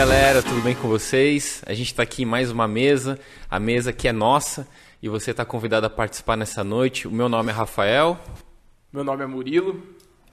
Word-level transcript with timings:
galera, 0.00 0.42
tudo 0.42 0.62
bem 0.62 0.74
com 0.74 0.88
vocês? 0.88 1.62
A 1.66 1.74
gente 1.74 1.88
está 1.88 2.04
aqui 2.04 2.22
em 2.22 2.24
mais 2.24 2.50
uma 2.50 2.66
mesa, 2.66 3.18
a 3.50 3.60
mesa 3.60 3.92
que 3.92 4.08
é 4.08 4.12
nossa 4.12 4.66
e 5.02 5.10
você 5.10 5.30
está 5.30 5.44
convidado 5.44 5.84
a 5.84 5.90
participar 5.90 6.38
nessa 6.38 6.64
noite. 6.64 7.06
O 7.06 7.10
meu 7.10 7.28
nome 7.28 7.50
é 7.50 7.52
Rafael. 7.52 8.18
Meu 8.90 9.04
nome 9.04 9.24
é 9.24 9.26
Murilo. 9.26 9.82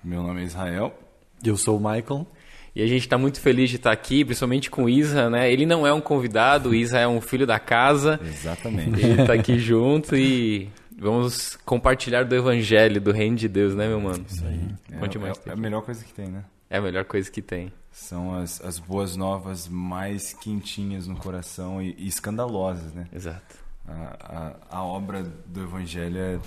Meu 0.01 0.23
nome 0.23 0.39
é 0.41 0.45
Israel. 0.45 0.97
Eu 1.43 1.57
sou 1.57 1.75
o 1.75 1.79
Michael. 1.81 2.25
E 2.73 2.81
a 2.81 2.87
gente 2.87 3.01
está 3.01 3.17
muito 3.17 3.41
feliz 3.41 3.69
de 3.69 3.75
estar 3.75 3.91
aqui, 3.91 4.23
principalmente 4.23 4.71
com 4.71 4.85
o 4.85 4.89
Isa, 4.89 5.29
né? 5.29 5.51
Ele 5.51 5.65
não 5.65 5.85
é 5.85 5.91
um 5.91 5.99
convidado, 5.99 6.69
o 6.69 6.73
Isa 6.73 6.97
é 6.99 7.07
um 7.07 7.19
filho 7.19 7.45
da 7.45 7.59
casa. 7.59 8.21
Exatamente. 8.23 9.03
Ele 9.03 9.21
está 9.21 9.33
aqui 9.33 9.59
junto 9.59 10.15
e 10.15 10.69
vamos 10.97 11.57
compartilhar 11.65 12.23
do 12.23 12.33
evangelho, 12.33 13.01
do 13.01 13.11
reino 13.11 13.35
de 13.35 13.49
Deus, 13.49 13.75
né, 13.75 13.85
meu 13.85 13.99
mano? 13.99 14.25
Isso 14.29 14.45
aí. 14.45 14.97
Conte 14.97 15.17
é, 15.17 15.19
mais. 15.19 15.37
é, 15.45 15.49
é 15.49 15.51
a 15.51 15.57
melhor 15.57 15.81
coisa 15.81 16.05
que 16.05 16.13
tem, 16.13 16.27
né? 16.27 16.45
É 16.69 16.77
a 16.77 16.81
melhor 16.81 17.05
coisa 17.05 17.29
que 17.31 17.41
tem. 17.41 17.71
São 17.91 18.35
as, 18.35 18.61
as 18.61 18.77
boas 18.77 19.15
novas 19.15 19.67
mais 19.67 20.33
quentinhas 20.33 21.07
no 21.07 21.15
coração 21.15 21.81
e, 21.81 21.95
e 21.97 22.07
escandalosas, 22.07 22.93
né? 22.93 23.07
Exato. 23.13 23.55
A, 23.87 24.55
a, 24.71 24.77
a, 24.77 24.83
obra 24.83 25.23
do 25.23 25.63
Evangelho 25.63 26.19
é, 26.19 26.39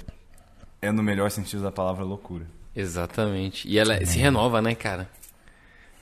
é, 0.82 0.92
no 0.92 1.02
melhor 1.02 1.30
sentido 1.30 1.62
da 1.62 1.72
palavra, 1.72 2.04
loucura. 2.04 2.46
Exatamente. 2.76 3.66
E 3.66 3.78
ela 3.78 4.04
se 4.04 4.18
renova, 4.18 4.60
né, 4.60 4.74
cara? 4.74 5.08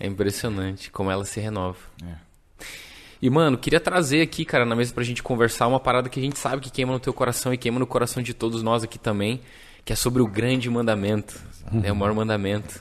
É 0.00 0.06
impressionante 0.06 0.90
como 0.90 1.10
ela 1.10 1.24
se 1.24 1.40
renova. 1.40 1.78
É. 2.04 2.28
E, 3.22 3.30
mano, 3.30 3.56
queria 3.56 3.80
trazer 3.80 4.20
aqui, 4.20 4.44
cara, 4.44 4.64
na 4.64 4.76
mesa 4.76 4.92
pra 4.92 5.02
gente 5.02 5.22
conversar 5.22 5.66
uma 5.66 5.80
parada 5.80 6.08
que 6.08 6.20
a 6.20 6.22
gente 6.22 6.38
sabe 6.38 6.62
que 6.62 6.70
queima 6.70 6.92
no 6.92 7.00
teu 7.00 7.12
coração 7.12 7.52
e 7.52 7.58
queima 7.58 7.78
no 7.78 7.86
coração 7.86 8.22
de 8.22 8.34
todos 8.34 8.62
nós 8.62 8.84
aqui 8.84 8.98
também, 8.98 9.40
que 9.84 9.92
é 9.92 9.96
sobre 9.96 10.22
o 10.22 10.26
grande 10.26 10.68
mandamento. 10.68 11.40
Uhum. 11.72 11.82
É 11.84 11.90
o 11.90 11.96
maior 11.96 12.14
mandamento. 12.14 12.80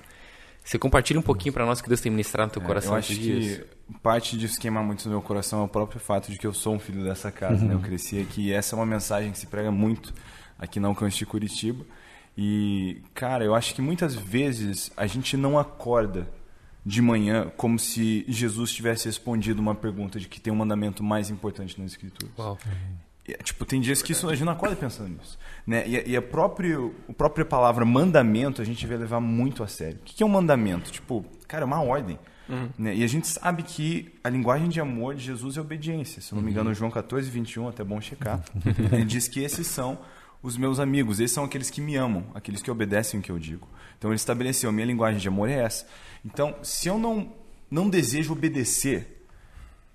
Você 0.68 0.78
compartilha 0.78 1.18
um 1.18 1.24
pouquinho 1.24 1.54
para 1.54 1.66
nós 1.66 1.80
que 1.80 1.88
Deus 1.88 2.02
tem 2.02 2.12
ministrado 2.12 2.48
no 2.48 2.54
teu 2.56 2.62
é, 2.62 2.66
coração. 2.66 2.92
Eu 2.92 2.98
acho 2.98 3.16
que 3.16 3.64
parte 4.04 4.38
disso 4.38 4.60
queimar 4.60 4.84
muito 4.84 5.06
no 5.06 5.12
meu 5.12 5.22
coração 5.22 5.62
é 5.62 5.64
o 5.64 5.68
próprio 5.68 5.98
fato 5.98 6.30
de 6.30 6.38
que 6.38 6.46
eu 6.46 6.54
sou 6.54 6.76
um 6.76 6.80
filho 6.80 7.06
dessa 7.06 7.32
casa. 7.32 7.62
Uhum. 7.62 7.70
Né? 7.70 7.74
Eu 7.76 7.80
cresci 7.80 8.20
aqui 8.20 8.48
e 8.48 8.52
essa 8.52 8.76
é 8.76 8.78
uma 8.78 8.86
mensagem 8.86 9.32
que 9.32 9.40
se 9.40 9.48
prega 9.48 9.72
muito 9.72 10.14
aqui 10.60 10.78
na 10.78 10.90
Alcance 10.90 11.18
de 11.18 11.26
Curitiba. 11.26 11.86
E, 12.38 13.02
cara, 13.14 13.46
eu 13.46 13.56
acho 13.56 13.74
que 13.74 13.82
muitas 13.82 14.14
vezes 14.14 14.92
a 14.98 15.08
gente 15.08 15.38
não 15.38 15.58
acorda 15.58 16.28
de 16.86 17.02
manhã 17.02 17.50
como 17.56 17.80
se 17.80 18.26
Jesus 18.28 18.74
tivesse 18.74 19.06
respondido 19.06 19.62
uma 19.62 19.74
pergunta 19.74 20.20
de 20.20 20.28
que 20.28 20.38
tem 20.38 20.52
um 20.52 20.58
mandamento 20.58 21.02
mais 21.02 21.30
importante 21.30 21.80
nas 21.80 21.92
Escrituras. 21.92 22.38
Uau. 22.38 22.58
Tipo, 23.44 23.66
tem 23.66 23.82
dias 23.82 24.02
que 24.02 24.14
isso, 24.14 24.28
a 24.30 24.34
gente 24.34 24.46
não 24.46 24.54
acorda 24.54 24.76
pensando 24.76 25.10
nisso. 25.10 25.38
Né? 25.66 25.88
E, 25.88 26.12
e 26.12 26.16
a, 26.16 26.22
próprio, 26.22 26.96
a 27.10 27.14
própria 27.14 27.44
palavra 27.44 27.84
mandamento 27.84 28.62
a 28.62 28.66
gente 28.66 28.86
vai 28.88 28.98
levar 28.98 29.20
muito 29.20 29.64
a 29.64 29.68
sério. 29.68 30.00
O 30.00 30.04
que 30.04 30.24
é 30.24 30.26
um 30.26 30.30
mandamento? 30.30 30.92
Tipo, 30.92 31.26
cara, 31.48 31.64
é 31.64 31.66
uma 31.66 31.82
ordem. 31.82 32.18
Uhum. 32.48 32.70
Né? 32.78 32.96
E 32.96 33.04
a 33.04 33.08
gente 33.08 33.28
sabe 33.28 33.64
que 33.64 34.14
a 34.24 34.30
linguagem 34.30 34.70
de 34.70 34.80
amor 34.80 35.16
de 35.16 35.24
Jesus 35.24 35.58
é 35.58 35.62
obediência. 35.62 36.22
Se 36.22 36.34
não 36.34 36.42
me 36.42 36.52
engano, 36.52 36.70
uhum. 36.70 36.76
João 36.76 36.90
14, 36.90 37.30
21, 37.30 37.68
até 37.68 37.84
bom 37.84 38.00
checar. 38.00 38.42
ele 38.92 39.04
diz 39.04 39.28
que 39.28 39.42
esses 39.42 39.68
são 39.68 40.00
os 40.42 40.56
meus 40.56 40.80
amigos, 40.80 41.20
esses 41.20 41.34
são 41.34 41.44
aqueles 41.44 41.70
que 41.70 41.82
me 41.82 41.96
amam, 41.96 42.24
aqueles 42.34 42.62
que 42.62 42.72
obedecem 42.72 43.20
o 43.20 43.24
que 43.24 43.32
eu 43.32 43.40
digo. 43.40 43.68
Então 43.98 44.12
ele 44.12 44.16
estabeleceu, 44.16 44.70
a 44.70 44.74
minha 44.74 44.86
linguagem 44.86 45.20
de 45.20 45.28
amor 45.28 45.50
é 45.50 45.56
essa. 45.56 45.86
Então, 46.24 46.56
se 46.62 46.88
eu 46.88 46.98
não, 46.98 47.34
não 47.70 47.90
desejo 47.90 48.32
obedecer 48.32 49.17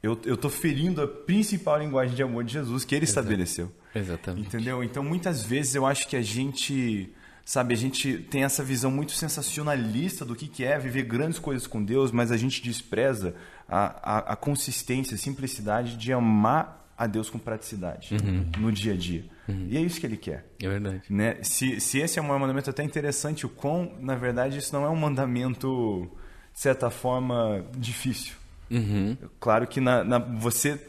eu 0.02 0.34
estou 0.34 0.50
ferindo 0.50 1.00
a 1.00 1.06
principal 1.06 1.78
linguagem 1.78 2.16
de 2.16 2.22
amor 2.22 2.42
de 2.42 2.52
Jesus 2.52 2.84
que 2.84 2.94
ele 2.94 3.04
estabeleceu. 3.04 3.70
Exatamente. 3.94 4.48
Entendeu? 4.48 4.82
Então, 4.82 5.04
muitas 5.04 5.44
vezes 5.44 5.76
eu 5.76 5.86
acho 5.86 6.08
que 6.08 6.16
a 6.16 6.22
gente, 6.22 7.12
sabe, 7.44 7.72
a 7.72 7.76
gente 7.76 8.18
tem 8.18 8.42
essa 8.42 8.64
visão 8.64 8.90
muito 8.90 9.12
sensacionalista 9.12 10.24
do 10.24 10.34
que, 10.34 10.48
que 10.48 10.64
é 10.64 10.76
viver 10.76 11.04
grandes 11.04 11.38
coisas 11.38 11.68
com 11.68 11.82
Deus, 11.82 12.10
mas 12.10 12.32
a 12.32 12.36
gente 12.36 12.60
despreza 12.60 13.36
a, 13.68 14.16
a, 14.16 14.18
a 14.32 14.36
consistência, 14.36 15.14
a 15.14 15.18
simplicidade 15.18 15.96
de 15.96 16.12
amar 16.12 16.82
a 16.98 17.06
Deus 17.06 17.30
com 17.30 17.38
praticidade 17.38 18.14
uhum. 18.14 18.50
no 18.58 18.72
dia 18.72 18.94
a 18.94 18.96
dia. 18.96 19.24
Uhum. 19.48 19.66
E 19.70 19.76
é 19.76 19.80
isso 19.80 20.00
que 20.00 20.06
ele 20.06 20.16
quer. 20.16 20.46
É 20.60 20.68
verdade. 20.68 21.02
Né? 21.08 21.38
Se, 21.42 21.80
se 21.80 21.98
esse 21.98 22.18
é 22.18 22.22
um 22.22 22.38
mandamento 22.38 22.70
até 22.70 22.82
interessante, 22.82 23.46
o 23.46 23.48
quão, 23.48 23.92
na 24.00 24.14
verdade, 24.14 24.58
isso 24.58 24.72
não 24.72 24.84
é 24.84 24.88
um 24.88 24.96
mandamento, 24.96 26.10
de 26.52 26.60
certa 26.60 26.90
forma, 26.90 27.64
difícil. 27.76 28.41
Uhum. 28.72 29.16
Claro 29.38 29.66
que 29.66 29.80
na, 29.80 30.02
na, 30.02 30.18
você 30.18 30.80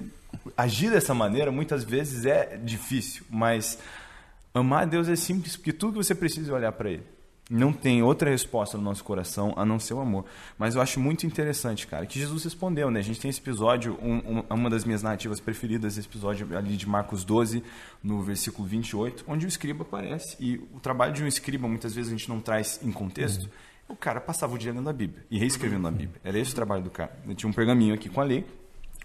agir 0.58 0.90
dessa 0.90 1.14
maneira 1.14 1.52
muitas 1.52 1.84
vezes 1.84 2.26
é 2.26 2.58
difícil, 2.58 3.26
mas 3.30 3.78
amar 4.54 4.84
a 4.84 4.86
Deus 4.86 5.10
é 5.10 5.16
simples 5.16 5.58
porque 5.58 5.74
tudo 5.74 6.00
que 6.00 6.06
você 6.06 6.16
precisa 6.16 6.52
é 6.52 6.56
olhar 6.56 6.72
para 6.72 6.90
Ele. 6.90 7.04
Não 7.50 7.74
tem 7.74 8.02
outra 8.02 8.30
resposta 8.30 8.78
no 8.78 8.84
nosso 8.86 9.04
coração 9.04 9.54
a 9.58 9.66
não 9.66 9.78
ser 9.78 9.94
o 9.94 10.00
amor. 10.00 10.24
Mas 10.58 10.76
eu 10.76 10.82
acho 10.82 10.98
muito 10.98 11.28
interessante, 11.28 11.86
cara, 11.86 12.06
que 12.06 12.18
Jesus 12.18 12.46
respondeu, 12.46 12.90
né? 12.90 13.02
A 13.02 13.04
gente 13.04 13.20
tem 13.20 13.30
esse 13.30 13.42
episódio, 13.42 14.00
um, 14.02 14.40
um, 14.40 14.44
uma 14.50 14.70
das 14.70 14.86
minhas 14.86 15.04
narrativas 15.04 15.42
preferidas, 15.42 15.98
esse 15.98 16.08
episódio 16.08 16.58
ali 16.58 16.78
de 16.78 16.88
Marcos 16.88 17.26
12, 17.26 17.62
no 18.02 18.24
versículo 18.24 18.66
28, 18.66 19.26
onde 19.28 19.46
o 19.46 19.50
escriba 19.50 19.84
aparece. 19.84 20.38
E 20.40 20.56
o 20.74 20.80
trabalho 20.80 21.12
de 21.12 21.22
um 21.22 21.28
escriba, 21.28 21.68
muitas 21.68 21.94
vezes 21.94 22.14
a 22.14 22.16
gente 22.16 22.30
não 22.30 22.40
traz 22.40 22.80
em 22.82 22.94
contexto. 22.94 23.44
Uhum 23.44 23.63
o 23.88 23.96
cara 23.96 24.22
passava 24.22 24.54
o 24.56 24.58
dia 24.58 24.72
lendo 24.72 24.90
a 24.90 24.94
Bíblia 24.94 25.26
e 25.30 25.38
reescrevendo 25.38 25.88
a 25.88 25.92
Bíblia. 25.92 26.20
Era 26.24 26.38
esse 26.40 26.52
o 26.52 26.56
trabalho 26.56 26.84
do 26.84 26.90
cara. 26.90 27.16
Ele 27.26 27.36
tinha 27.36 27.50
um 27.50 27.54
pergaminho 27.54 27.94
aqui 27.94 28.10
com 28.10 28.22
a 28.22 28.24
lei, 28.24 28.46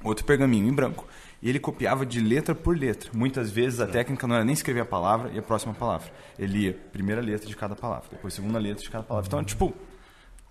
outro 0.02 0.24
pergaminho 0.24 0.68
em 0.68 0.72
branco. 0.72 1.06
E 1.42 1.48
ele 1.48 1.60
copiava 1.60 2.06
de 2.06 2.20
letra 2.20 2.54
por 2.54 2.76
letra. 2.76 3.10
Muitas 3.14 3.50
vezes 3.50 3.80
a 3.80 3.86
técnica 3.86 4.26
não 4.26 4.36
era 4.36 4.44
nem 4.44 4.52
escrever 4.52 4.80
a 4.80 4.84
palavra 4.84 5.30
e 5.32 5.38
a 5.38 5.42
próxima 5.42 5.74
palavra. 5.74 6.10
Ele 6.38 6.66
ia 6.66 6.72
primeira 6.92 7.20
letra 7.20 7.46
de 7.46 7.56
cada 7.56 7.76
palavra, 7.76 8.08
depois 8.10 8.34
segunda 8.34 8.58
letra 8.58 8.82
de 8.82 8.90
cada 8.90 9.04
palavra. 9.04 9.26
Então, 9.26 9.44
tipo, 9.44 9.74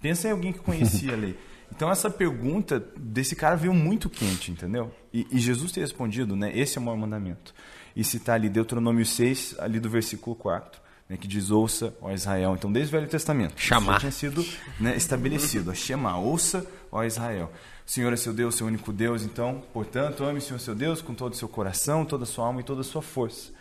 pensa 0.01 0.27
em 0.27 0.31
alguém 0.31 0.53
que 0.53 0.59
conhecia 0.59 1.13
a 1.13 1.17
lei. 1.17 1.37
Então 1.69 1.91
essa 1.91 2.09
pergunta 2.09 2.79
desse 2.95 3.35
cara 3.35 3.57
veio 3.57 3.73
muito 3.73 4.09
quente, 4.09 4.51
entendeu? 4.51 4.89
E, 5.13 5.27
e 5.29 5.37
Jesus 5.37 5.73
ter 5.73 5.81
respondido, 5.81 6.33
né? 6.33 6.49
Esse 6.57 6.77
é 6.77 6.81
o 6.81 6.83
maior 6.83 6.95
mandamento. 6.95 7.53
E 7.93 8.05
citar 8.05 8.35
ali 8.35 8.47
Deuteronômio 8.47 9.05
6, 9.05 9.57
ali 9.59 9.77
do 9.77 9.89
versículo 9.89 10.33
4 10.33 10.79
né, 11.09 11.17
que 11.17 11.27
diz 11.27 11.49
ouça, 11.49 11.95
ó 12.01 12.11
Israel. 12.11 12.55
Então, 12.55 12.71
desde 12.71 12.93
o 12.93 12.99
Velho 12.99 13.09
Testamento, 13.09 13.59
chamar. 13.59 13.99
tinha 13.99 14.11
sido 14.11 14.45
né, 14.79 14.95
estabelecido, 14.95 15.71
a 15.71 15.73
chamar, 15.73 16.17
ouça, 16.17 16.65
ó 16.91 17.03
Israel. 17.03 17.51
O 17.85 17.89
Senhor 17.89 18.11
é 18.11 18.17
seu 18.17 18.33
Deus, 18.33 18.55
seu 18.55 18.67
único 18.67 18.91
Deus, 18.91 19.23
então, 19.23 19.63
portanto, 19.73 20.23
ame 20.23 20.39
o 20.39 20.41
Senhor 20.41 20.59
seu 20.59 20.75
Deus 20.75 21.01
com 21.01 21.13
todo 21.13 21.33
o 21.33 21.35
seu 21.35 21.47
coração, 21.47 22.03
toda 22.03 22.23
a 22.23 22.27
sua 22.27 22.45
alma 22.45 22.59
e 22.59 22.63
toda 22.63 22.81
a 22.81 22.83
sua 22.83 23.01
força. 23.01 23.51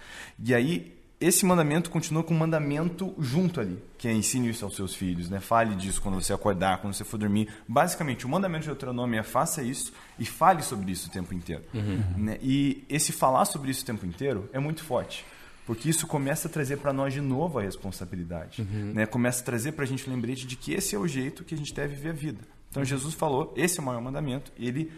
E 0.43 0.53
aí, 0.53 0.97
esse 1.19 1.47
mandamento 1.47 1.89
continua 1.89 2.23
com 2.23 2.34
um 2.34 2.39
mandamento 2.39 3.15
junto 3.19 3.61
ali, 3.61 3.83
que 3.97 4.07
é 4.07 4.13
ensine 4.13 4.51
isso 4.51 4.65
aos 4.65 4.77
seus 4.77 4.95
filhos, 4.95 5.31
né? 5.31 5.41
Fale 5.41 5.75
disso 5.75 6.03
quando 6.03 6.21
você 6.21 6.33
acordar, 6.33 6.78
quando 6.78 6.93
você 6.93 7.05
for 7.05 7.17
dormir. 7.17 7.49
Basicamente, 7.67 8.27
o 8.27 8.28
mandamento 8.28 8.63
de 8.63 8.69
Deuteronômio 8.69 9.19
é 9.19 9.23
faça 9.23 9.63
isso 9.63 9.93
e 10.19 10.27
fale 10.27 10.61
sobre 10.63 10.93
isso 10.93 11.09
o 11.09 11.11
tempo 11.11 11.33
inteiro. 11.33 11.63
Uhum. 11.73 12.03
Né? 12.19 12.39
E 12.43 12.84
esse 12.89 13.13
falar 13.13 13.47
sobre 13.47 13.71
isso 13.71 13.83
o 13.83 13.87
tempo 13.87 14.05
inteiro 14.05 14.51
é 14.53 14.59
muito 14.59 14.84
forte. 14.84 15.25
Porque 15.66 15.91
isso 15.91 16.06
começa 16.06 16.47
a 16.47 16.50
trazer 16.50 16.77
para 16.77 16.93
nós 16.93 17.12
de 17.12 17.21
novo 17.21 17.59
a 17.59 17.62
responsabilidade. 17.62 18.62
Uhum. 18.62 18.93
Né? 18.94 19.04
Começa 19.04 19.43
a 19.43 19.44
trazer 19.44 19.72
para 19.72 19.82
a 19.82 19.87
gente 19.87 20.09
lembrete 20.09 20.47
de 20.47 20.54
que 20.54 20.72
esse 20.72 20.94
é 20.94 20.99
o 20.99 21.09
jeito 21.09 21.43
que 21.43 21.56
a 21.56 21.59
gente 21.59 21.75
deve 21.75 21.97
viver 21.97 22.10
a 22.10 22.12
vida. 22.12 22.41
Então 22.71 22.84
Jesus 22.84 23.15
falou, 23.15 23.53
esse 23.56 23.81
é 23.81 23.82
o 23.82 23.84
maior 23.84 24.00
mandamento, 24.00 24.53
e 24.56 24.69
ele 24.69 24.93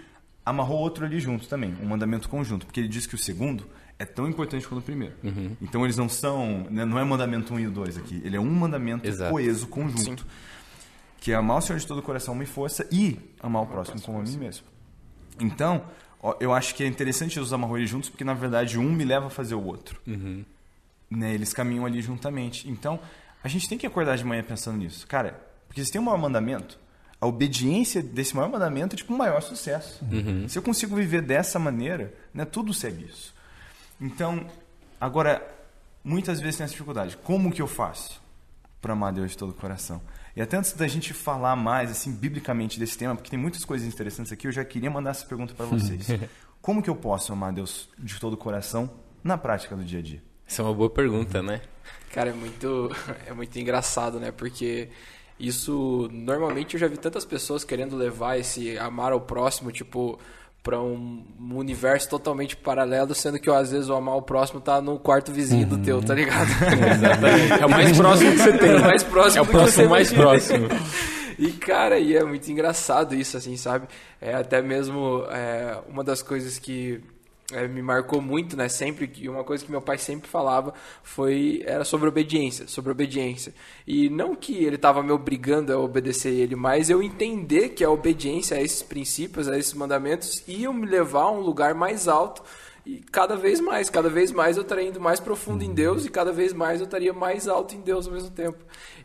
amarrou 0.45 0.79
outro 0.79 1.07
ali 1.07 1.19
junto 1.21 1.49
também, 1.49 1.75
um 1.83 1.87
mandamento 1.87 2.29
conjunto, 2.29 2.67
porque 2.67 2.81
ele 2.81 2.89
diz 2.89 3.07
que 3.07 3.15
o 3.15 3.19
segundo 3.19 3.67
é 3.99 4.05
tão 4.05 4.29
importante 4.29 4.67
quanto 4.69 4.81
o 4.81 4.85
primeiro. 4.85 5.15
Uhum. 5.25 5.57
Então 5.61 5.85
eles 5.85 5.97
não 5.97 6.09
são, 6.09 6.67
né, 6.71 6.85
não 6.85 6.99
é 6.99 7.05
mandamento 7.05 7.55
um 7.55 7.59
e 7.59 7.67
o 7.67 7.71
dois 7.71 7.97
aqui, 7.97 8.21
ele 8.25 8.37
é 8.37 8.41
um 8.41 8.51
mandamento 8.51 9.09
Exato. 9.09 9.31
coeso, 9.31 9.67
conjunto. 9.69 10.23
Sim. 10.23 10.29
Que 11.21 11.33
é 11.33 11.35
amar 11.35 11.59
o 11.59 11.61
Senhor 11.61 11.79
de 11.79 11.87
todo 11.87 11.99
o 11.99 12.03
coração, 12.03 12.41
e 12.43 12.47
força 12.47 12.87
e 12.93 13.19
amar 13.41 13.63
o 13.63 13.67
próximo 13.67 14.01
como 14.03 14.19
a 14.19 14.23
mim 14.23 14.37
mesmo. 14.37 14.67
Então, 15.41 15.85
eu 16.41 16.53
acho 16.53 16.75
que 16.75 16.85
é 16.85 16.87
interessante 16.87 17.35
Jesus 17.35 17.53
amarrou 17.53 17.79
eles 17.79 17.91
juntos, 17.91 18.09
porque 18.11 18.25
na 18.25 18.35
verdade 18.35 18.79
um 18.79 18.93
me 18.93 19.05
leva 19.05 19.27
a 19.27 19.31
fazer 19.31 19.55
o 19.55 19.65
outro. 19.65 20.01
Uhum 20.07 20.45
né? 21.11 21.35
Eles 21.35 21.53
caminham 21.53 21.87
ali 21.87 22.01
juntamente. 22.03 22.69
Então, 22.69 23.01
a 23.43 23.49
gente 23.49 23.69
tem 23.69 23.79
que 23.79 23.87
acordar 23.87 24.17
de 24.17 24.25
manhã 24.25 24.43
pensando 24.43 24.79
nisso. 24.79 25.07
Cara, 25.07 25.41
porque 25.67 25.85
se 25.85 25.93
tem 25.93 26.01
um 26.01 26.05
maior 26.05 26.19
mandamento, 26.19 26.79
a 27.21 27.27
obediência 27.27 28.03
desse 28.03 28.35
maior 28.35 28.49
mandamento 28.49 28.95
é 28.95 28.97
tipo 28.97 29.13
um 29.13 29.17
maior 29.17 29.41
sucesso. 29.41 30.05
Uhum. 30.11 30.49
Se 30.49 30.59
eu 30.59 30.63
consigo 30.63 30.95
viver 30.95 31.23
dessa 31.23 31.59
maneira, 31.59 32.15
né, 32.33 32.45
tudo 32.45 32.73
segue 32.73 33.05
isso. 33.05 33.35
Então, 34.01 34.47
agora, 35.01 35.43
muitas 36.05 36.41
vezes 36.41 36.57
tem 36.57 36.65
essa 36.65 36.73
dificuldade. 36.73 37.17
Como 37.17 37.51
que 37.51 37.61
eu 37.61 37.67
faço 37.67 38.23
para 38.81 38.93
amar 38.93 39.13
Deus 39.13 39.33
de 39.33 39.37
todo 39.37 39.51
o 39.51 39.55
coração? 39.55 40.01
E 40.37 40.41
até 40.41 40.57
antes 40.57 40.73
da 40.73 40.87
gente 40.87 41.13
falar 41.13 41.57
mais, 41.57 41.91
assim, 41.91 42.13
biblicamente 42.13 42.79
desse 42.79 42.97
tema, 42.97 43.17
porque 43.17 43.31
tem 43.31 43.39
muitas 43.39 43.65
coisas 43.65 43.89
interessantes 43.89 44.31
aqui, 44.31 44.47
eu 44.47 44.53
já 44.53 44.65
queria 44.65 44.89
mandar 44.89 45.11
essa 45.11 45.27
pergunta 45.27 45.53
para 45.53 45.67
vocês. 45.67 46.07
Como 46.63 46.81
que 46.81 46.89
eu 46.89 46.95
posso 46.95 47.33
amar 47.33 47.53
Deus 47.53 47.89
de 47.99 48.21
todo 48.21 48.35
o 48.35 48.37
coração 48.37 48.89
na 49.25 49.37
prática 49.37 49.75
do 49.75 49.85
dia 49.85 49.99
a 49.99 50.03
dia? 50.03 50.23
Essa 50.49 50.63
é 50.63 50.65
uma 50.65 50.75
boa 50.75 50.89
pergunta, 50.89 51.43
né? 51.43 51.61
Cara, 52.13 52.31
é 52.31 52.33
muito, 52.33 52.91
é 53.27 53.33
muito 53.33 53.59
engraçado, 53.59 54.19
né? 54.19 54.33
Porque 54.33 54.89
isso, 55.39 56.09
normalmente 56.11 56.75
eu 56.75 56.81
já 56.81 56.89
vi 56.89 56.97
tantas 56.97 57.25
pessoas 57.25 57.65
querendo 57.65 57.97
levar 57.97 58.39
esse 58.39 58.79
amar 58.79 59.13
ao 59.13 59.21
próximo, 59.21 59.71
tipo, 59.71 60.19
para 60.63 60.81
um, 60.81 61.23
universo 61.53 62.09
totalmente 62.09 62.57
paralelo, 62.57 63.15
sendo 63.15 63.39
que 63.39 63.49
às 63.49 63.71
vezes 63.71 63.89
o 63.89 63.95
amar 63.95 64.15
ao 64.15 64.23
próximo 64.23 64.61
tá 64.61 64.81
no 64.81 64.99
quarto 64.99 65.31
vizinho 65.33 65.63
uhum. 65.63 65.77
do 65.77 65.85
teu, 65.85 66.03
tá 66.03 66.15
ligado? 66.15 66.49
Exatamente. 66.93 67.63
É 67.63 67.67
o 67.67 67.71
mais 67.71 67.97
próximo 67.97 68.33
que 68.33 68.39
você 68.39 68.59
tem. 68.59 68.69
É 68.73 68.77
o 68.77 68.83
mais 68.83 69.03
próximo 69.03 69.39
é 69.39 69.43
o 69.43 69.51
próximo 69.51 69.89
mais 69.89 70.13
próximo. 70.13 70.69
E, 71.39 71.53
cara, 71.53 71.99
e 71.99 72.17
é 72.17 72.25
muito 72.25 72.51
engraçado 72.51 73.15
isso, 73.15 73.37
assim, 73.37 73.57
sabe? 73.57 73.87
É 74.21 74.35
até 74.35 74.61
mesmo 74.61 75.25
é, 75.31 75.79
uma 75.89 76.03
das 76.03 76.21
coisas 76.21 76.59
que 76.59 77.01
é, 77.53 77.67
me 77.67 77.81
marcou 77.81 78.21
muito, 78.21 78.57
né? 78.57 78.69
Sempre 78.69 79.09
que 79.09 79.29
uma 79.29 79.43
coisa 79.43 79.65
que 79.65 79.71
meu 79.71 79.81
pai 79.81 79.97
sempre 79.97 80.29
falava 80.29 80.75
foi 81.03 81.63
era 81.65 81.83
sobre 81.83 82.07
obediência, 82.09 82.69
sobre 82.69 82.93
obediência. 82.93 83.55
E 83.87 84.11
não 84.11 84.35
que 84.35 84.65
ele 84.65 84.77
estava 84.77 85.03
me 85.03 85.13
obrigando 85.13 85.73
a 85.73 85.79
obedecer 85.79 86.31
ele, 86.31 86.55
mas 86.55 86.91
eu 86.91 87.03
entender 87.03 87.71
que 87.71 87.83
a 87.83 87.91
obediência 87.91 88.57
a 88.57 88.61
esses 88.61 88.83
princípios, 88.83 89.49
a 89.49 89.59
esses 89.59 89.73
mandamentos, 89.73 90.43
iam 90.47 90.75
me 90.75 90.87
levar 90.87 91.23
a 91.23 91.31
um 91.31 91.41
lugar 91.41 91.75
mais 91.75 92.07
alto. 92.07 92.43
E 92.85 93.01
cada 93.13 93.37
vez 93.37 93.61
mais, 93.61 93.91
cada 93.91 94.09
vez 94.09 94.33
mais 94.33 94.57
eu 94.57 94.63
estaria 94.63 94.89
indo 94.89 95.01
mais 95.01 95.21
profundo 95.21 95.63
em 95.63 95.75
Deus 95.75 96.07
e 96.07 96.11
cada 96.11 96.33
vez 96.33 96.53
mais 96.55 96.81
eu 96.81 96.85
estaria 96.85 97.13
mais 97.13 97.47
alto 97.47 97.75
em 97.75 97.81
Deus 97.81 98.07
ao 98.07 98.13
mesmo 98.13 98.31
tempo. 98.31 98.59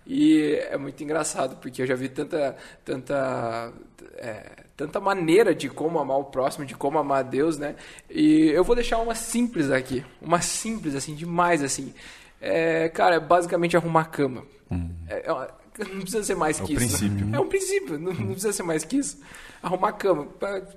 E 0.06 0.58
é 0.70 0.78
muito 0.78 1.02
engraçado, 1.04 1.58
porque 1.58 1.82
eu 1.82 1.86
já 1.86 1.96
vi 1.96 2.10
tanta, 2.10 2.56
tanta 2.84 3.74
é, 4.16 4.63
tanta 4.76 5.00
maneira 5.00 5.54
de 5.54 5.70
como 5.70 6.00
amar 6.00 6.18
o 6.18 6.26
próximo, 6.26 6.66
de 6.66 6.76
como 6.76 6.98
amar 6.98 7.20
a 7.20 7.24
Deus, 7.24 7.58
né? 7.58 7.76
E 8.10 8.50
eu 8.50 8.64
vou 8.64 8.76
deixar 8.76 8.98
uma 9.00 9.16
simples 9.16 9.70
aqui, 9.70 10.04
uma 10.22 10.42
simples 10.42 10.96
assim, 10.96 11.16
demais 11.16 11.62
assim. 11.64 11.94
É, 12.42 12.90
cara, 12.90 13.16
é 13.16 13.20
basicamente 13.20 13.78
arrumar 13.78 14.02
a 14.02 14.06
cama. 14.06 14.44
Hum. 14.70 14.90
É, 15.08 15.30
é 15.30 15.63
não 15.80 16.02
precisa 16.02 16.24
ser 16.24 16.36
mais 16.36 16.60
é 16.60 16.64
que 16.64 16.74
isso. 16.74 16.98
Princípio. 16.98 17.30
É 17.36 17.40
um 17.40 17.48
princípio, 17.48 18.00
não, 18.00 18.14
não, 18.14 18.28
precisa 18.28 18.54
ser 18.54 18.64
mais 18.64 18.84
que 18.84 18.98
isso. 18.98 19.18
Arrumar 19.62 19.90
a 19.90 19.94
cama. 19.94 20.28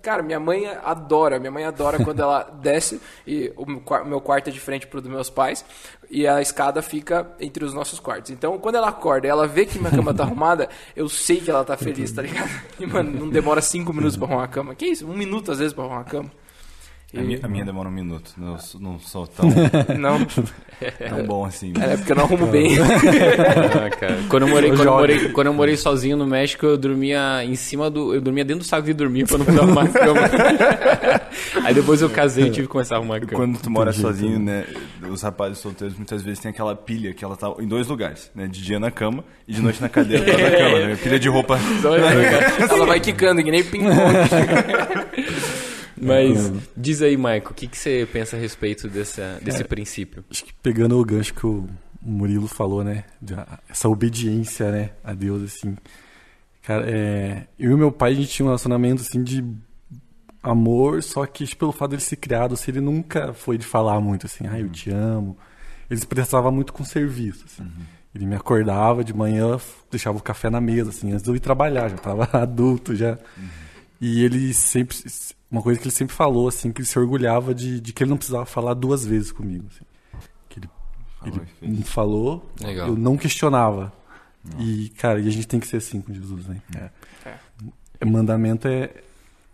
Cara, 0.00 0.22
minha 0.22 0.40
mãe 0.40 0.66
adora, 0.66 1.38
minha 1.38 1.50
mãe 1.50 1.64
adora 1.64 2.02
quando 2.02 2.20
ela 2.20 2.42
desce, 2.62 3.00
e 3.26 3.52
o 3.56 3.66
meu 3.66 4.20
quarto 4.20 4.48
é 4.48 4.52
de 4.52 4.60
frente 4.60 4.86
pro 4.86 5.00
dos 5.00 5.10
meus 5.10 5.28
pais, 5.28 5.64
e 6.08 6.26
a 6.26 6.40
escada 6.40 6.80
fica 6.80 7.30
entre 7.40 7.64
os 7.64 7.74
nossos 7.74 8.00
quartos. 8.00 8.30
Então, 8.30 8.58
quando 8.58 8.76
ela 8.76 8.88
acorda 8.88 9.26
e 9.26 9.30
ela 9.30 9.46
vê 9.46 9.66
que 9.66 9.78
minha 9.78 9.90
cama 9.90 10.14
tá 10.14 10.22
arrumada, 10.24 10.68
eu 10.94 11.08
sei 11.08 11.40
que 11.40 11.50
ela 11.50 11.64
tá 11.64 11.76
feliz, 11.76 12.12
tá 12.12 12.22
ligado? 12.22 12.50
E, 12.78 12.86
mano, 12.86 13.10
não 13.10 13.28
demora 13.28 13.60
cinco 13.60 13.92
minutos 13.92 14.16
pra 14.16 14.26
arrumar 14.26 14.44
a 14.44 14.48
cama. 14.48 14.74
Que 14.74 14.86
isso? 14.86 15.06
Um 15.06 15.16
minuto 15.16 15.52
às 15.52 15.58
vezes 15.58 15.72
pra 15.72 15.84
arrumar 15.84 16.00
a 16.00 16.04
cama. 16.04 16.30
A, 17.16 17.22
minha, 17.22 17.40
a 17.42 17.48
minha 17.48 17.64
demora 17.64 17.88
um 17.88 17.92
minuto. 17.92 18.32
Não, 18.36 18.56
não 18.80 18.98
sou 18.98 19.26
tão, 19.26 19.48
não. 19.98 20.18
tão 20.24 21.26
bom 21.26 21.44
assim. 21.44 21.72
É 21.80 21.96
porque 21.96 22.12
eu 22.12 22.16
não 22.16 22.24
arrumo 22.24 22.46
bem. 22.46 22.76
ah, 22.78 24.26
quando, 24.28 24.42
eu 24.42 24.48
morei, 24.48 24.70
quando, 24.70 24.84
eu 24.84 24.92
morei, 24.92 25.28
quando 25.30 25.46
eu 25.46 25.54
morei 25.54 25.76
sozinho 25.76 26.16
no 26.16 26.26
México, 26.26 26.66
eu 26.66 26.76
dormia 26.76 27.42
em 27.44 27.54
cima 27.54 27.88
do. 27.88 28.14
Eu 28.14 28.20
dormia 28.20 28.44
dentro 28.44 28.64
do 28.64 28.66
saco 28.66 28.86
de 28.86 28.92
dormir 28.92 29.26
pra 29.26 29.38
não 29.38 29.44
precisar 29.44 29.64
arrumar 29.64 29.82
a 29.84 29.88
cama. 29.88 30.20
Aí 31.64 31.74
depois 31.74 32.02
eu 32.02 32.10
casei 32.10 32.44
e 32.44 32.50
tive 32.50 32.66
que 32.66 32.72
começar 32.72 32.96
a 32.96 32.98
arrumar 32.98 33.16
a 33.16 33.20
cama. 33.20 33.32
Quando 33.32 33.58
tu 33.58 33.70
mora 33.70 33.92
sozinho, 33.92 34.38
né? 34.38 34.66
Os 35.10 35.22
rapazes 35.22 35.58
solteiros 35.58 35.96
muitas 35.96 36.22
vezes 36.22 36.40
tem 36.40 36.50
aquela 36.50 36.74
pilha 36.74 37.14
que 37.14 37.24
ela 37.24 37.36
tá 37.36 37.52
em 37.58 37.66
dois 37.66 37.86
lugares, 37.86 38.30
né? 38.34 38.46
De 38.46 38.62
dia 38.62 38.78
na 38.78 38.90
cama 38.90 39.24
e 39.48 39.52
de 39.52 39.62
noite 39.62 39.80
na 39.80 39.88
cadeira 39.88 40.24
da 40.24 40.50
cama, 40.58 40.78
né? 40.78 40.96
Pilha 41.02 41.18
de 41.18 41.28
roupa. 41.28 41.58
ela 42.70 42.86
vai 42.86 43.00
quicando, 43.00 43.42
que 43.42 43.50
nem 43.50 43.64
ping-pong. 43.64 43.96
Mas 46.00 46.52
diz 46.76 47.00
aí, 47.02 47.16
Maico, 47.16 47.52
o 47.52 47.54
que, 47.54 47.66
que 47.66 47.78
você 47.78 48.06
pensa 48.12 48.36
a 48.36 48.38
respeito 48.38 48.88
dessa, 48.88 49.38
desse 49.42 49.62
é, 49.62 49.64
princípio? 49.64 50.24
Acho 50.30 50.44
que 50.44 50.52
pegando 50.62 50.98
o 50.98 51.04
gancho 51.04 51.32
que 51.32 51.46
o 51.46 51.66
Murilo 52.02 52.46
falou, 52.46 52.84
né? 52.84 53.04
Essa 53.68 53.88
obediência, 53.88 54.70
né? 54.70 54.90
A 55.02 55.14
Deus, 55.14 55.42
assim. 55.42 55.76
Cara, 56.62 56.84
é, 56.88 57.46
eu 57.58 57.72
e 57.72 57.76
meu 57.76 57.90
pai, 57.90 58.12
a 58.12 58.14
gente 58.14 58.28
tinha 58.28 58.44
um 58.44 58.48
relacionamento, 58.48 59.02
assim, 59.02 59.22
de 59.22 59.44
amor, 60.42 61.02
só 61.02 61.24
que 61.26 61.54
pelo 61.56 61.72
fato 61.72 61.90
de 61.90 61.96
ele 61.96 62.02
ser 62.02 62.16
criado, 62.16 62.54
assim, 62.54 62.70
ele 62.70 62.80
nunca 62.80 63.32
foi 63.32 63.58
de 63.58 63.66
falar 63.66 64.00
muito, 64.00 64.26
assim, 64.26 64.46
ah, 64.46 64.58
eu 64.58 64.68
te 64.68 64.90
amo. 64.90 65.36
Ele 65.90 65.98
se 65.98 66.06
prestava 66.06 66.50
muito 66.50 66.72
com 66.72 66.84
serviço, 66.84 67.44
assim. 67.46 67.62
Uhum. 67.62 67.84
Ele 68.14 68.26
me 68.26 68.36
acordava 68.36 69.04
de 69.04 69.12
manhã, 69.12 69.58
deixava 69.90 70.18
o 70.18 70.22
café 70.22 70.48
na 70.48 70.60
mesa, 70.60 70.90
assim, 70.90 71.12
antes 71.12 71.22
de 71.22 71.30
eu 71.30 71.36
ir 71.36 71.40
trabalhar, 71.40 71.88
já 71.88 71.96
estava 71.96 72.28
adulto, 72.36 72.94
já. 72.94 73.12
Uhum. 73.36 73.65
E 74.00 74.24
ele 74.24 74.52
sempre. 74.52 74.96
Uma 75.50 75.62
coisa 75.62 75.78
que 75.78 75.86
ele 75.86 75.94
sempre 75.94 76.14
falou, 76.14 76.48
assim, 76.48 76.72
que 76.72 76.80
ele 76.80 76.88
se 76.88 76.98
orgulhava 76.98 77.54
de, 77.54 77.80
de 77.80 77.92
que 77.92 78.02
ele 78.02 78.10
não 78.10 78.16
precisava 78.16 78.44
falar 78.44 78.74
duas 78.74 79.06
vezes 79.06 79.30
comigo. 79.30 79.64
Assim. 79.70 79.84
Que 80.48 80.58
ele, 80.58 80.68
falou, 81.20 81.46
ele 81.62 81.82
falou, 81.84 82.52
Legal. 82.60 82.88
eu 82.88 82.96
não 82.96 83.16
questionava. 83.16 83.92
Não. 84.44 84.60
E, 84.60 84.88
cara, 84.90 85.20
e 85.20 85.28
a 85.28 85.30
gente 85.30 85.46
tem 85.46 85.60
que 85.60 85.66
ser 85.66 85.78
assim 85.78 86.00
com 86.00 86.12
Jesus, 86.12 86.46
né? 86.46 86.60
É. 86.74 86.90
É. 87.28 87.38
é 88.00 88.04
mandamento 88.04 88.68
é, 88.68 88.90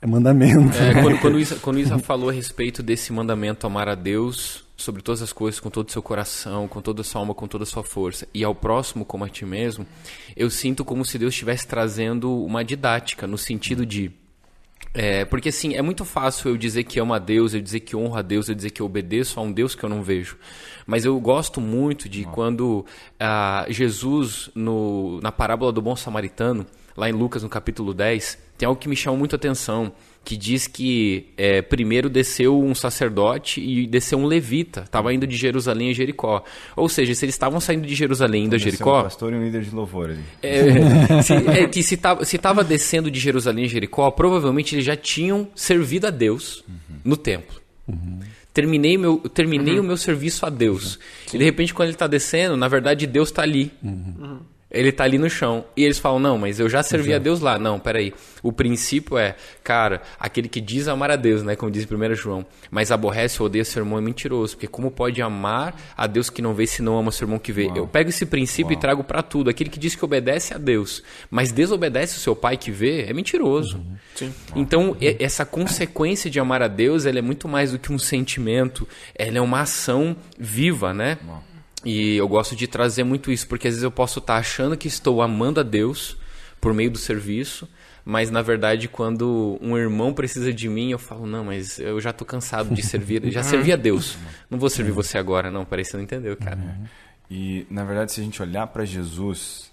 é 0.01 0.07
mandamento. 0.07 0.77
É, 0.77 1.01
quando, 1.01 1.21
quando, 1.21 1.39
Isa, 1.39 1.57
quando 1.57 1.79
Isa 1.79 1.99
falou 1.99 2.31
a 2.31 2.33
respeito 2.33 2.83
desse 2.83 3.13
mandamento, 3.13 3.67
amar 3.67 3.89
a 3.89 3.95
Deus 3.95 4.65
sobre 4.77 5.01
todas 5.01 5.23
as 5.23 5.33
coisas, 5.33 5.61
com 5.61 5.71
todo 5.71 5.89
o 5.89 5.93
seu 5.93 6.03
coração, 6.03 6.67
com 6.67 6.83
toda 6.83 7.03
a 7.03 7.05
sua 7.05 7.21
alma, 7.21 7.35
com 7.35 7.47
toda 7.47 7.63
a 7.63 7.67
sua 7.67 7.85
força, 7.85 8.27
e 8.35 8.43
ao 8.43 8.55
próximo 8.55 9.05
como 9.05 9.25
a 9.25 9.29
ti 9.29 9.45
mesmo, 9.45 9.87
eu 10.37 10.51
sinto 10.51 10.85
como 10.85 11.05
se 11.05 11.19
Deus 11.19 11.33
estivesse 11.35 11.69
trazendo 11.69 12.45
uma 12.45 12.65
didática, 12.65 13.29
no 13.29 13.39
sentido 13.39 13.87
de 13.87 14.11
é, 14.95 15.25
porque 15.25 15.49
assim, 15.49 15.75
é 15.75 15.81
muito 15.81 16.05
fácil 16.05 16.51
eu 16.51 16.57
dizer 16.57 16.85
que 16.85 17.01
amo 17.01 17.15
a 17.15 17.19
Deus, 17.19 17.55
eu 17.55 17.61
dizer 17.61 17.81
que 17.81 17.97
honro 17.97 18.17
a 18.17 18.23
Deus, 18.23 18.49
eu 18.49 18.55
dizer 18.55 18.71
que 18.71 18.83
eu 18.83 18.87
obedeço 18.87 19.41
a 19.41 19.43
um 19.43 19.51
Deus 19.51 19.75
que 19.75 19.83
eu 19.83 19.89
não 19.89 20.03
vejo. 20.03 20.37
Mas 20.87 21.05
eu 21.05 21.19
gosto 21.19 21.61
muito 21.61 22.09
de 22.09 22.25
quando 22.25 22.85
ah, 23.19 23.65
Jesus, 23.69 24.51
no, 24.55 25.21
na 25.23 25.33
parábola 25.33 25.73
do 25.73 25.81
bom 25.81 25.97
samaritano, 25.97 26.67
lá 26.97 27.09
em 27.09 27.13
Lucas, 27.13 27.43
no 27.43 27.49
capítulo 27.49 27.95
10, 27.95 28.39
tem 28.59 28.67
algo 28.67 28.81
que 28.81 28.89
me 28.89 28.97
chamou 28.97 29.19
muito 29.19 29.35
a 29.35 29.37
atenção 29.37 29.93
que 30.25 30.37
diz 30.37 30.67
que 30.67 31.27
é, 31.37 31.61
primeiro 31.61 32.09
desceu 32.09 32.61
um 32.61 32.75
sacerdote 32.75 33.61
e 33.61 33.87
desceu 33.87 34.19
um 34.19 34.27
levita, 34.27 34.83
estava 34.83 35.13
indo 35.13 35.27
de 35.27 35.37
Jerusalém 35.37 35.91
a 35.91 35.93
Jericó. 35.93 36.45
Ou 36.77 36.89
seja, 36.89 37.15
se 37.15 37.25
eles 37.25 37.35
estavam 37.35 37.61
saindo 37.61 37.87
de 37.87 37.95
Jerusalém 37.95 38.45
indo 38.45 38.55
a 38.55 38.59
Jericó. 38.59 39.01
Um 39.01 39.03
pastor 39.05 39.33
e 39.33 39.37
um 39.37 39.45
líder 39.45 39.63
de 39.63 39.75
louvor 39.75 40.11
ali. 40.11 40.23
É, 40.43 41.23
se, 41.23 41.33
é, 41.33 41.67
que 41.67 41.83
se 41.83 41.97
estava 42.37 42.63
descendo 42.63 43.11
de 43.11 43.19
Jerusalém 43.19 43.65
a 43.65 43.69
Jericó, 43.69 44.11
provavelmente 44.11 44.75
eles 44.75 44.85
já 44.85 44.97
tinham 44.97 45.49
servido 45.55 46.07
a 46.07 46.11
Deus 46.11 46.65
uhum. 46.69 46.97
no 47.05 47.17
templo. 47.17 47.61
Uhum. 47.89 48.21
Terminei, 48.55 48.97
meu, 48.97 49.19
terminei 49.19 49.75
uhum. 49.75 49.81
o 49.81 49.85
meu 49.85 49.97
serviço 49.97 50.47
a 50.47 50.51
Deus. 50.51 50.99
E 51.33 51.39
de 51.39 51.45
repente, 51.45 51.75
quando 51.75 51.89
ele 51.89 51.95
está 51.95 52.07
descendo, 52.07 52.57
na 52.57 52.69
verdade, 52.69 53.07
Deus 53.07 53.31
está 53.31 53.43
ali. 53.43 53.73
Uhum 53.83 54.52
ele 54.73 54.91
tá 54.91 55.05
ali 55.05 55.19
no 55.19 55.29
chão. 55.29 55.65
E 55.77 55.85
eles 55.85 55.99
falam, 55.99 56.19
não, 56.19 56.39
mas 56.39 56.59
eu 56.59 56.69
já 56.69 56.83
servi 56.83 57.11
Exato. 57.11 57.21
a 57.21 57.23
Deus 57.23 57.41
lá. 57.41 57.59
Não, 57.59 57.79
peraí. 57.79 58.15
O 58.43 58.51
princípio 58.51 59.19
é, 59.19 59.37
cara, 59.63 60.01
aquele 60.19 60.49
que 60.49 60.61
diz 60.61 60.89
amar 60.89 61.11
a 61.11 61.17
Deus, 61.17 61.43
né? 61.43 61.55
Como 61.55 61.71
diz 61.71 61.87
1 61.91 62.15
João, 62.15 62.45
mas 62.71 62.91
aborrece 62.91 63.41
ou 63.41 63.47
odeia 63.47 63.65
seu 63.65 63.83
irmão 63.83 63.99
é 63.99 64.01
mentiroso. 64.01 64.55
Porque 64.57 64.67
como 64.67 64.91
pode 64.91 65.21
amar 65.21 65.77
a 65.97 66.07
Deus 66.07 66.31
que 66.31 66.41
não 66.41 66.55
vê 66.55 66.67
se 66.67 66.81
não 66.83 66.99
ama 66.99 67.13
seu 67.13 67.27
irmão 67.27 67.39
que 67.39 67.53
vê? 67.53 67.67
Uau. 67.67 67.77
Eu 67.77 67.87
pego 67.87 68.09
esse 68.09 68.25
princípio 68.25 68.71
Uau. 68.71 68.79
e 68.79 68.81
trago 68.81 69.05
para 69.05 69.23
tudo. 69.23 69.51
Aquele 69.51 69.69
que 69.69 69.79
diz 69.79 69.95
que 69.95 70.05
obedece 70.05 70.55
a 70.55 70.59
Deus, 70.59 71.03
mas 71.31 71.53
desobedece 71.53 72.17
o 72.17 72.21
seu 72.21 72.35
pai 72.35 72.57
que 72.57 72.71
vê, 72.71 73.03
é 73.03 73.13
mentiroso. 73.13 73.77
Uhum. 74.21 74.33
Então, 74.57 74.91
uhum. 74.91 74.97
essa 75.19 75.45
consequência 75.45 76.31
de 76.31 76.41
amar 76.41 76.63
a 76.63 76.69
Deus, 76.69 77.05
ela 77.05 77.19
é 77.19 77.23
muito 77.23 77.47
mais 77.47 77.73
do 77.73 77.79
que 77.79 77.93
um 77.93 77.99
sentimento. 77.99 78.89
Ela 79.15 79.39
é 79.39 79.41
uma 79.41 79.61
ação 79.61 80.17
viva, 80.39 80.95
né? 80.95 81.19
Uau. 81.27 81.52
E 81.85 82.17
eu 82.17 82.29
gosto 82.29 82.55
de 82.55 82.67
trazer 82.67 83.05
muito 83.05 83.31
isso, 83.31 83.47
porque 83.49 83.69
às 83.69 83.75
vezes 83.75 83.83
eu 83.83 83.91
posso 83.91 84.19
estar 84.19 84.37
achando 84.37 84.77
que 84.77 84.89
estou 84.89 85.21
amando 85.21 85.61
a 85.61 85.63
Deus 85.63 86.17
por 86.61 86.73
meio 86.73 86.91
do 86.91 86.99
serviço, 86.99 87.69
mas 88.05 88.31
na 88.31 88.41
verdade 88.41 88.89
quando 88.89 89.59
um 89.61 89.77
irmão 89.77 90.15
precisa 90.15 90.53
de 90.53 90.69
mim, 90.69 90.91
eu 90.91 90.99
falo, 90.99 91.27
não, 91.27 91.45
mas 91.45 91.79
eu 91.81 92.01
já 92.01 92.11
estou 92.11 92.27
cansado 92.27 92.73
de 92.73 92.83
servir, 92.83 93.23
já 93.33 93.43
servi 93.43 93.73
a 93.73 93.77
Deus, 93.77 94.17
não 94.49 94.59
vou 94.59 94.71
servir 94.71 94.93
você 94.93 95.19
agora, 95.19 95.51
não, 95.51 95.65
parece 95.65 95.89
que 95.89 95.91
você 95.93 95.97
não 95.97 96.05
entendeu, 96.05 96.37
cara. 96.37 96.57
Uhum. 96.57 96.85
E 97.29 97.67
na 97.69 97.85
verdade 97.85 98.13
se 98.13 98.21
a 98.21 98.25
gente 98.25 98.41
olhar 98.41 98.69
para 98.69 98.85
Jesus, 98.85 99.73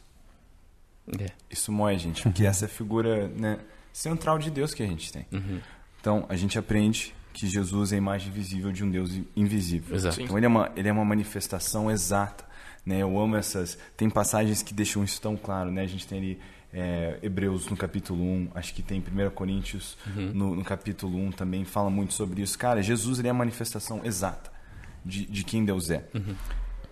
é. 1.19 1.27
isso 1.49 1.71
moe 1.71 1.93
a 1.93 1.97
gente, 1.97 2.23
porque 2.23 2.43
essa 2.47 2.65
é 2.65 2.67
a 2.67 2.69
figura 2.69 3.27
né, 3.27 3.59
central 3.93 4.39
de 4.39 4.49
Deus 4.49 4.73
que 4.73 4.81
a 4.81 4.87
gente 4.87 5.13
tem. 5.13 5.27
Uhum. 5.31 5.59
Então 6.01 6.25
a 6.27 6.35
gente 6.35 6.57
aprende 6.57 7.13
que 7.33 7.47
Jesus 7.47 7.91
é 7.91 7.95
a 7.95 7.97
imagem 7.97 8.31
visível 8.31 8.71
de 8.71 8.83
um 8.83 8.89
Deus 8.89 9.11
invisível. 9.35 9.95
Exato. 9.95 10.21
Então 10.21 10.37
ele 10.37 10.45
é 10.45 10.49
uma, 10.49 10.71
ele 10.75 10.87
é 10.87 10.91
uma 10.91 11.05
manifestação 11.05 11.89
exata. 11.89 12.43
Né? 12.85 12.99
Eu 12.99 13.19
amo 13.19 13.35
essas. 13.35 13.77
Tem 13.95 14.09
passagens 14.09 14.61
que 14.61 14.73
deixam 14.73 15.03
isso 15.03 15.21
tão 15.21 15.37
claro. 15.37 15.71
Né? 15.71 15.81
A 15.81 15.87
gente 15.87 16.07
tem 16.07 16.17
ali 16.17 16.39
é, 16.73 17.19
Hebreus 17.21 17.67
no 17.67 17.75
capítulo 17.75 18.23
1, 18.23 18.49
acho 18.55 18.73
que 18.73 18.81
tem 18.81 18.99
1 18.99 19.29
Coríntios 19.31 19.97
uhum. 20.15 20.31
no, 20.33 20.55
no, 20.55 20.63
capítulo 20.63 21.17
1 21.17 21.31
também 21.31 21.65
fala 21.65 21.89
muito 21.89 22.13
sobre 22.13 22.41
isso. 22.41 22.57
Cara, 22.57 22.81
Jesus 22.81 23.19
ele 23.19 23.27
é 23.27 23.31
a 23.31 23.33
manifestação 23.33 24.01
exata 24.03 24.51
de, 25.03 25.25
de 25.25 25.43
quem 25.43 25.65
Deus 25.65 25.89
é. 25.89 26.07
Uhum. 26.13 26.35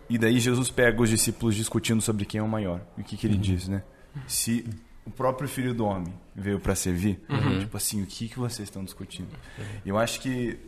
E 0.09 0.17
daí 0.17 0.39
Jesus 0.39 0.69
pega 0.69 1.01
os 1.01 1.09
discípulos 1.09 1.55
discutindo 1.55 2.01
sobre 2.01 2.25
quem 2.25 2.39
é 2.39 2.43
o 2.43 2.47
maior. 2.47 2.81
E 2.97 3.01
o 3.01 3.03
que, 3.03 3.17
que 3.17 3.27
ele 3.27 3.35
uhum. 3.35 3.41
diz, 3.41 3.67
né? 3.67 3.83
Se 4.25 4.65
o 5.07 5.11
próprio 5.11 5.47
filho 5.47 5.73
do 5.73 5.85
homem 5.85 6.13
veio 6.35 6.59
para 6.59 6.75
servir. 6.75 7.19
Uhum. 7.29 7.59
Tipo 7.59 7.77
assim, 7.77 8.03
o 8.03 8.05
que, 8.05 8.27
que 8.27 8.37
vocês 8.37 8.67
estão 8.67 8.83
discutindo? 8.83 9.29
Uhum. 9.57 9.65
Eu 9.85 9.97
acho 9.97 10.19
que 10.19 10.59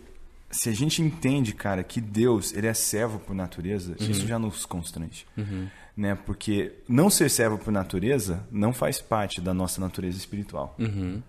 se 0.50 0.70
a 0.70 0.74
gente 0.74 1.02
entende, 1.02 1.54
cara, 1.54 1.84
que 1.84 2.00
Deus 2.00 2.54
ele 2.54 2.68
é 2.68 2.74
servo 2.74 3.20
por 3.20 3.36
natureza, 3.36 3.96
uhum. 4.00 4.10
isso 4.10 4.26
já 4.26 4.40
nos 4.40 4.66
constrange. 4.66 5.26
Uhum. 5.38 5.68
Né? 5.96 6.18
Porque 6.26 6.72
não 6.88 7.10
ser 7.10 7.30
servo 7.30 7.58
por 7.58 7.72
natureza 7.72 8.42
não 8.50 8.72
faz 8.72 9.02
parte 9.02 9.42
da 9.42 9.54
nossa 9.54 9.82
natureza 9.82 10.18
espiritual. 10.18 10.74
Uhum. 10.80 11.22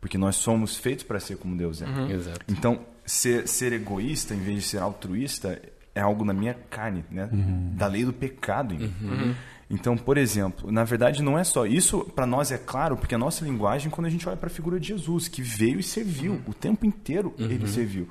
Porque 0.00 0.18
nós 0.18 0.36
somos 0.36 0.76
feitos 0.76 1.04
para 1.04 1.20
ser 1.20 1.36
como 1.36 1.56
Deus 1.56 1.80
é. 1.80 1.86
Uhum. 1.86 2.08
Então, 2.48 2.80
ser, 3.04 3.46
ser 3.46 3.72
egoísta 3.72 4.34
em 4.34 4.40
vez 4.40 4.56
de 4.56 4.68
ser 4.70 4.78
altruísta 4.78 5.62
é 5.94 6.00
algo 6.00 6.24
na 6.24 6.34
minha 6.34 6.54
carne, 6.68 7.04
né? 7.10 7.30
Da 7.72 7.86
lei 7.86 8.04
do 8.04 8.12
pecado. 8.12 8.74
Então, 9.68 9.96
por 9.96 10.16
exemplo, 10.16 10.70
na 10.70 10.84
verdade 10.84 11.22
não 11.22 11.36
é 11.38 11.42
só 11.42 11.66
isso, 11.66 12.00
para 12.14 12.24
nós 12.26 12.52
é 12.52 12.58
claro, 12.58 12.96
porque 12.96 13.14
a 13.14 13.18
nossa 13.18 13.44
linguagem 13.44 13.90
quando 13.90 14.06
a 14.06 14.10
gente 14.10 14.28
olha 14.28 14.36
para 14.36 14.46
a 14.46 14.50
figura 14.52 14.78
de 14.78 14.88
Jesus, 14.88 15.26
que 15.26 15.42
veio 15.42 15.80
e 15.80 15.82
serviu, 15.82 16.32
Uhum. 16.34 16.40
o 16.46 16.54
tempo 16.54 16.86
inteiro 16.86 17.34
ele 17.38 17.66
serviu. 17.66 18.08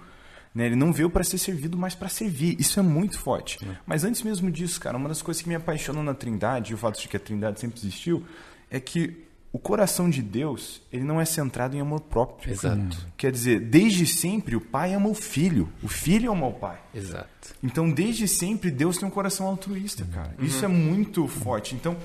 Né? 0.54 0.66
Ele 0.68 0.76
não 0.76 0.92
veio 0.94 1.10
para 1.10 1.24
ser 1.24 1.38
servido, 1.38 1.78
mas 1.78 1.96
para 1.96 2.08
servir. 2.10 2.56
Isso 2.60 2.80
é 2.80 2.84
muito 2.84 3.20
forte. 3.20 3.58
Mas 3.86 4.04
antes 4.06 4.22
mesmo 4.22 4.50
disso, 4.52 4.80
cara, 4.80 4.98
uma 4.98 5.10
das 5.10 5.22
coisas 5.22 5.42
que 5.42 5.50
me 5.50 5.56
apaixonou 5.56 6.02
na 6.04 6.14
Trindade, 6.14 6.72
e 6.72 6.76
o 6.76 6.78
fato 6.78 7.02
de 7.02 7.08
que 7.10 7.18
a 7.18 7.20
Trindade 7.20 7.60
sempre 7.60 7.78
existiu, 7.80 8.24
é 8.70 8.80
que 8.80 9.25
o 9.56 9.58
coração 9.58 10.10
de 10.10 10.22
Deus, 10.22 10.82
ele 10.92 11.06
não 11.06 11.22
é 11.22 11.24
centrado 11.24 11.78
em 11.78 11.80
amor 11.80 12.02
próprio. 12.02 12.52
Exato. 12.52 13.08
Quer 13.16 13.32
dizer, 13.32 13.62
desde 13.62 14.06
sempre 14.06 14.54
o 14.54 14.60
pai 14.60 14.94
ama 14.94 15.08
o 15.08 15.14
filho, 15.14 15.70
o 15.82 15.88
filho 15.88 16.30
ama 16.30 16.48
o 16.48 16.52
pai. 16.52 16.78
Exato. 16.94 17.56
Então, 17.64 17.90
desde 17.90 18.28
sempre, 18.28 18.70
Deus 18.70 18.98
tem 18.98 19.08
um 19.08 19.12
coração 19.12 19.48
altruísta, 19.48 20.06
cara. 20.14 20.36
Isso 20.40 20.66
é 20.66 20.68
muito 20.68 21.26
forte. 21.30 21.74
Então, 21.74 21.96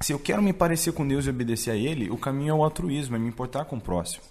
se 0.00 0.14
eu 0.14 0.18
quero 0.18 0.42
me 0.42 0.54
parecer 0.54 0.92
com 0.92 1.06
Deus 1.06 1.26
e 1.26 1.28
obedecer 1.28 1.72
a 1.72 1.76
Ele, 1.76 2.08
o 2.08 2.16
caminho 2.16 2.52
é 2.52 2.54
o 2.54 2.64
altruísmo, 2.64 3.16
é 3.16 3.18
me 3.18 3.28
importar 3.28 3.66
com 3.66 3.76
o 3.76 3.80
próximo. 3.80 4.22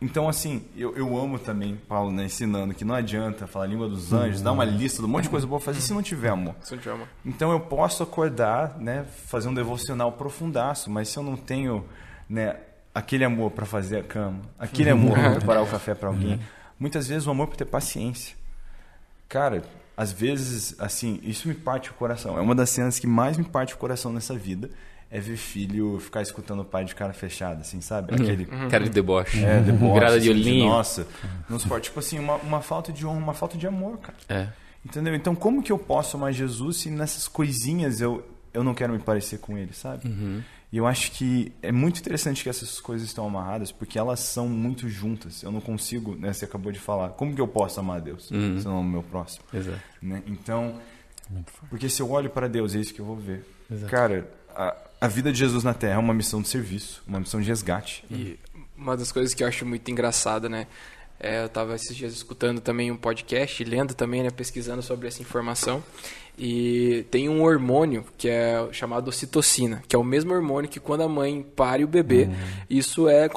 Então, 0.00 0.28
assim, 0.28 0.64
eu, 0.76 0.96
eu 0.96 1.18
amo 1.18 1.40
também, 1.40 1.76
Paulo, 1.88 2.12
né, 2.12 2.26
ensinando 2.26 2.72
que 2.72 2.84
não 2.84 2.94
adianta 2.94 3.48
falar 3.48 3.64
a 3.64 3.68
língua 3.68 3.88
dos 3.88 4.12
anjos, 4.12 4.42
dar 4.42 4.52
uma 4.52 4.64
lista 4.64 5.00
de 5.00 5.06
um 5.06 5.08
monte 5.08 5.24
de 5.24 5.30
coisa 5.30 5.46
boa 5.46 5.60
fazer 5.60 5.80
se 5.80 5.92
não 5.92 6.02
tiver 6.02 6.28
amor. 6.28 6.54
Isso 6.62 6.76
te 6.76 6.88
ama. 6.88 7.04
Então 7.24 7.50
eu 7.50 7.58
posso 7.58 8.02
acordar, 8.04 8.78
né, 8.78 9.04
fazer 9.26 9.48
um 9.48 9.54
devocional 9.54 10.12
profundaço, 10.12 10.88
mas 10.88 11.08
se 11.08 11.16
eu 11.16 11.22
não 11.22 11.36
tenho, 11.36 11.84
né, 12.32 12.56
aquele 12.94 13.24
amor 13.24 13.50
para 13.50 13.66
fazer 13.66 13.98
a 13.98 14.02
cama, 14.02 14.40
aquele 14.58 14.88
amor 14.90 15.14
para 15.18 15.30
preparar 15.32 15.62
o 15.62 15.66
café 15.66 15.94
para 15.94 16.08
alguém, 16.08 16.40
muitas 16.80 17.06
vezes 17.06 17.26
o 17.26 17.30
amor 17.30 17.46
para 17.48 17.58
ter 17.58 17.66
paciência. 17.66 18.34
Cara, 19.28 19.62
às 19.96 20.12
vezes, 20.12 20.74
assim, 20.78 21.20
isso 21.22 21.46
me 21.46 21.54
parte 21.54 21.90
o 21.90 21.94
coração. 21.94 22.38
É 22.38 22.40
uma 22.40 22.54
das 22.54 22.70
cenas 22.70 22.98
que 22.98 23.06
mais 23.06 23.36
me 23.36 23.44
parte 23.44 23.74
o 23.74 23.76
coração 23.76 24.12
nessa 24.12 24.34
vida, 24.34 24.70
é 25.10 25.20
ver 25.20 25.36
filho 25.36 25.98
ficar 26.00 26.22
escutando 26.22 26.60
o 26.60 26.64
pai 26.64 26.86
de 26.86 26.94
cara 26.94 27.12
fechada, 27.12 27.60
assim, 27.60 27.82
sabe? 27.82 28.14
Aquele 28.14 28.46
Cara 28.46 28.84
de 28.84 28.90
deboche. 28.90 29.44
é, 29.44 29.60
deboche, 29.60 29.94
Grada 29.94 30.18
de 30.18 30.30
assim, 30.30 30.40
olhinho. 30.40 30.68
nossa, 30.70 31.06
nos 31.50 31.64
forte, 31.64 31.84
tipo 31.84 31.98
assim, 31.98 32.18
uma, 32.18 32.36
uma 32.36 32.62
falta 32.62 32.90
de 32.90 33.06
honra, 33.06 33.18
uma 33.18 33.34
falta 33.34 33.58
de 33.58 33.66
amor, 33.66 33.98
cara. 33.98 34.16
É. 34.26 34.48
Entendeu? 34.82 35.14
Então, 35.14 35.34
como 35.34 35.62
que 35.62 35.70
eu 35.70 35.78
posso 35.78 36.16
amar 36.16 36.32
Jesus 36.32 36.78
se 36.78 36.90
nessas 36.90 37.28
coisinhas 37.28 38.00
eu, 38.00 38.26
eu 38.54 38.64
não 38.64 38.72
quero 38.72 38.94
me 38.94 38.98
parecer 38.98 39.38
com 39.38 39.56
ele, 39.58 39.74
sabe? 39.74 40.10
E 40.72 40.78
eu 40.78 40.86
acho 40.86 41.12
que 41.12 41.52
é 41.60 41.70
muito 41.70 42.00
interessante 42.00 42.42
que 42.42 42.48
essas 42.48 42.80
coisas 42.80 43.06
estão 43.06 43.26
amarradas, 43.26 43.70
porque 43.70 43.98
elas 43.98 44.20
são 44.20 44.48
muito 44.48 44.88
juntas. 44.88 45.42
Eu 45.42 45.52
não 45.52 45.60
consigo, 45.60 46.16
né? 46.16 46.32
Você 46.32 46.46
acabou 46.46 46.72
de 46.72 46.78
falar. 46.78 47.10
Como 47.10 47.34
que 47.34 47.40
eu 47.40 47.46
posso 47.46 47.78
amar 47.78 47.98
a 47.98 48.00
Deus 48.00 48.28
se 48.28 48.34
não 48.34 48.78
amo 48.78 48.80
o 48.80 48.92
meu 48.92 49.02
próximo? 49.02 49.44
Exato. 49.52 49.78
Né? 50.00 50.22
Então, 50.26 50.80
porque 51.68 51.90
se 51.90 52.00
eu 52.00 52.10
olho 52.10 52.30
para 52.30 52.48
Deus, 52.48 52.74
é 52.74 52.78
isso 52.78 52.94
que 52.94 53.00
eu 53.00 53.04
vou 53.04 53.16
ver. 53.16 53.44
Exato. 53.70 53.90
Cara, 53.90 54.30
a, 54.48 54.74
a 54.98 55.08
vida 55.08 55.30
de 55.30 55.38
Jesus 55.38 55.62
na 55.62 55.74
Terra 55.74 55.94
é 55.94 55.98
uma 55.98 56.14
missão 56.14 56.40
de 56.40 56.48
serviço, 56.48 57.02
uma 57.06 57.20
missão 57.20 57.38
de 57.38 57.48
resgate. 57.48 58.02
E 58.10 58.38
uma 58.74 58.96
das 58.96 59.12
coisas 59.12 59.34
que 59.34 59.44
eu 59.44 59.48
acho 59.48 59.66
muito 59.66 59.90
engraçada, 59.90 60.48
né? 60.48 60.66
É, 61.20 61.42
eu 61.42 61.46
estava 61.46 61.74
esses 61.74 61.94
dias 61.94 62.14
escutando 62.14 62.60
também 62.60 62.90
um 62.90 62.96
podcast, 62.96 63.62
lendo 63.62 63.94
também, 63.94 64.22
né, 64.22 64.30
pesquisando 64.30 64.82
sobre 64.82 65.06
essa 65.06 65.22
informação. 65.22 65.84
E 66.38 67.04
tem 67.10 67.28
um 67.28 67.42
hormônio 67.42 68.04
que 68.16 68.28
é 68.28 68.66
chamado 68.72 69.08
ocitocina, 69.08 69.82
que 69.86 69.94
é 69.94 69.98
o 69.98 70.02
mesmo 70.02 70.32
hormônio 70.32 70.68
que 70.68 70.80
quando 70.80 71.02
a 71.02 71.08
mãe 71.08 71.44
pare 71.54 71.84
o 71.84 71.86
bebê, 71.86 72.28
isso 72.70 73.06
é, 73.06 73.28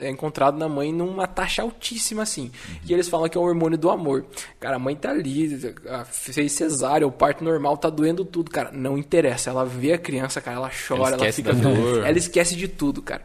é 0.00 0.10
encontrado 0.10 0.58
na 0.58 0.68
mãe 0.68 0.92
numa 0.92 1.26
taxa 1.26 1.62
altíssima, 1.62 2.22
assim. 2.22 2.52
E 2.86 2.92
eles 2.92 3.08
falam 3.08 3.28
que 3.28 3.38
é 3.38 3.40
o 3.40 3.44
hormônio 3.44 3.78
do 3.78 3.90
amor. 3.90 4.26
Cara, 4.60 4.76
a 4.76 4.78
mãe 4.78 4.94
tá 4.94 5.10
ali, 5.10 5.74
fez 6.10 6.52
cesárea, 6.52 7.06
o 7.06 7.10
parto 7.10 7.42
normal, 7.42 7.76
tá 7.78 7.88
doendo 7.88 8.24
tudo, 8.24 8.50
cara. 8.50 8.70
Não 8.70 8.98
interessa. 8.98 9.48
Ela 9.48 9.64
vê 9.64 9.94
a 9.94 9.98
criança, 9.98 10.40
cara, 10.40 10.58
ela 10.58 10.70
chora, 10.70 11.14
ela, 11.14 11.16
esquece 11.16 11.42
fica. 11.42 11.54
dor. 11.54 12.06
Ela 12.06 12.18
esquece 12.18 12.54
de 12.54 12.68
tudo, 12.68 13.00
cara. 13.00 13.22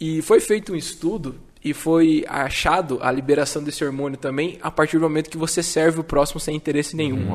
E 0.00 0.22
foi 0.22 0.38
feito 0.38 0.72
um 0.72 0.76
estudo 0.76 1.34
e 1.64 1.74
foi 1.74 2.24
achado 2.28 3.00
a 3.02 3.10
liberação 3.10 3.62
desse 3.62 3.84
hormônio 3.84 4.16
também 4.16 4.58
a 4.62 4.70
partir 4.70 4.96
do 4.96 5.02
momento 5.02 5.28
que 5.28 5.36
você 5.36 5.62
serve 5.62 5.98
o 6.00 6.04
próximo 6.04 6.38
sem 6.38 6.54
interesse 6.54 6.94
nenhum. 6.94 7.32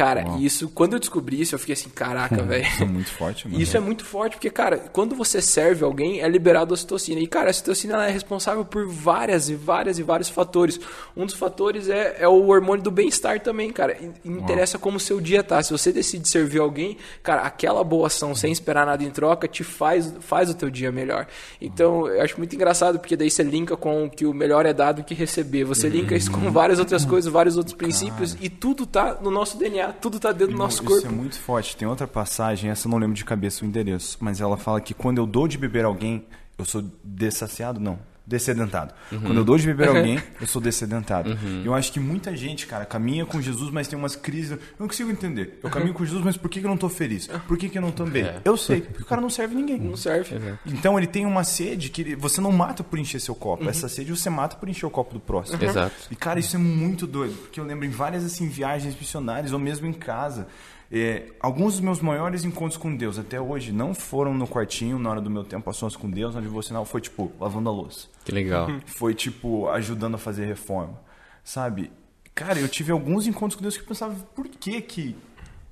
Cara, 0.00 0.24
e 0.38 0.46
isso, 0.46 0.70
quando 0.70 0.94
eu 0.94 0.98
descobri 0.98 1.38
isso, 1.42 1.54
eu 1.54 1.58
fiquei 1.58 1.74
assim, 1.74 1.90
caraca, 1.90 2.40
velho. 2.42 2.64
Isso 2.66 2.82
é 2.82 2.86
muito 2.86 3.10
forte, 3.12 3.46
mano. 3.46 3.62
Isso 3.62 3.76
é 3.76 3.80
muito 3.80 4.02
forte, 4.02 4.32
porque, 4.36 4.48
cara, 4.48 4.78
quando 4.78 5.14
você 5.14 5.42
serve 5.42 5.84
alguém, 5.84 6.22
é 6.22 6.28
liberado 6.28 6.72
a 6.72 6.74
ocitocina. 6.74 7.20
E, 7.20 7.26
cara, 7.26 7.48
a 7.48 7.50
ocitocina 7.50 7.92
ela 7.94 8.08
é 8.08 8.10
responsável 8.10 8.64
por 8.64 8.86
várias 8.86 9.50
e 9.50 9.54
várias 9.54 9.98
e 9.98 10.02
vários 10.02 10.30
fatores. 10.30 10.80
Um 11.14 11.26
dos 11.26 11.34
fatores 11.34 11.90
é, 11.90 12.16
é 12.18 12.26
o 12.26 12.48
hormônio 12.48 12.82
do 12.82 12.90
bem-estar 12.90 13.40
também, 13.40 13.70
cara. 13.70 13.94
E- 14.00 14.28
interessa 14.28 14.78
como 14.78 14.96
o 14.96 15.00
seu 15.00 15.20
dia 15.20 15.42
tá. 15.42 15.62
Se 15.62 15.70
você 15.70 15.92
decide 15.92 16.26
servir 16.30 16.60
alguém, 16.60 16.96
cara, 17.22 17.42
aquela 17.42 17.84
boa 17.84 18.06
ação 18.06 18.34
sem 18.34 18.50
esperar 18.50 18.86
nada 18.86 19.04
em 19.04 19.10
troca 19.10 19.46
te 19.46 19.62
faz, 19.62 20.14
faz 20.20 20.48
o 20.48 20.54
teu 20.54 20.70
dia 20.70 20.90
melhor. 20.90 21.26
Então, 21.60 22.08
eu 22.08 22.22
acho 22.22 22.38
muito 22.38 22.54
engraçado, 22.54 22.98
porque 22.98 23.16
daí 23.16 23.30
você 23.30 23.42
linka 23.42 23.76
com 23.76 24.08
que 24.08 24.24
o 24.24 24.32
melhor 24.32 24.64
é 24.64 24.72
dado 24.72 25.04
que 25.04 25.12
receber. 25.12 25.64
Você 25.64 25.90
linka 25.90 26.16
isso 26.16 26.30
com 26.30 26.50
várias 26.50 26.78
outras 26.78 27.04
coisas, 27.04 27.30
vários 27.30 27.58
outros 27.58 27.76
princípios, 27.76 28.34
e 28.40 28.48
tudo 28.48 28.86
tá 28.86 29.18
no 29.20 29.30
nosso 29.30 29.58
DNA, 29.58 29.89
tudo 29.92 30.18
tá 30.20 30.32
dentro 30.32 30.52
do 30.54 30.58
nosso 30.58 30.76
Isso 30.82 30.84
corpo. 30.84 31.06
é 31.06 31.10
muito 31.10 31.38
forte. 31.38 31.76
Tem 31.76 31.86
outra 31.86 32.06
passagem, 32.06 32.70
essa 32.70 32.86
eu 32.86 32.90
não 32.90 32.98
lembro 32.98 33.14
de 33.14 33.24
cabeça 33.24 33.64
o 33.64 33.68
endereço, 33.68 34.16
mas 34.20 34.40
ela 34.40 34.56
fala 34.56 34.80
que 34.80 34.94
quando 34.94 35.18
eu 35.18 35.26
dou 35.26 35.46
de 35.48 35.56
beber 35.58 35.84
alguém, 35.84 36.24
eu 36.58 36.64
sou 36.64 36.84
dessaciado? 37.02 37.80
Não. 37.80 37.98
Descedentado. 38.30 38.94
Quando 39.08 39.38
eu 39.38 39.44
dou 39.44 39.58
de 39.58 39.66
beber 39.66 39.88
alguém, 39.96 40.22
eu 40.40 40.46
sou 40.46 40.62
descedentado. 40.62 41.36
Eu 41.64 41.74
acho 41.74 41.92
que 41.92 41.98
muita 41.98 42.36
gente, 42.36 42.64
cara, 42.66 42.84
caminha 42.84 43.26
com 43.26 43.42
Jesus, 43.42 43.70
mas 43.72 43.88
tem 43.88 43.98
umas 43.98 44.14
crises. 44.14 44.52
Eu 44.52 44.58
não 44.78 44.86
consigo 44.86 45.10
entender. 45.10 45.58
Eu 45.62 45.68
caminho 45.68 45.92
com 45.92 46.04
Jesus, 46.04 46.24
mas 46.24 46.36
por 46.36 46.48
que 46.48 46.60
que 46.60 46.66
eu 46.66 46.70
não 46.70 46.76
tô 46.76 46.88
feliz? 46.88 47.26
Por 47.48 47.58
que, 47.58 47.68
que 47.68 47.76
eu 47.76 47.82
não 47.82 47.90
tô 47.90 48.04
bem? 48.06 48.24
Eu 48.44 48.56
sei, 48.56 48.82
porque 48.82 49.02
o 49.02 49.06
cara 49.06 49.20
não 49.20 49.28
serve 49.30 49.54
ninguém. 49.54 49.78
Não 49.80 49.96
serve. 49.96 50.36
Então 50.64 50.96
ele 50.96 51.08
tem 51.08 51.26
uma 51.26 51.42
sede 51.42 51.88
que 51.90 52.02
ele- 52.02 52.14
você 52.16 52.40
não 52.40 52.52
mata 52.52 52.84
por 52.84 52.98
encher 52.98 53.20
seu 53.20 53.34
copo. 53.34 53.68
Essa 53.68 53.88
sede 53.88 54.14
você 54.14 54.30
mata 54.30 54.54
por 54.56 54.68
encher 54.68 54.86
o 54.86 54.90
copo 54.90 55.12
do 55.14 55.20
próximo. 55.20 55.62
Exato. 55.62 55.94
E, 56.10 56.14
cara, 56.14 56.38
isso 56.38 56.54
é 56.54 56.58
muito 56.58 57.06
doido, 57.08 57.34
porque 57.34 57.58
eu 57.58 57.64
lembro 57.64 57.84
em 57.84 57.90
várias 57.90 58.24
assim, 58.24 58.48
viagens 58.48 58.94
missionárias, 58.94 59.52
ou 59.52 59.58
mesmo 59.58 59.86
em 59.88 59.92
casa. 59.92 60.46
é, 60.92 61.26
alguns 61.38 61.74
dos 61.74 61.80
meus 61.80 62.00
maiores 62.00 62.42
encontros 62.44 62.76
com 62.76 62.94
Deus 62.96 63.16
até 63.16 63.40
hoje 63.40 63.70
não 63.70 63.94
foram 63.94 64.34
no 64.34 64.44
quartinho, 64.48 64.98
na 64.98 65.08
hora 65.10 65.20
do 65.20 65.30
meu 65.30 65.44
tempo 65.44 65.70
a 65.70 65.72
sós 65.72 65.94
com 65.94 66.10
Deus, 66.10 66.34
na 66.34 66.40
devocional, 66.40 66.84
foi 66.84 67.00
tipo, 67.00 67.30
lavando 67.40 67.68
a 67.68 67.72
louça. 67.72 68.08
Que 68.30 68.34
legal. 68.34 68.68
Foi 68.86 69.14
tipo, 69.14 69.68
ajudando 69.68 70.14
a 70.14 70.18
fazer 70.18 70.46
reforma. 70.46 70.98
Sabe? 71.44 71.90
Cara, 72.34 72.58
eu 72.58 72.68
tive 72.68 72.92
alguns 72.92 73.26
encontros 73.26 73.56
com 73.56 73.62
Deus 73.62 73.76
que 73.76 73.82
eu 73.82 73.86
pensava, 73.86 74.14
por 74.34 74.48
que 74.48 74.80
que, 74.80 75.16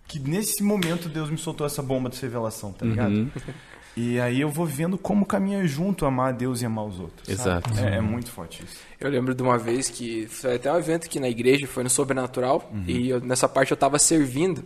que 0.07 0.19
nesse 0.19 0.63
momento 0.63 1.09
Deus 1.09 1.31
me 1.31 1.39
soltou 1.39 1.67
essa 1.67 1.83
bomba 1.83 2.09
de 2.11 2.21
revelação, 2.21 2.73
tá 2.73 2.85
ligado? 2.85 3.31
E 3.97 4.21
aí 4.21 4.41
eu 4.41 4.49
vou 4.49 4.65
vendo 4.65 4.97
como 4.97 5.27
caminha 5.27 5.67
junto 5.67 6.07
amar 6.07 6.29
a 6.29 6.33
Deus 6.33 6.63
e 6.63 6.67
amar 6.67 6.85
os 6.85 7.01
outros. 7.01 7.27
sabe? 7.37 7.41
Exato. 7.41 7.71
É, 7.81 7.97
é 7.97 8.01
muito 8.01 8.31
forte 8.31 8.63
isso. 8.63 8.77
Eu 9.01 9.11
lembro 9.11 9.35
de 9.35 9.43
uma 9.43 9.59
vez 9.59 9.89
que 9.89 10.27
foi 10.29 10.55
até 10.57 10.73
um 10.73 10.77
evento 10.79 11.07
aqui 11.07 11.19
na 11.19 11.29
igreja, 11.29 11.67
foi 11.67 11.83
no 11.83 11.91
Sobrenatural, 11.91 12.71
e 12.87 13.09
eu- 13.09 13.21
nessa 13.21 13.49
parte 13.49 13.71
eu 13.73 13.77
tava 13.77 13.99
servindo. 13.99 14.65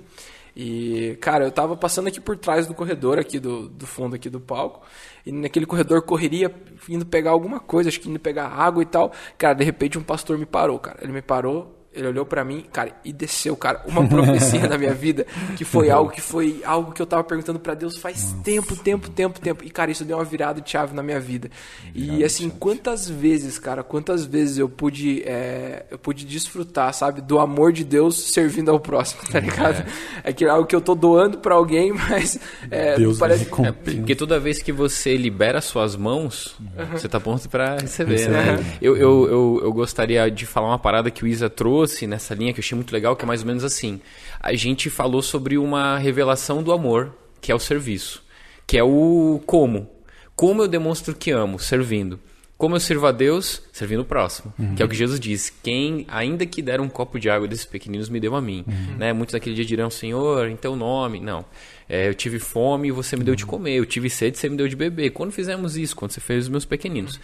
E, 0.54 1.16
cara, 1.20 1.44
eu 1.44 1.50
tava 1.50 1.76
passando 1.76 2.08
aqui 2.08 2.20
por 2.20 2.36
trás 2.36 2.66
do 2.66 2.74
corredor, 2.74 3.18
aqui 3.18 3.38
do, 3.38 3.68
do 3.68 3.86
fundo 3.86 4.14
aqui 4.16 4.28
do 4.28 4.40
palco, 4.40 4.82
e 5.24 5.32
naquele 5.32 5.64
corredor 5.64 6.02
correria, 6.02 6.54
indo 6.88 7.06
pegar 7.06 7.30
alguma 7.30 7.58
coisa, 7.58 7.88
acho 7.88 8.00
que 8.00 8.08
indo 8.08 8.20
pegar 8.20 8.48
água 8.48 8.82
e 8.82 8.86
tal. 8.86 9.12
Cara, 9.38 9.54
de 9.54 9.64
repente 9.64 9.98
um 9.98 10.02
pastor 10.02 10.36
me 10.38 10.46
parou, 10.46 10.78
cara. 10.78 10.98
Ele 11.02 11.12
me 11.12 11.22
parou, 11.22 11.81
ele 11.94 12.08
olhou 12.08 12.24
pra 12.24 12.44
mim, 12.44 12.64
cara, 12.72 12.92
e 13.04 13.12
desceu, 13.12 13.56
cara, 13.56 13.82
uma 13.86 14.06
profecia 14.08 14.66
na 14.66 14.78
minha 14.78 14.94
vida, 14.94 15.26
que 15.56 15.64
foi 15.64 15.90
algo 15.90 16.10
que 16.10 16.20
foi 16.20 16.62
algo 16.64 16.92
que 16.92 17.02
eu 17.02 17.06
tava 17.06 17.22
perguntando 17.22 17.58
pra 17.58 17.74
Deus 17.74 17.98
faz 17.98 18.34
tempo, 18.42 18.74
tempo, 18.74 19.10
tempo, 19.10 19.40
tempo. 19.40 19.64
E, 19.64 19.70
cara, 19.70 19.90
isso 19.90 20.04
deu 20.04 20.16
uma 20.16 20.24
virada 20.24 20.60
de 20.60 20.70
chave 20.70 20.94
na 20.94 21.02
minha 21.02 21.20
vida. 21.20 21.50
E, 21.94 22.24
assim, 22.24 22.48
quantas 22.48 23.08
vezes, 23.08 23.58
cara, 23.58 23.82
quantas 23.82 24.24
vezes 24.24 24.58
eu 24.58 24.68
pude, 24.68 25.22
é, 25.24 25.84
eu 25.90 25.98
pude 25.98 26.24
desfrutar, 26.24 26.92
sabe, 26.94 27.20
do 27.20 27.38
amor 27.38 27.72
de 27.72 27.84
Deus 27.84 28.32
servindo 28.32 28.70
ao 28.70 28.80
próximo, 28.80 29.22
tá 29.30 29.40
ligado? 29.40 29.84
É, 30.24 30.32
que 30.32 30.44
é 30.44 30.48
algo 30.48 30.66
que 30.66 30.74
eu 30.74 30.80
tô 30.80 30.94
doando 30.94 31.38
pra 31.38 31.54
alguém, 31.54 31.92
mas 32.08 32.38
é, 32.70 32.96
Deus 32.96 33.18
parece... 33.18 33.44
É, 33.44 33.72
porque 33.72 34.14
toda 34.14 34.40
vez 34.40 34.62
que 34.62 34.72
você 34.72 35.16
libera 35.16 35.60
suas 35.60 35.94
mãos, 35.96 36.56
você 36.92 37.08
tá 37.08 37.20
pronto 37.20 37.48
pra 37.48 37.76
receber, 37.78 38.28
né? 38.28 38.64
Eu, 38.80 38.96
eu, 38.96 39.28
eu, 39.28 39.60
eu 39.64 39.72
gostaria 39.72 40.30
de 40.30 40.46
falar 40.46 40.68
uma 40.68 40.78
parada 40.78 41.10
que 41.10 41.24
o 41.24 41.26
Isa 41.26 41.50
trouxe 41.50 41.81
nessa 42.06 42.34
linha 42.34 42.52
que 42.52 42.60
eu 42.60 42.62
achei 42.62 42.76
muito 42.76 42.92
legal, 42.92 43.16
que 43.16 43.24
é 43.24 43.26
mais 43.26 43.40
ou 43.40 43.46
menos 43.46 43.64
assim. 43.64 44.00
A 44.40 44.54
gente 44.54 44.90
falou 44.90 45.22
sobre 45.22 45.58
uma 45.58 45.98
revelação 45.98 46.62
do 46.62 46.72
amor, 46.72 47.14
que 47.40 47.50
é 47.50 47.54
o 47.54 47.58
serviço, 47.58 48.24
que 48.66 48.78
é 48.78 48.82
o 48.82 49.40
como. 49.46 49.90
Como 50.34 50.62
eu 50.62 50.68
demonstro 50.68 51.14
que 51.14 51.30
amo, 51.30 51.58
servindo. 51.58 52.18
Como 52.62 52.76
eu 52.76 52.80
sirvo 52.80 53.08
a 53.08 53.10
Deus, 53.10 53.60
servindo 53.72 54.02
o 54.02 54.04
próximo. 54.04 54.54
Que 54.76 54.84
é 54.84 54.86
o 54.86 54.88
que 54.88 54.94
Jesus 54.94 55.18
diz. 55.18 55.50
Quem, 55.50 56.06
ainda 56.06 56.46
que 56.46 56.62
der 56.62 56.80
um 56.80 56.88
copo 56.88 57.18
de 57.18 57.28
água 57.28 57.48
desses 57.48 57.64
pequeninos, 57.64 58.08
me 58.08 58.20
deu 58.20 58.36
a 58.36 58.40
mim. 58.40 58.64
Né? 58.96 59.12
Muitos 59.12 59.32
naquele 59.32 59.56
dia 59.56 59.64
dirão, 59.64 59.90
Senhor, 59.90 60.46
em 60.46 60.54
teu 60.54 60.76
nome. 60.76 61.18
Não. 61.18 61.44
É, 61.88 62.06
eu 62.06 62.14
tive 62.14 62.38
fome 62.38 62.86
e 62.86 62.92
você 62.92 63.16
me 63.16 63.24
deu 63.24 63.34
de 63.34 63.44
comer. 63.44 63.74
Eu 63.74 63.84
tive 63.84 64.08
sede 64.08 64.36
e 64.36 64.40
você 64.40 64.48
me 64.48 64.56
deu 64.56 64.68
de 64.68 64.76
beber. 64.76 65.10
Quando 65.10 65.32
fizemos 65.32 65.76
isso? 65.76 65.96
Quando 65.96 66.12
você 66.12 66.20
fez 66.20 66.44
os 66.44 66.48
meus 66.48 66.64
pequeninos. 66.64 67.18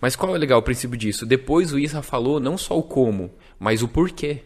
Mas 0.00 0.14
qual 0.14 0.32
é 0.32 0.38
legal 0.38 0.60
o 0.60 0.62
princípio 0.62 0.96
disso? 0.96 1.26
Depois 1.26 1.72
o 1.72 1.78
Isa 1.80 2.00
falou 2.00 2.38
não 2.38 2.56
só 2.56 2.78
o 2.78 2.82
como, 2.84 3.32
mas 3.58 3.82
o 3.82 3.88
porquê. 3.88 4.42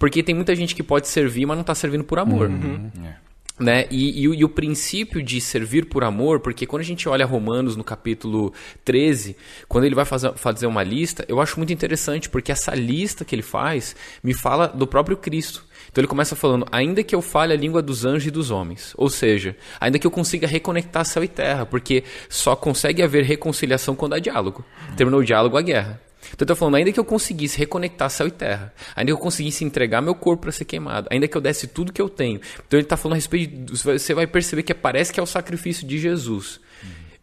Porque 0.00 0.20
tem 0.20 0.34
muita 0.34 0.56
gente 0.56 0.74
que 0.74 0.82
pode 0.82 1.06
servir, 1.06 1.46
mas 1.46 1.56
não 1.56 1.62
está 1.62 1.76
servindo 1.76 2.02
por 2.02 2.18
amor. 2.18 2.50
É. 2.50 3.25
Né? 3.58 3.86
E, 3.90 4.20
e, 4.20 4.28
o- 4.28 4.34
e 4.34 4.44
o 4.44 4.50
princípio 4.50 5.22
de 5.22 5.40
servir 5.40 5.86
por 5.86 6.04
amor, 6.04 6.40
porque 6.40 6.66
quando 6.66 6.82
a 6.82 6.84
gente 6.84 7.08
olha 7.08 7.24
Romanos 7.24 7.74
no 7.74 7.82
capítulo 7.82 8.52
13, 8.84 9.34
quando 9.66 9.84
ele 9.84 9.94
vai 9.94 10.04
fazer, 10.04 10.34
fazer 10.36 10.66
uma 10.66 10.82
lista, 10.82 11.24
eu 11.26 11.40
acho 11.40 11.58
muito 11.58 11.72
interessante, 11.72 12.28
porque 12.28 12.52
essa 12.52 12.74
lista 12.74 13.24
que 13.24 13.34
ele 13.34 13.40
faz 13.42 13.96
me 14.22 14.34
fala 14.34 14.66
do 14.68 14.86
próprio 14.86 15.16
Cristo. 15.16 15.64
Então 15.90 16.02
ele 16.02 16.08
começa 16.08 16.36
falando, 16.36 16.66
ainda 16.70 17.02
que 17.02 17.14
eu 17.14 17.22
fale 17.22 17.54
a 17.54 17.56
língua 17.56 17.80
dos 17.80 18.04
anjos 18.04 18.26
e 18.26 18.30
dos 18.30 18.50
homens. 18.50 18.92
Ou 18.94 19.08
seja, 19.08 19.56
ainda 19.80 19.98
que 19.98 20.06
eu 20.06 20.10
consiga 20.10 20.46
reconectar 20.46 21.04
céu 21.06 21.24
e 21.24 21.28
terra, 21.28 21.64
porque 21.64 22.04
só 22.28 22.54
consegue 22.54 23.02
haver 23.02 23.24
reconciliação 23.24 23.96
quando 23.96 24.12
há 24.14 24.18
diálogo. 24.18 24.62
Terminou 24.98 25.20
o 25.20 25.24
diálogo, 25.24 25.56
a 25.56 25.62
guerra. 25.62 25.98
Então 26.32 26.44
eu 26.44 26.46
tô 26.46 26.56
falando, 26.56 26.76
ainda 26.76 26.92
que 26.92 27.00
eu 27.00 27.04
conseguisse 27.04 27.58
reconectar 27.58 28.10
céu 28.10 28.26
e 28.26 28.30
terra, 28.30 28.72
ainda 28.94 29.10
que 29.10 29.14
eu 29.14 29.18
conseguisse 29.18 29.64
entregar 29.64 30.00
meu 30.00 30.14
corpo 30.14 30.42
para 30.42 30.52
ser 30.52 30.64
queimado, 30.64 31.08
ainda 31.10 31.26
que 31.28 31.36
eu 31.36 31.40
desse 31.40 31.66
tudo 31.66 31.92
que 31.92 32.00
eu 32.00 32.08
tenho. 32.08 32.40
Então 32.66 32.78
ele 32.78 32.86
tá 32.86 32.96
falando 32.96 33.14
a 33.14 33.16
respeito 33.16 33.56
de, 33.56 33.82
você 33.82 34.14
vai 34.14 34.26
perceber 34.26 34.62
que 34.62 34.74
parece 34.74 35.12
que 35.12 35.20
é 35.20 35.22
o 35.22 35.26
sacrifício 35.26 35.86
de 35.86 35.98
Jesus. 35.98 36.60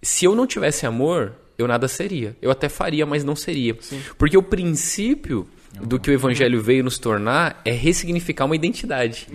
Se 0.02 0.26
eu 0.26 0.36
não 0.36 0.46
tivesse 0.46 0.86
amor, 0.86 1.34
eu 1.58 1.68
nada 1.68 1.88
seria. 1.88 2.36
Eu 2.42 2.52
até 2.52 2.68
faria, 2.68 3.06
mas 3.06 3.24
não 3.24 3.36
seria. 3.36 3.78
Porque 4.18 4.38
o 4.38 4.44
princípio 4.44 5.48
do 5.82 6.00
que 6.00 6.10
o 6.10 6.14
evangelho 6.14 6.62
veio 6.62 6.84
nos 6.84 6.98
tornar 6.98 7.60
é 7.66 7.72
ressignificar 7.72 8.46
uma 8.46 8.56
identidade. 8.56 9.28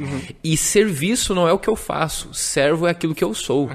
E 0.43 0.57
serviço 0.57 1.35
não 1.35 1.49
é 1.49 1.53
o 1.53 1.59
que 1.59 1.69
eu 1.69 1.77
faço, 1.77 2.33
servo 2.33 2.87
é 2.87 2.91
aquilo 2.91 3.15
que 3.15 3.25
eu 3.25 3.35
sou. 3.35 3.71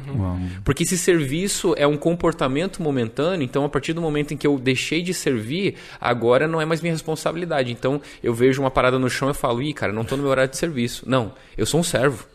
Porque 0.63 0.85
se 0.85 0.97
serviço 0.97 1.73
é 1.77 1.85
um 1.85 1.97
comportamento 1.97 2.81
momentâneo, 2.81 3.43
então 3.43 3.65
a 3.65 3.69
partir 3.69 3.93
do 3.93 4.01
momento 4.01 4.33
em 4.33 4.37
que 4.37 4.47
eu 4.47 4.57
deixei 4.57 5.01
de 5.01 5.13
servir, 5.13 5.75
agora 5.99 6.47
não 6.47 6.61
é 6.61 6.65
mais 6.65 6.81
minha 6.81 6.93
responsabilidade. 6.93 7.71
Então 7.71 8.01
eu 8.23 8.33
vejo 8.33 8.61
uma 8.61 8.71
parada 8.71 8.97
no 8.97 9.09
chão 9.09 9.29
e 9.29 9.33
falo, 9.33 9.61
ih, 9.61 9.73
cara, 9.73 9.91
não 9.91 10.03
tô 10.03 10.15
no 10.15 10.23
meu 10.23 10.31
horário 10.31 10.49
de 10.49 10.57
serviço. 10.57 11.03
Não, 11.07 11.33
eu 11.57 11.65
sou 11.65 11.79
um 11.79 11.83
servo. 11.83 12.25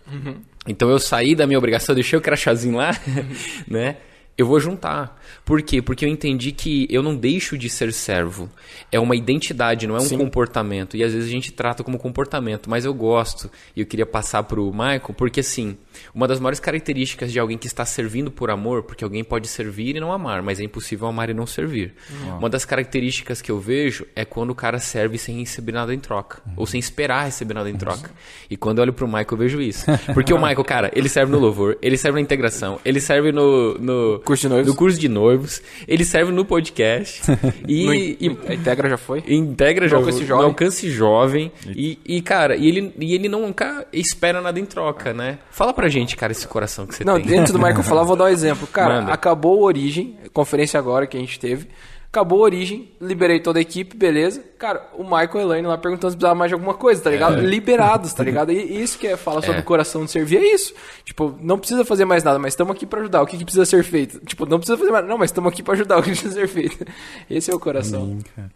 Então 0.67 0.91
eu 0.91 0.99
saí 0.99 1.35
da 1.35 1.47
minha 1.47 1.59
obrigação, 1.59 1.95
deixei 1.95 2.19
o 2.19 2.23
crachazinho 2.23 2.77
lá, 2.77 2.91
né? 3.67 3.97
Eu 4.37 4.47
vou 4.47 4.61
juntar. 4.61 5.18
Por 5.49 5.63
quê? 5.63 5.81
Porque 5.81 6.05
eu 6.05 6.11
entendi 6.11 6.53
que 6.53 6.87
eu 6.91 7.03
não 7.03 7.17
deixo 7.17 7.57
de 7.57 7.71
ser 7.71 7.91
servo. 7.91 8.51
É 8.93 9.01
uma 9.01 9.17
identidade, 9.17 9.87
não 9.87 9.97
é 9.97 9.99
um 9.99 10.09
comportamento. 10.11 10.95
E 10.95 11.03
às 11.03 11.15
vezes 11.15 11.27
a 11.27 11.33
gente 11.33 11.51
trata 11.51 11.83
como 11.83 11.99
comportamento, 11.99 12.69
mas 12.69 12.85
eu 12.85 12.93
gosto. 12.93 13.51
E 13.75 13.81
eu 13.81 13.87
queria 13.87 14.05
passar 14.05 14.43
pro 14.43 14.71
Michael, 14.71 15.15
porque 15.17 15.41
assim, 15.41 15.79
uma 16.15 16.29
das 16.29 16.39
maiores 16.39 16.61
características 16.61 17.33
de 17.33 17.39
alguém 17.39 17.57
que 17.57 17.67
está 17.67 17.87
servindo 17.87 18.31
por 18.31 18.51
amor, 18.51 18.83
porque 18.83 19.03
alguém 19.03 19.25
pode 19.25 19.49
servir 19.49 19.97
e 19.97 20.01
não 20.01 20.13
amar, 20.13 20.43
mas 20.43 20.61
é 20.61 20.65
impossível 20.65 21.09
amar 21.09 21.31
e 21.31 21.35
não 21.35 21.47
servir. 21.47 21.95
Uma 22.39 22.51
das 22.51 22.67
características 22.67 23.41
que 23.41 23.51
eu 23.51 23.59
vejo 23.59 24.07
é 24.15 24.27
quando 24.27 24.51
o 24.51 24.55
cara 24.55 24.79
serve 24.79 25.17
sem 25.17 25.39
receber 25.39 25.73
nada 25.73 25.95
em 25.95 25.99
troca, 25.99 26.43
ou 26.57 26.67
sem 26.67 26.79
esperar 26.79 27.25
receber 27.25 27.55
nada 27.55 27.71
em 27.71 27.77
troca. 27.77 28.11
E 28.51 28.57
quando 28.57 28.79
eu 28.79 28.83
olho 28.83 28.93
pro 28.93 29.07
Michael, 29.07 29.27
eu 29.31 29.37
vejo 29.39 29.63
isso. 29.63 29.87
Porque 30.13 30.35
o 30.35 30.37
Michael, 30.39 30.65
cara, 30.65 30.91
ele 30.95 31.09
serve 31.09 31.33
no 31.33 31.39
louvor, 31.39 31.79
ele 31.81 31.97
serve 31.97 32.17
na 32.17 32.23
integração, 32.23 32.79
ele 32.85 33.01
serve 33.01 33.33
no, 33.33 33.79
no 33.79 34.21
Curso 34.27 34.43
de 34.43 34.49
noivos. 34.49 34.69
no 34.69 34.77
curso 34.77 34.99
de 34.99 35.09
noivos, 35.39 35.63
ele 35.87 36.05
serve 36.05 36.33
no 36.33 36.45
podcast 36.45 37.23
e, 37.67 37.87
No- 37.87 37.95
e- 37.95 38.39
a 38.49 38.55
Integra 38.55 38.89
já 38.91 38.97
foi? 38.97 39.23
integra 39.27 39.89
já 39.89 39.97
alcance 39.97 40.21
no 40.21 40.27
jovem. 40.27 40.45
alcance 40.45 40.91
jovem 40.91 41.53
e, 41.69 41.99
e, 42.05 42.21
cara, 42.21 42.57
e 42.57 42.67
ele, 42.69 42.93
e 42.99 43.15
ele 43.15 43.29
nunca 43.29 43.87
espera 43.93 44.41
nada 44.41 44.59
em 44.59 44.65
troca, 44.65 45.13
né? 45.15 45.39
Fala 45.51 45.73
pra 45.73 45.89
gente, 45.89 46.17
cara, 46.17 46.33
esse 46.33 46.47
coração 46.47 46.87
que 46.87 46.95
você 46.95 47.05
Não, 47.05 47.21
tem. 47.21 47.39
antes 47.39 47.53
do 47.53 47.59
Michael 47.59 47.83
falar, 47.83 48.03
vou 48.03 48.17
dar 48.17 48.25
um 48.25 48.29
exemplo. 48.29 48.67
Cara, 48.67 49.01
Manda. 49.01 49.13
acabou 49.13 49.59
o 49.61 49.63
Origem, 49.65 50.17
conferência 50.33 50.79
agora 50.79 51.07
que 51.07 51.17
a 51.17 51.21
gente 51.21 51.39
teve. 51.39 51.67
Acabou 52.11 52.39
o 52.39 52.43
Origem, 52.43 52.91
liberei 53.01 53.39
toda 53.39 53.59
a 53.59 53.63
equipe, 53.63 53.95
beleza. 53.95 54.43
Cara, 54.59 54.89
o 54.97 55.05
Michael 55.05 55.29
e 55.35 55.39
a 55.39 55.43
Elaine 55.43 55.69
lá 55.69 55.77
perguntando 55.77 56.11
se 56.13 56.17
precisava 56.17 56.35
mais 56.35 56.49
de 56.49 56.55
alguma 56.55 56.73
coisa, 56.73 57.03
tá 57.03 57.11
ligado? 57.11 57.39
Liberados, 57.43 58.15
tá 58.15 58.25
ligado? 58.25 58.51
E 58.51 58.83
isso 58.83 58.99
que 58.99 59.07
é 59.07 59.15
falar 59.17 59.43
sobre 59.43 59.59
É. 59.59 59.61
o 59.61 59.65
coração 59.65 60.05
de 60.07 60.11
servir, 60.11 60.39
é 60.39 60.55
isso. 60.55 60.73
Tipo, 61.05 61.37
não 61.41 61.59
precisa 61.59 61.85
fazer 61.85 62.07
mais 62.07 62.25
nada, 62.25 62.39
mas 62.39 62.55
estamos 62.55 62.75
aqui 62.75 62.87
pra 62.87 63.01
ajudar. 63.01 63.21
O 63.23 63.27
que, 63.27 63.37
que 63.37 63.45
precisa 63.45 63.67
ser 63.67 63.85
feito? 63.85 64.21
Tipo, 64.25 64.47
não 64.47 64.59
precisa 64.59 64.79
fazer 64.79 64.91
mais 64.91 65.07
Não, 65.07 65.19
mas 65.19 65.29
estamos 65.31 65.53
aqui 65.53 65.63
pra 65.63 65.75
ajudar. 65.75 65.99
O 65.99 66.03
que 66.03 66.11
precisa 66.11 66.33
ser 66.33 66.49
feito? 66.49 66.83
Esse 67.29 67.51
é 67.51 67.55
o 67.55 67.61
coração. 67.61 68.07
Sim, 68.07 68.21
cara. 68.35 68.51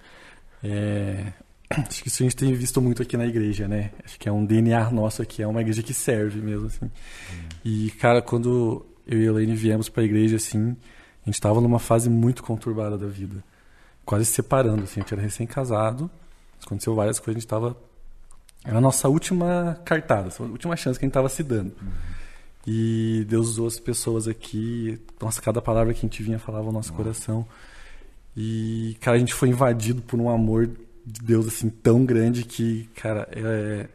É, 0.64 1.24
Acho 1.70 2.02
que 2.02 2.08
isso 2.08 2.22
a 2.22 2.24
gente 2.24 2.36
tem 2.36 2.52
visto 2.54 2.80
muito 2.82 3.02
aqui 3.02 3.16
na 3.16 3.26
igreja, 3.26 3.66
né? 3.68 3.90
Acho 4.04 4.18
que 4.18 4.28
é 4.28 4.32
um 4.32 4.44
DNA 4.44 4.90
nosso 4.90 5.22
aqui, 5.22 5.42
é 5.42 5.46
uma 5.46 5.60
igreja 5.60 5.82
que 5.82 5.94
serve 5.94 6.40
mesmo, 6.40 6.66
assim. 6.66 6.90
E, 7.64 7.90
cara, 7.92 8.20
quando 8.20 8.84
eu 9.06 9.18
e 9.18 9.22
a 9.22 9.26
Elaine 9.28 9.54
viemos 9.54 9.88
pra 9.88 10.02
igreja, 10.02 10.36
assim, 10.36 10.76
a 11.26 11.30
gente 11.30 11.40
tava 11.40 11.60
numa 11.62 11.78
fase 11.78 12.10
muito 12.10 12.42
conturbada 12.42 12.98
da 12.98 13.06
vida. 13.06 13.42
Quase 14.04 14.24
se 14.26 14.32
separando, 14.32 14.84
assim. 14.84 15.00
A 15.00 15.02
gente 15.02 15.12
era 15.12 15.22
recém-casado, 15.22 16.10
aconteceu 16.64 16.94
várias 16.94 17.18
coisas, 17.18 17.36
a 17.36 17.40
gente 17.40 17.48
tava... 17.48 17.76
Era 18.64 18.78
a 18.78 18.80
nossa 18.80 19.08
última 19.08 19.80
cartada, 19.84 20.30
a 20.38 20.42
última 20.42 20.76
chance 20.76 20.98
que 20.98 21.04
a 21.04 21.06
gente 21.06 21.14
tava 21.14 21.28
se 21.28 21.42
dando. 21.42 21.72
E 22.66 23.24
Deus 23.28 23.48
usou 23.48 23.66
as 23.66 23.78
pessoas 23.80 24.28
aqui, 24.28 25.00
nossa, 25.20 25.42
cada 25.42 25.60
palavra 25.60 25.92
que 25.92 25.98
a 25.98 26.02
gente 26.02 26.22
vinha 26.22 26.38
falava 26.38 26.68
o 26.68 26.72
nosso 26.72 26.92
coração. 26.92 27.46
E, 28.36 28.96
cara, 29.00 29.16
a 29.16 29.20
gente 29.20 29.34
foi 29.34 29.48
invadido 29.48 30.00
por 30.00 30.18
um 30.20 30.28
amor 30.30 30.70
de 31.04 31.20
Deus, 31.22 31.46
assim, 31.48 31.68
tão 31.68 32.04
grande 32.04 32.44
que, 32.44 32.88
cara, 32.94 33.28
é... 33.32 33.88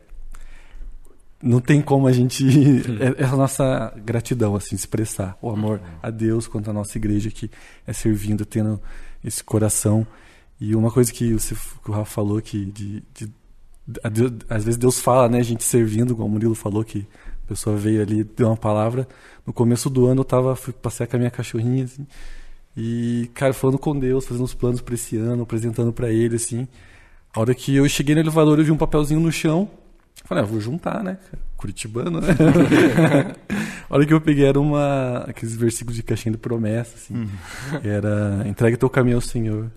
não 1.41 1.61
tem 1.61 1.81
como 1.81 2.07
a 2.07 2.11
gente. 2.11 2.45
É, 2.99 3.23
é 3.23 3.25
a 3.25 3.35
nossa 3.35 3.93
gratidão, 4.03 4.55
assim, 4.55 4.75
expressar 4.75 5.37
o 5.41 5.49
amor 5.49 5.81
a 6.03 6.09
Deus 6.09 6.47
quanto 6.47 6.69
a 6.69 6.73
nossa 6.73 6.97
igreja 6.97 7.31
que 7.31 7.49
é 7.85 7.93
servindo, 7.93 8.45
tendo 8.45 8.81
esse 9.27 9.43
coração. 9.43 10.05
E 10.59 10.75
uma 10.75 10.91
coisa 10.91 11.11
que, 11.11 11.33
você, 11.33 11.55
que 11.55 11.89
o 11.91 11.93
Rafa 11.93 12.11
falou, 12.11 12.41
que 12.41 12.65
de, 12.65 13.03
de- 13.13 13.31
às 14.49 14.63
vezes 14.63 14.77
Deus 14.77 14.99
fala, 14.99 15.29
né, 15.29 15.39
a 15.39 15.43
gente 15.43 15.63
servindo, 15.63 16.15
como 16.15 16.27
o 16.27 16.31
Murilo 16.31 16.55
falou, 16.55 16.83
que 16.83 17.07
a 17.45 17.47
pessoa 17.47 17.77
veio 17.77 18.01
ali, 18.01 18.23
deu 18.23 18.47
uma 18.47 18.57
palavra. 18.57 19.07
No 19.45 19.53
começo 19.53 19.89
do 19.89 20.05
ano 20.07 20.21
eu 20.21 20.25
tava, 20.25 20.55
fui 20.55 20.73
passear 20.73 21.07
com 21.07 21.15
a 21.15 21.19
minha 21.19 21.31
cachorrinha, 21.31 21.85
assim, 21.85 22.05
e, 22.75 23.29
cara, 23.33 23.53
falando 23.53 23.79
com 23.79 23.97
Deus, 23.97 24.25
fazendo 24.25 24.43
os 24.45 24.53
planos 24.53 24.81
pra 24.81 24.93
esse 24.93 25.17
ano, 25.17 25.43
apresentando 25.43 25.91
pra 25.91 26.11
ele, 26.11 26.35
assim. 26.35 26.67
A 27.33 27.39
hora 27.39 27.55
que 27.55 27.75
eu 27.75 27.87
cheguei 27.89 28.13
no 28.15 28.21
elevador, 28.21 28.59
eu 28.59 28.65
vi 28.65 28.71
um 28.71 28.77
papelzinho 28.77 29.19
no 29.19 29.31
chão. 29.31 29.69
Falei, 30.25 30.43
ah, 30.43 30.47
vou 30.47 30.60
juntar, 30.60 31.03
né? 31.03 31.17
Curitibano, 31.56 32.19
né? 32.19 32.27
a 33.89 33.95
hora 33.95 34.06
que 34.06 34.13
eu 34.13 34.19
peguei 34.19 34.45
era 34.45 34.60
uma, 34.60 35.19
aqueles 35.27 35.56
versículos 35.56 35.95
de 35.95 36.03
caixinha 36.03 36.34
de 36.34 36.38
promessa, 36.38 36.95
assim. 36.95 37.30
Era, 37.84 38.43
entrega 38.45 38.77
teu 38.77 38.89
caminho 38.89 39.17
ao 39.17 39.21
Senhor. 39.21 39.71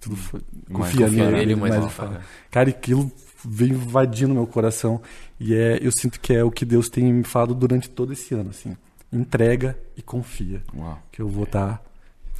Tudo 0.00 0.16
foi, 0.16 0.40
confia, 0.72 1.06
confia 1.06 1.08
nele, 1.08 1.36
nele, 1.36 1.54
mais 1.54 1.60
mas 1.60 1.74
ele 1.74 1.82
não 1.84 1.90
fala. 1.90 2.20
Cara, 2.50 2.68
e 2.68 2.72
aquilo 2.72 3.10
veio 3.44 3.74
invadindo 3.74 4.34
meu 4.34 4.46
coração. 4.46 5.00
E 5.38 5.54
é, 5.54 5.78
eu 5.80 5.92
sinto 5.92 6.20
que 6.20 6.32
é 6.32 6.42
o 6.42 6.50
que 6.50 6.64
Deus 6.64 6.88
tem 6.88 7.12
me 7.12 7.24
falado 7.24 7.54
durante 7.54 7.88
todo 7.88 8.12
esse 8.12 8.34
ano, 8.34 8.50
assim. 8.50 8.76
Entrega 9.12 9.78
e 9.96 10.02
confia. 10.02 10.62
Uau. 10.76 10.98
Que 11.12 11.22
eu 11.22 11.28
vou 11.28 11.46
tá 11.46 11.80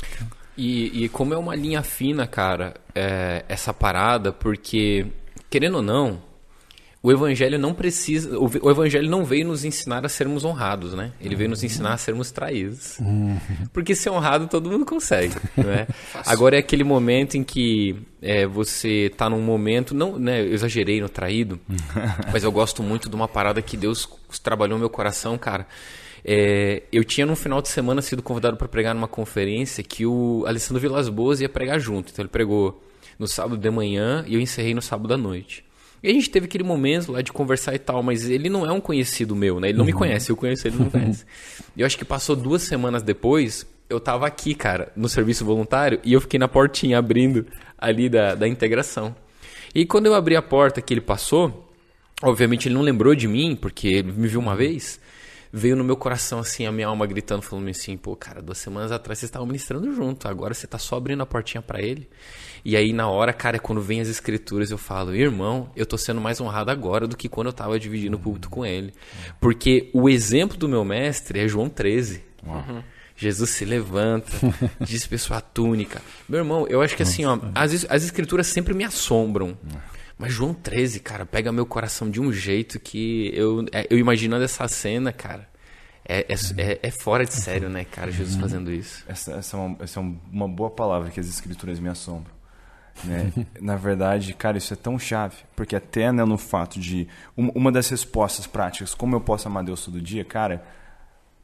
estar 0.00 0.22
E, 0.56 1.04
e 1.04 1.08
como 1.08 1.34
é 1.34 1.36
uma 1.36 1.54
linha 1.54 1.82
fina, 1.82 2.26
cara, 2.26 2.74
é, 2.94 3.44
essa 3.48 3.72
parada, 3.72 4.32
porque, 4.32 5.06
querendo 5.48 5.76
ou 5.76 5.82
não, 5.82 6.20
o 7.02 7.10
evangelho 7.10 7.58
não 7.58 7.74
precisa. 7.74 8.38
O, 8.38 8.70
evangelho 8.70 9.10
não 9.10 9.24
veio 9.24 9.48
nos 9.48 9.64
ensinar 9.64 10.06
a 10.06 10.08
sermos 10.08 10.44
honrados, 10.44 10.94
né? 10.94 11.10
Ele 11.20 11.34
veio 11.34 11.50
nos 11.50 11.64
ensinar 11.64 11.94
a 11.94 11.96
sermos 11.96 12.30
traídos. 12.30 12.98
Porque 13.72 13.92
ser 13.94 14.10
honrado 14.10 14.46
todo 14.46 14.70
mundo 14.70 14.86
consegue, 14.86 15.34
né? 15.58 15.88
Agora 16.24 16.54
é 16.54 16.60
aquele 16.60 16.84
momento 16.84 17.36
em 17.36 17.42
que 17.42 17.96
é, 18.20 18.46
você 18.46 19.10
tá 19.16 19.28
num 19.28 19.40
momento. 19.40 19.96
Não, 19.96 20.16
né? 20.16 20.42
Eu 20.42 20.54
exagerei 20.54 21.00
no 21.00 21.08
traído, 21.08 21.58
mas 22.32 22.44
eu 22.44 22.52
gosto 22.52 22.84
muito 22.84 23.08
de 23.08 23.16
uma 23.16 23.26
parada 23.26 23.60
que 23.60 23.76
Deus 23.76 24.08
trabalhou 24.40 24.76
no 24.76 24.80
meu 24.80 24.90
coração, 24.90 25.36
cara. 25.36 25.66
É, 26.24 26.84
eu 26.92 27.02
tinha 27.02 27.26
no 27.26 27.34
final 27.34 27.60
de 27.60 27.68
semana 27.68 28.00
sido 28.00 28.22
convidado 28.22 28.56
para 28.56 28.68
pregar 28.68 28.94
numa 28.94 29.08
conferência 29.08 29.82
que 29.82 30.06
o 30.06 30.44
Alessandro 30.46 30.80
Vilas 30.80 31.08
Boas 31.08 31.40
ia 31.40 31.48
pregar 31.48 31.80
junto. 31.80 32.12
Então 32.12 32.22
ele 32.22 32.28
pregou 32.28 32.80
no 33.18 33.26
sábado 33.26 33.56
de 33.56 33.70
manhã 33.70 34.24
e 34.28 34.34
eu 34.34 34.40
encerrei 34.40 34.72
no 34.72 34.80
sábado 34.80 35.12
à 35.12 35.16
noite. 35.16 35.64
E 36.02 36.10
a 36.10 36.12
gente 36.12 36.28
teve 36.30 36.46
aquele 36.46 36.64
momento 36.64 37.12
lá 37.12 37.22
de 37.22 37.32
conversar 37.32 37.74
e 37.74 37.78
tal, 37.78 38.02
mas 38.02 38.28
ele 38.28 38.48
não 38.48 38.66
é 38.66 38.72
um 38.72 38.80
conhecido 38.80 39.36
meu, 39.36 39.60
né? 39.60 39.68
Ele 39.68 39.78
não 39.78 39.84
me 39.84 39.92
conhece, 39.92 40.30
eu 40.30 40.36
conheço 40.36 40.66
ele, 40.66 40.76
não 40.76 40.90
conhece. 40.90 41.24
Eu 41.76 41.86
acho 41.86 41.96
que 41.96 42.04
passou 42.04 42.36
duas 42.36 42.62
semanas 42.62 43.02
depois, 43.02 43.66
eu 43.88 43.98
tava 43.98 44.26
aqui, 44.26 44.54
cara, 44.54 44.92
no 44.94 45.08
serviço 45.08 45.42
voluntário, 45.44 46.00
e 46.04 46.12
eu 46.12 46.20
fiquei 46.20 46.38
na 46.38 46.46
portinha 46.48 46.98
abrindo 46.98 47.46
ali 47.78 48.08
da, 48.08 48.34
da 48.34 48.46
integração. 48.46 49.14
E 49.74 49.86
quando 49.86 50.06
eu 50.06 50.14
abri 50.14 50.36
a 50.36 50.42
porta 50.42 50.82
que 50.82 50.92
ele 50.92 51.00
passou, 51.00 51.72
obviamente 52.22 52.68
ele 52.68 52.74
não 52.74 52.82
lembrou 52.82 53.14
de 53.14 53.26
mim, 53.26 53.56
porque 53.56 53.88
ele 53.88 54.12
me 54.12 54.28
viu 54.28 54.38
uma 54.38 54.54
vez, 54.54 55.00
veio 55.52 55.76
no 55.76 55.84
meu 55.84 55.96
coração 55.96 56.40
assim, 56.40 56.66
a 56.66 56.72
minha 56.72 56.88
alma 56.88 57.06
gritando, 57.06 57.42
falando 57.42 57.68
assim, 57.68 57.96
pô, 57.96 58.14
cara, 58.14 58.42
duas 58.42 58.58
semanas 58.58 58.92
atrás 58.92 59.18
vocês 59.18 59.28
estavam 59.28 59.46
ministrando 59.46 59.94
junto, 59.94 60.28
agora 60.28 60.52
você 60.52 60.66
tá 60.66 60.78
só 60.78 60.96
abrindo 60.96 61.22
a 61.22 61.26
portinha 61.26 61.62
pra 61.62 61.80
ele. 61.80 62.08
E 62.64 62.76
aí 62.76 62.92
na 62.92 63.08
hora, 63.08 63.32
cara, 63.32 63.58
quando 63.58 63.80
vem 63.80 64.00
as 64.00 64.08
escrituras, 64.08 64.70
eu 64.70 64.78
falo, 64.78 65.14
irmão, 65.14 65.70
eu 65.74 65.84
tô 65.84 65.98
sendo 65.98 66.20
mais 66.20 66.40
honrado 66.40 66.70
agora 66.70 67.08
do 67.08 67.16
que 67.16 67.28
quando 67.28 67.48
eu 67.48 67.52
tava 67.52 67.78
dividindo 67.78 68.16
o 68.16 68.20
púlpito 68.20 68.48
com 68.48 68.64
ele. 68.64 68.92
Porque 69.40 69.90
o 69.92 70.08
exemplo 70.08 70.56
do 70.56 70.68
meu 70.68 70.84
mestre 70.84 71.40
é 71.40 71.48
João 71.48 71.68
13. 71.68 72.22
Jesus 73.16 73.50
se 73.50 73.64
levanta, 73.64 74.30
despeçou 74.80 75.36
a 75.36 75.40
túnica. 75.40 76.00
Meu 76.28 76.40
irmão, 76.40 76.66
eu 76.68 76.82
acho 76.82 76.96
que 76.96 77.02
assim, 77.02 77.24
ó, 77.24 77.38
as, 77.54 77.84
as 77.88 78.04
escrituras 78.04 78.46
sempre 78.46 78.74
me 78.74 78.84
assombram. 78.84 79.56
Mas 80.18 80.32
João 80.32 80.54
13, 80.54 81.00
cara, 81.00 81.26
pega 81.26 81.50
meu 81.50 81.66
coração 81.66 82.08
de 82.08 82.20
um 82.20 82.32
jeito 82.32 82.78
que 82.78 83.32
eu, 83.34 83.64
é, 83.72 83.86
eu 83.90 83.98
imaginando 83.98 84.44
essa 84.44 84.66
cena, 84.68 85.12
cara. 85.12 85.48
É, 86.04 86.26
é, 86.28 86.34
é, 86.58 86.78
é 86.82 86.90
fora 86.90 87.24
de 87.24 87.32
sério, 87.32 87.68
né, 87.68 87.84
cara, 87.84 88.10
Jesus 88.10 88.36
fazendo 88.36 88.72
isso. 88.72 89.04
Essa, 89.06 89.34
essa, 89.34 89.56
é, 89.56 89.60
uma, 89.60 89.76
essa 89.80 90.00
é 90.00 90.02
uma 90.32 90.48
boa 90.48 90.70
palavra 90.70 91.10
que 91.10 91.20
as 91.20 91.28
escrituras 91.28 91.78
me 91.78 91.88
assombram. 91.88 92.41
Né? 93.04 93.32
Na 93.60 93.76
verdade, 93.76 94.34
cara, 94.34 94.58
isso 94.58 94.72
é 94.72 94.76
tão 94.76 94.98
chave, 94.98 95.36
porque 95.56 95.76
até 95.76 96.12
né, 96.12 96.24
no 96.24 96.38
fato 96.38 96.78
de. 96.78 97.08
Uma, 97.36 97.72
das 97.72 97.88
respostas 97.88 98.46
práticas, 98.46 98.94
como 98.94 99.16
eu 99.16 99.20
posso 99.20 99.48
amar 99.48 99.64
Deus 99.64 99.84
todo 99.84 100.00
dia, 100.00 100.24
cara, 100.24 100.64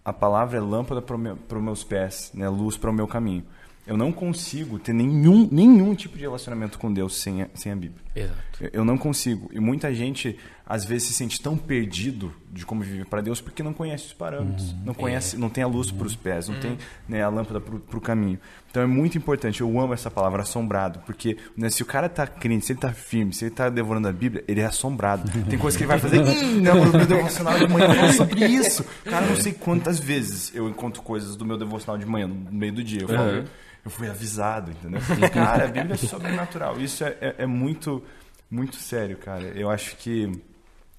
a 0.04 0.12
palavra 0.12 0.58
é 0.58 0.60
lâmpada 0.60 1.02
para 1.02 1.16
os 1.16 1.62
meus 1.62 1.84
pés, 1.84 2.30
né, 2.34 2.48
luz 2.48 2.76
para 2.76 2.90
o 2.90 2.92
meu 2.92 3.06
caminho. 3.06 3.44
Eu 3.86 3.96
não 3.96 4.12
consigo 4.12 4.78
ter 4.78 4.92
nenhum, 4.92 5.48
nenhum 5.50 5.94
tipo 5.94 6.16
de 6.16 6.22
relacionamento 6.22 6.78
com 6.78 6.92
Deus 6.92 7.16
sem 7.16 7.42
a, 7.42 7.48
sem 7.54 7.72
a 7.72 7.76
Bíblia. 7.76 8.04
Exato. 8.14 8.47
Eu, 8.72 8.84
não 8.84 8.98
consigo. 8.98 9.48
E 9.52 9.60
muita 9.60 9.92
gente, 9.94 10.38
às 10.66 10.84
vezes, 10.84 11.08
se 11.08 11.14
sente 11.14 11.40
tão 11.40 11.56
perdido 11.56 12.32
de 12.50 12.66
como 12.66 12.82
viver 12.82 13.06
para 13.06 13.20
Deus 13.20 13.40
porque 13.40 13.62
não 13.62 13.72
conhece 13.72 14.06
os 14.06 14.12
parâmetros. 14.12 14.72
Uhum. 14.72 14.82
Não 14.86 14.94
conhece, 14.94 15.36
é. 15.36 15.38
não 15.38 15.48
tem 15.48 15.62
a 15.62 15.66
luz 15.66 15.90
para 15.90 16.06
os 16.06 16.16
pés, 16.16 16.48
não 16.48 16.54
uhum. 16.56 16.60
tem 16.60 16.78
né, 17.08 17.22
a 17.22 17.28
lâmpada 17.28 17.60
para 17.60 17.98
o 17.98 18.00
caminho. 18.00 18.38
Então 18.70 18.82
é 18.82 18.86
muito 18.86 19.16
importante. 19.16 19.60
Eu 19.60 19.80
amo 19.80 19.94
essa 19.94 20.10
palavra, 20.10 20.42
assombrado. 20.42 21.00
Porque 21.06 21.36
né, 21.56 21.70
se 21.70 21.82
o 21.82 21.86
cara 21.86 22.06
está 22.06 22.26
crente, 22.26 22.66
se 22.66 22.72
ele 22.72 22.78
está 22.78 22.92
firme, 22.92 23.32
se 23.32 23.44
ele 23.44 23.52
está 23.52 23.68
devorando 23.70 24.08
a 24.08 24.12
Bíblia, 24.12 24.44
ele 24.48 24.60
é 24.60 24.66
assombrado. 24.66 25.30
Tem 25.48 25.58
coisas 25.58 25.76
que 25.76 25.84
ele 25.84 25.88
vai 25.88 25.98
fazer. 25.98 26.20
Hum, 26.20 26.60
não, 26.60 26.92
meu 26.92 27.06
devocional 27.06 27.58
de 27.58 27.68
manhã 27.68 27.94
falou 27.94 28.12
sobre 28.12 28.44
isso. 28.46 28.84
Cara, 29.04 29.26
não 29.26 29.36
sei 29.36 29.52
quantas 29.52 29.98
vezes 29.98 30.54
eu 30.54 30.68
encontro 30.68 31.02
coisas 31.02 31.36
do 31.36 31.44
meu 31.44 31.56
devocional 31.56 31.98
de 31.98 32.06
manhã, 32.06 32.26
no 32.26 32.52
meio 32.52 32.72
do 32.72 32.82
dia. 32.82 33.02
Eu 33.02 33.08
falo. 33.08 33.38
Uhum 33.38 33.44
eu 33.84 33.90
fui 33.90 34.08
avisado, 34.08 34.70
entendeu? 34.70 35.00
Cara, 35.32 35.64
a 35.64 35.68
Bíblia 35.68 35.94
é 35.94 35.96
sobrenatural. 35.96 36.78
Isso 36.78 37.04
é, 37.04 37.16
é, 37.20 37.34
é, 37.38 37.46
muito, 37.46 38.04
muito 38.50 38.76
sério, 38.76 39.16
cara. 39.16 39.44
Eu 39.54 39.70
acho 39.70 39.96
que, 39.96 40.30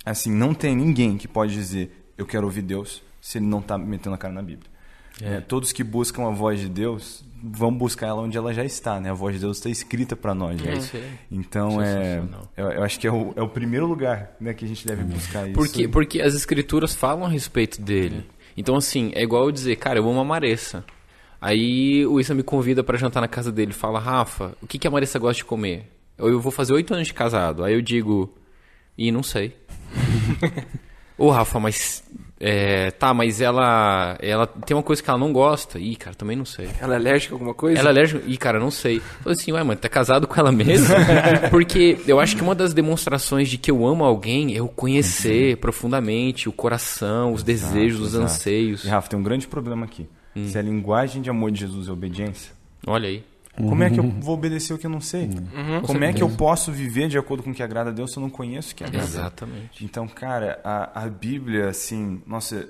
assim, 0.05 0.31
não 0.31 0.53
tem 0.53 0.75
ninguém 0.75 1.17
que 1.17 1.27
pode 1.27 1.53
dizer 1.53 1.95
eu 2.17 2.25
quero 2.25 2.45
ouvir 2.45 2.61
Deus 2.61 3.01
se 3.21 3.37
ele 3.37 3.45
não 3.45 3.59
está 3.59 3.77
metendo 3.77 4.15
a 4.15 4.17
cara 4.17 4.33
na 4.33 4.41
Bíblia. 4.41 4.69
É. 5.21 5.35
É, 5.35 5.41
todos 5.41 5.71
que 5.71 5.83
buscam 5.83 6.27
a 6.27 6.31
voz 6.31 6.59
de 6.59 6.69
Deus 6.69 7.23
vão 7.41 7.73
buscar 7.73 8.07
ela 8.07 8.21
onde 8.21 8.37
ela 8.37 8.53
já 8.53 8.63
está, 8.63 8.99
né? 8.99 9.09
A 9.09 9.13
voz 9.13 9.35
de 9.35 9.41
Deus 9.41 9.57
está 9.57 9.69
escrita 9.69 10.15
para 10.15 10.33
nós. 10.33 10.61
Né? 10.61 10.73
É 10.93 11.01
então 11.31 11.81
é, 11.81 12.21
eu, 12.55 12.71
eu, 12.71 12.83
acho 12.83 12.99
que 12.99 13.07
é 13.07 13.11
o, 13.11 13.33
é 13.35 13.41
o 13.41 13.47
primeiro 13.47 13.85
lugar, 13.85 14.35
né, 14.39 14.53
que 14.53 14.65
a 14.65 14.67
gente 14.67 14.85
deve 14.85 15.03
buscar 15.03 15.45
isso. 15.45 15.53
Porque 15.53 15.87
porque 15.87 16.21
as 16.21 16.33
escrituras 16.33 16.93
falam 16.93 17.25
a 17.25 17.29
respeito 17.29 17.81
dele. 17.81 18.25
Então 18.55 18.75
assim 18.75 19.11
é 19.13 19.23
igual 19.23 19.45
eu 19.45 19.51
dizer, 19.51 19.75
cara, 19.77 19.99
eu 19.99 20.09
amo 20.09 20.19
a 20.19 20.25
Maressa. 20.25 20.83
Aí 21.41 22.05
o 22.05 22.19
Issa 22.19 22.35
me 22.35 22.43
convida 22.43 22.83
para 22.83 22.97
jantar 22.97 23.21
na 23.21 23.27
casa 23.27 23.51
dele. 23.51 23.71
Fala, 23.71 23.97
Rafa, 23.99 24.57
o 24.61 24.67
que, 24.67 24.77
que 24.77 24.87
a 24.87 24.91
Marissa 24.91 25.17
gosta 25.17 25.37
de 25.37 25.45
comer? 25.45 25.89
Eu 26.19 26.39
vou 26.39 26.51
fazer 26.51 26.73
oito 26.73 26.93
anos 26.93 27.07
de 27.07 27.13
casado. 27.13 27.63
Aí 27.63 27.73
eu 27.73 27.81
digo, 27.81 28.33
e 28.97 29.11
não 29.11 29.23
sei. 29.23 29.55
Ô, 31.17 31.29
Rafa, 31.29 31.59
mas. 31.59 32.03
É, 32.39 32.91
tá, 32.91 33.13
mas 33.13 33.41
ela. 33.41 34.17
Ela 34.21 34.47
tem 34.47 34.75
uma 34.75 34.81
coisa 34.83 35.03
que 35.03 35.09
ela 35.09 35.19
não 35.19 35.33
gosta. 35.33 35.77
Ih, 35.77 35.95
cara, 35.97 36.15
também 36.15 36.37
não 36.37 36.45
sei. 36.45 36.69
Ela 36.79 36.93
é 36.93 36.97
alérgica 36.97 37.33
a 37.33 37.35
alguma 37.35 37.53
coisa? 37.53 37.77
Ela 37.77 37.89
é 37.89 37.91
alérgica. 37.91 38.23
Ih, 38.25 38.37
cara, 38.37 38.59
não 38.59 38.71
sei. 38.71 39.01
Falei 39.21 39.37
assim, 39.37 39.51
ué, 39.51 39.61
mano, 39.61 39.79
tá 39.79 39.89
casado 39.89 40.25
com 40.25 40.39
ela 40.39 40.51
mesmo? 40.51 40.87
Porque 41.51 41.99
eu 42.07 42.19
acho 42.19 42.37
que 42.37 42.41
uma 42.41 42.55
das 42.55 42.73
demonstrações 42.73 43.49
de 43.49 43.57
que 43.57 43.69
eu 43.69 43.85
amo 43.85 44.05
alguém 44.05 44.53
é 44.53 44.59
eu 44.59 44.69
conhecer 44.69 45.55
uhum. 45.55 45.59
profundamente 45.59 46.47
o 46.47 46.53
coração, 46.53 47.33
os 47.33 47.45
exato, 47.45 47.73
desejos, 47.73 47.99
os 47.99 48.13
exato. 48.13 48.23
anseios. 48.23 48.85
E, 48.85 48.87
Rafa, 48.87 49.09
tem 49.09 49.19
um 49.19 49.23
grande 49.23 49.45
problema 49.45 49.85
aqui. 49.85 50.07
Hum. 50.33 50.47
Se 50.47 50.57
a 50.57 50.61
linguagem 50.61 51.21
de 51.21 51.29
amor 51.29 51.51
de 51.51 51.59
Jesus 51.59 51.89
é 51.89 51.91
obediência. 51.91 52.53
Olha 52.87 53.09
aí. 53.09 53.23
Como 53.67 53.83
é 53.83 53.89
que 53.89 53.99
eu 53.99 54.03
uhum. 54.03 54.19
vou 54.21 54.35
obedecer 54.35 54.73
o 54.73 54.77
que 54.77 54.85
eu 54.85 54.89
não 54.89 55.01
sei? 55.01 55.25
Uhum. 55.25 55.81
Como 55.81 56.03
é 56.03 56.13
que 56.13 56.23
eu 56.23 56.29
posso 56.29 56.71
viver 56.71 57.09
de 57.09 57.17
acordo 57.17 57.43
com 57.43 57.51
o 57.51 57.53
que 57.53 57.61
agrada 57.61 57.89
a 57.89 57.93
Deus 57.93 58.11
se 58.11 58.17
eu 58.17 58.21
não 58.21 58.29
conheço 58.29 58.71
o 58.71 58.75
que 58.75 58.83
agrada? 58.83 59.05
Exatamente. 59.05 59.83
Então, 59.83 60.07
cara, 60.07 60.59
a, 60.63 61.03
a 61.03 61.09
Bíblia, 61.09 61.69
assim, 61.69 62.21
nossa. 62.25 62.69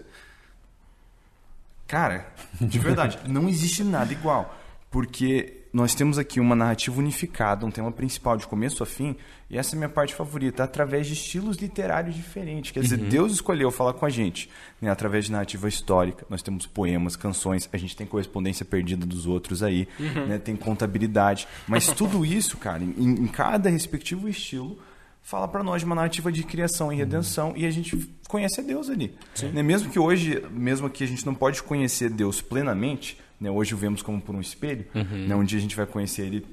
Cara, 1.87 2.27
de 2.59 2.79
verdade, 2.79 3.19
não 3.27 3.47
existe 3.47 3.83
nada 3.83 4.11
igual. 4.11 4.55
Porque 4.89 5.58
nós 5.71 5.93
temos 5.93 6.17
aqui 6.17 6.39
uma 6.39 6.55
narrativa 6.55 6.97
unificada, 6.99 7.65
um 7.65 7.71
tema 7.71 7.91
principal 7.91 8.37
de 8.37 8.47
começo 8.47 8.81
a 8.81 8.85
fim, 8.85 9.15
e 9.49 9.57
essa 9.57 9.73
é 9.73 9.75
a 9.75 9.77
minha 9.77 9.89
parte 9.89 10.15
favorita, 10.15 10.63
através 10.63 11.07
de 11.07 11.13
estilos 11.13 11.57
literários 11.57 12.15
diferentes. 12.15 12.71
Quer 12.71 12.81
dizer, 12.81 12.99
uhum. 12.99 13.09
Deus 13.09 13.31
escolheu 13.33 13.69
falar 13.71 13.93
com 13.93 14.05
a 14.05 14.09
gente, 14.09 14.49
né, 14.81 14.89
através 14.89 15.25
de 15.25 15.31
narrativa 15.31 15.67
histórica. 15.67 16.25
Nós 16.29 16.41
temos 16.41 16.65
poemas, 16.65 17.15
canções, 17.15 17.69
a 17.71 17.77
gente 17.77 17.95
tem 17.95 18.07
correspondência 18.07 18.65
perdida 18.65 19.05
dos 19.05 19.25
outros 19.25 19.61
aí, 19.61 19.87
uhum. 19.99 20.27
né, 20.27 20.37
tem 20.39 20.55
contabilidade. 20.55 21.47
Mas 21.67 21.87
tudo 21.93 22.25
isso, 22.25 22.57
cara, 22.57 22.83
em, 22.83 22.91
em 22.97 23.27
cada 23.27 23.69
respectivo 23.69 24.27
estilo, 24.27 24.77
fala 25.21 25.47
para 25.47 25.63
nós 25.63 25.81
de 25.81 25.85
uma 25.85 25.95
narrativa 25.95 26.31
de 26.31 26.43
criação 26.43 26.91
e 26.91 26.95
redenção 26.95 27.53
e 27.55 27.65
a 27.65 27.71
gente 27.71 27.95
conhece 28.27 28.59
a 28.61 28.63
Deus 28.63 28.89
ali. 28.89 29.13
Né? 29.53 29.61
Mesmo 29.61 29.91
que 29.91 29.99
hoje, 29.99 30.43
mesmo 30.51 30.89
que 30.89 31.03
a 31.03 31.07
gente 31.07 31.25
não 31.25 31.35
pode 31.35 31.61
conhecer 31.61 32.09
Deus 32.09 32.41
plenamente, 32.41 33.17
né? 33.39 33.49
Hoje 33.49 33.73
o 33.73 33.77
vemos 33.77 34.01
como 34.01 34.19
por 34.19 34.35
um 34.35 34.41
espelho, 34.41 34.85
uhum. 34.93 35.27
né? 35.27 35.35
um 35.35 35.43
dia 35.43 35.57
a 35.57 35.61
gente 35.61 35.75
vai 35.75 35.85
conhecer 35.85 36.23
ele 36.23 36.45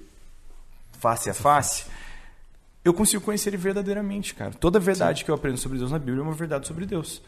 face 0.99 1.29
a 1.29 1.35
face. 1.35 1.87
Eu 2.85 2.95
consigo 2.95 3.23
conhecer 3.23 3.51
ele 3.51 3.57
verdadeiramente, 3.57 4.35
cara. 4.35 4.53
Toda 4.53 4.79
verdade 4.79 5.19
Sim. 5.19 5.25
que 5.25 5.31
eu 5.31 5.35
aprendo 5.35 5.59
sobre 5.59 5.79
Deus 5.79 5.91
na 5.91 5.99
Bíblia 5.99 6.21
é 6.21 6.23
uma 6.23 6.33
verdade 6.33 6.67
sobre 6.69 6.87
Deus. 6.87 7.21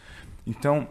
Então, 0.46 0.88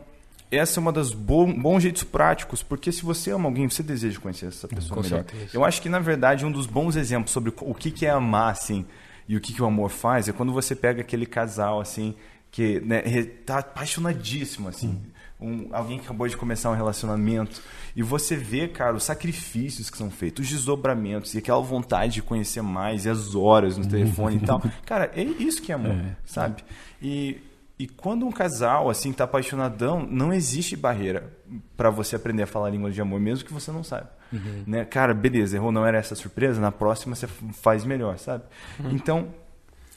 essa 0.52 0.80
é 0.80 0.82
uma 0.82 0.92
das 0.92 1.14
bons, 1.14 1.54
bons 1.54 1.84
jeitos 1.84 2.04
práticos, 2.04 2.64
porque 2.64 2.92
se 2.92 3.04
você 3.04 3.32
ama 3.32 3.48
alguém, 3.48 3.70
você 3.70 3.84
deseja 3.84 4.20
conhecer 4.20 4.48
essa 4.48 4.68
pessoa 4.68 4.96
Com 4.96 5.04
melhor. 5.04 5.26
Certeza. 5.26 5.52
Eu 5.54 5.66
acho 5.66 5.82
que, 5.82 5.90
na 5.90 6.00
verdade, 6.00 6.46
um 6.46 6.52
dos 6.52 6.66
bons 6.66 6.96
exemplos 6.96 7.32
sobre 7.32 7.54
o 7.60 7.74
que, 7.74 7.92
que 7.92 8.06
é 8.06 8.10
amar, 8.10 8.52
assim, 8.52 8.86
e 9.28 9.36
o 9.36 9.42
que, 9.42 9.54
que 9.54 9.62
o 9.62 9.66
amor 9.66 9.90
faz, 9.90 10.30
é 10.30 10.34
quando 10.34 10.54
você 10.54 10.76
pega 10.76 11.02
aquele 11.02 11.26
casal, 11.26 11.82
assim, 11.82 12.16
que 12.50 12.80
né, 12.80 13.02
tá 13.46 13.60
apaixonadíssimo, 13.60 14.70
assim. 14.70 15.02
Um, 15.40 15.70
alguém 15.72 16.00
que 16.00 16.06
acabou 16.06 16.28
de 16.28 16.36
começar 16.36 16.72
um 16.72 16.74
relacionamento 16.74 17.62
e 17.96 18.02
você 18.02 18.36
vê, 18.36 18.68
cara, 18.68 18.96
os 18.96 19.04
sacrifícios 19.04 19.88
que 19.88 19.98
são 19.98 20.10
feitos, 20.10 20.46
os 20.46 20.52
desdobramentos 20.52 21.36
e 21.36 21.38
aquela 21.38 21.62
vontade 21.62 22.16
de 22.16 22.22
conhecer 22.24 22.64
mais 22.64 23.06
e 23.06 23.10
as 23.10 23.36
horas 23.36 23.78
no 23.78 23.88
telefone 23.88 24.38
e 24.38 24.40
tal. 24.40 24.60
Cara, 24.84 25.12
é 25.16 25.22
isso 25.22 25.62
que 25.62 25.72
é 25.72 25.76
amor, 25.76 25.92
é. 25.92 26.16
sabe? 26.26 26.64
E, 27.00 27.40
e 27.78 27.88
quando 27.88 28.26
um 28.26 28.32
casal 28.32 28.90
assim 28.90 29.14
tá 29.14 29.26
apaixonadão, 29.26 30.04
não 30.10 30.34
existe 30.34 30.76
barreira 30.76 31.32
para 31.76 31.92
você 31.92 32.16
aprender 32.16 32.42
a 32.42 32.48
falar 32.48 32.68
a 32.68 32.72
língua 32.72 32.90
de 32.90 33.00
amor, 33.00 33.20
mesmo 33.20 33.46
que 33.46 33.54
você 33.54 33.72
não 33.72 33.84
saiba. 33.84 34.12
Uhum. 34.34 34.64
Né? 34.66 34.86
Cara, 34.86 35.14
beleza, 35.14 35.56
errou, 35.56 35.72
não 35.72 35.86
era 35.86 36.00
essa 36.00 36.16
surpresa, 36.16 36.60
na 36.60 36.72
próxima 36.72 37.16
você 37.16 37.28
faz 37.28 37.86
melhor, 37.86 38.18
sabe? 38.18 38.44
Uhum. 38.80 38.92
Então, 38.92 39.28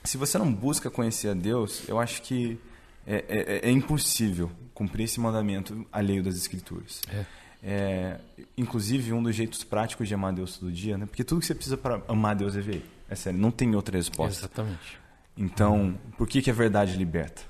se 0.05 0.17
você 0.17 0.37
não 0.39 0.53
busca 0.53 0.91
conhecer 0.91 1.29
a 1.29 1.35
Deus, 1.35 1.89
eu 1.89 1.99
acho 1.99 2.23
que 2.23 2.59
é, 3.07 3.25
é, 3.29 3.69
é 3.69 3.71
impossível 3.71 4.51
cumprir 4.75 5.05
esse 5.05 5.21
mandamento 5.21 5.87
alheio 5.93 6.23
das 6.23 6.37
Escrituras. 6.37 7.03
É. 7.13 7.25
É, 7.63 8.21
inclusive, 8.57 9.13
um 9.13 9.23
dos 9.23 9.37
jeitos 9.37 9.63
práticos 9.63 10.09
de 10.09 10.15
amar 10.15 10.33
Deus 10.33 10.57
todo 10.57 10.73
dia, 10.73 10.97
né? 10.97 11.05
porque 11.07 11.23
tudo 11.23 11.41
que 11.41 11.47
você 11.47 11.55
precisa 11.55 11.77
para 11.77 12.03
amar 12.09 12.35
Deus 12.35 12.57
é 12.57 12.61
ver. 12.61 12.85
É 13.09 13.15
sério, 13.15 13.39
não 13.39 13.51
tem 13.51 13.75
outra 13.75 13.97
resposta. 13.97 14.47
Exatamente. 14.47 14.99
Então, 15.37 15.99
por 16.17 16.27
que, 16.27 16.41
que 16.41 16.51
a 16.51 16.55
verdade 16.55 16.97
liberta? 16.97 17.43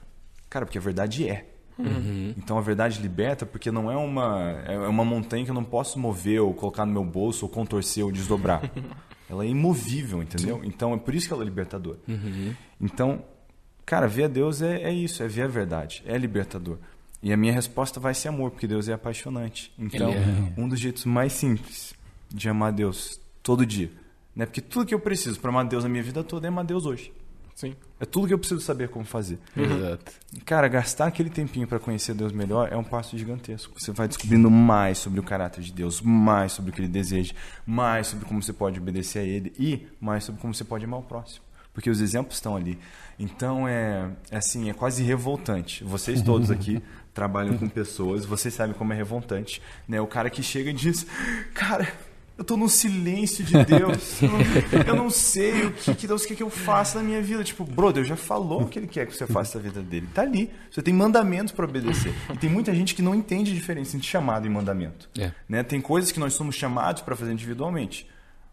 Cara, 0.48 0.66
porque 0.66 0.78
a 0.78 0.80
verdade 0.80 1.28
é. 1.28 1.46
Uhum. 1.78 2.34
Então 2.36 2.58
a 2.58 2.60
verdade 2.60 3.00
liberta 3.00 3.46
porque 3.46 3.70
não 3.70 3.90
é 3.90 3.96
uma, 3.96 4.62
é 4.66 4.78
uma 4.88 5.04
montanha 5.04 5.44
que 5.44 5.50
eu 5.50 5.54
não 5.54 5.64
posso 5.64 5.98
mover 5.98 6.40
ou 6.40 6.52
colocar 6.52 6.84
no 6.84 6.92
meu 6.92 7.04
bolso 7.04 7.46
ou 7.46 7.48
contorcer 7.48 8.04
ou 8.04 8.12
desdobrar. 8.12 8.70
ela 9.28 9.44
é 9.44 9.48
imovível, 9.48 10.22
entendeu? 10.22 10.60
Sim. 10.60 10.66
Então 10.66 10.92
é 10.92 10.98
por 10.98 11.14
isso 11.14 11.26
que 11.26 11.32
ela 11.32 11.42
é 11.42 11.44
libertadora. 11.44 11.98
Uhum. 12.06 12.54
Então, 12.80 13.22
cara, 13.90 14.06
ver 14.06 14.24
a 14.24 14.28
Deus 14.28 14.62
é, 14.62 14.82
é 14.84 14.92
isso, 14.92 15.20
é 15.20 15.26
ver 15.26 15.42
a 15.42 15.46
verdade, 15.48 16.00
é 16.06 16.16
libertador. 16.16 16.78
E 17.20 17.32
a 17.32 17.36
minha 17.36 17.52
resposta 17.52 17.98
vai 17.98 18.14
ser 18.14 18.28
amor, 18.28 18.52
porque 18.52 18.68
Deus 18.68 18.88
é 18.88 18.92
apaixonante. 18.92 19.72
Então, 19.76 20.10
é. 20.10 20.52
um 20.56 20.68
dos 20.68 20.78
jeitos 20.78 21.04
mais 21.04 21.32
simples 21.32 21.92
de 22.28 22.48
amar 22.48 22.72
Deus 22.72 23.20
todo 23.42 23.66
dia, 23.66 23.90
né? 24.34 24.46
Porque 24.46 24.60
tudo 24.60 24.86
que 24.86 24.94
eu 24.94 25.00
preciso 25.00 25.40
para 25.40 25.50
amar 25.50 25.64
Deus 25.64 25.82
na 25.82 25.90
minha 25.90 26.04
vida 26.04 26.22
toda 26.22 26.46
é 26.46 26.48
amar 26.48 26.64
Deus 26.64 26.86
hoje. 26.86 27.12
Sim. 27.56 27.74
É 27.98 28.04
tudo 28.04 28.28
que 28.28 28.32
eu 28.32 28.38
preciso 28.38 28.60
saber 28.60 28.90
como 28.90 29.04
fazer. 29.04 29.40
Uhum. 29.56 29.64
Exato. 29.64 30.12
Cara, 30.46 30.68
gastar 30.68 31.08
aquele 31.08 31.28
tempinho 31.28 31.66
para 31.66 31.80
conhecer 31.80 32.14
Deus 32.14 32.32
melhor 32.32 32.68
é 32.70 32.76
um 32.76 32.84
passo 32.84 33.18
gigantesco. 33.18 33.74
Você 33.76 33.90
vai 33.90 34.06
descobrindo 34.06 34.48
mais 34.48 34.98
sobre 34.98 35.18
o 35.18 35.22
caráter 35.24 35.62
de 35.64 35.72
Deus, 35.72 36.00
mais 36.00 36.52
sobre 36.52 36.70
o 36.70 36.72
que 36.72 36.80
ele 36.80 36.88
deseja, 36.88 37.34
mais 37.66 38.06
sobre 38.06 38.24
como 38.24 38.40
você 38.40 38.52
pode 38.52 38.78
obedecer 38.78 39.18
a 39.18 39.24
ele 39.24 39.52
e 39.58 39.88
mais 40.00 40.22
sobre 40.22 40.40
como 40.40 40.54
você 40.54 40.62
pode 40.62 40.84
amar 40.84 41.00
o 41.00 41.02
próximo. 41.02 41.49
Porque 41.72 41.88
os 41.88 42.00
exemplos 42.00 42.36
estão 42.36 42.56
ali. 42.56 42.78
Então 43.18 43.68
é, 43.68 44.10
é 44.30 44.36
assim, 44.36 44.70
é 44.70 44.74
quase 44.74 45.02
revoltante. 45.02 45.84
Vocês 45.84 46.22
todos 46.22 46.50
aqui 46.50 46.82
trabalham 47.14 47.56
com 47.56 47.68
pessoas, 47.68 48.24
vocês 48.24 48.54
sabem 48.54 48.74
como 48.74 48.92
é 48.92 48.96
revoltante, 48.96 49.60
né? 49.86 50.00
O 50.00 50.06
cara 50.06 50.30
que 50.30 50.42
chega 50.42 50.70
e 50.70 50.72
diz: 50.72 51.06
"Cara, 51.54 51.86
eu 52.40 52.42
estou 52.42 52.56
no 52.56 52.70
silêncio 52.70 53.44
de 53.44 53.52
Deus. 53.66 54.22
Eu 54.22 54.30
não, 54.30 54.38
eu 54.86 54.96
não 54.96 55.10
sei 55.10 55.66
o 55.66 55.72
que, 55.72 55.94
que, 55.94 56.06
Deus 56.06 56.24
quer 56.24 56.34
que 56.34 56.42
eu 56.42 56.48
faça 56.48 56.96
na 56.96 57.04
minha 57.04 57.20
vida. 57.20 57.44
Tipo, 57.44 57.64
brother, 57.64 57.96
Deus 57.96 58.08
já 58.08 58.16
falou 58.16 58.62
o 58.62 58.66
que 58.66 58.78
ele 58.78 58.86
quer 58.86 59.06
que 59.06 59.14
você 59.14 59.26
faça 59.26 59.58
na 59.58 59.64
vida 59.64 59.82
dele. 59.82 60.08
Tá 60.14 60.22
ali. 60.22 60.50
Você 60.70 60.80
tem 60.80 60.94
mandamentos 60.94 61.52
para 61.52 61.66
obedecer. 61.66 62.14
E 62.32 62.38
tem 62.38 62.48
muita 62.48 62.74
gente 62.74 62.94
que 62.94 63.02
não 63.02 63.14
entende 63.14 63.52
a 63.52 63.54
diferença 63.54 63.94
entre 63.94 64.08
chamado 64.08 64.46
e 64.46 64.48
mandamento. 64.48 65.10
É. 65.18 65.32
Né? 65.46 65.62
Tem 65.62 65.82
coisas 65.82 66.10
que 66.10 66.18
nós 66.18 66.32
somos 66.32 66.54
chamados 66.54 67.02
para 67.02 67.14
fazer 67.14 67.30
individualmente. 67.30 68.08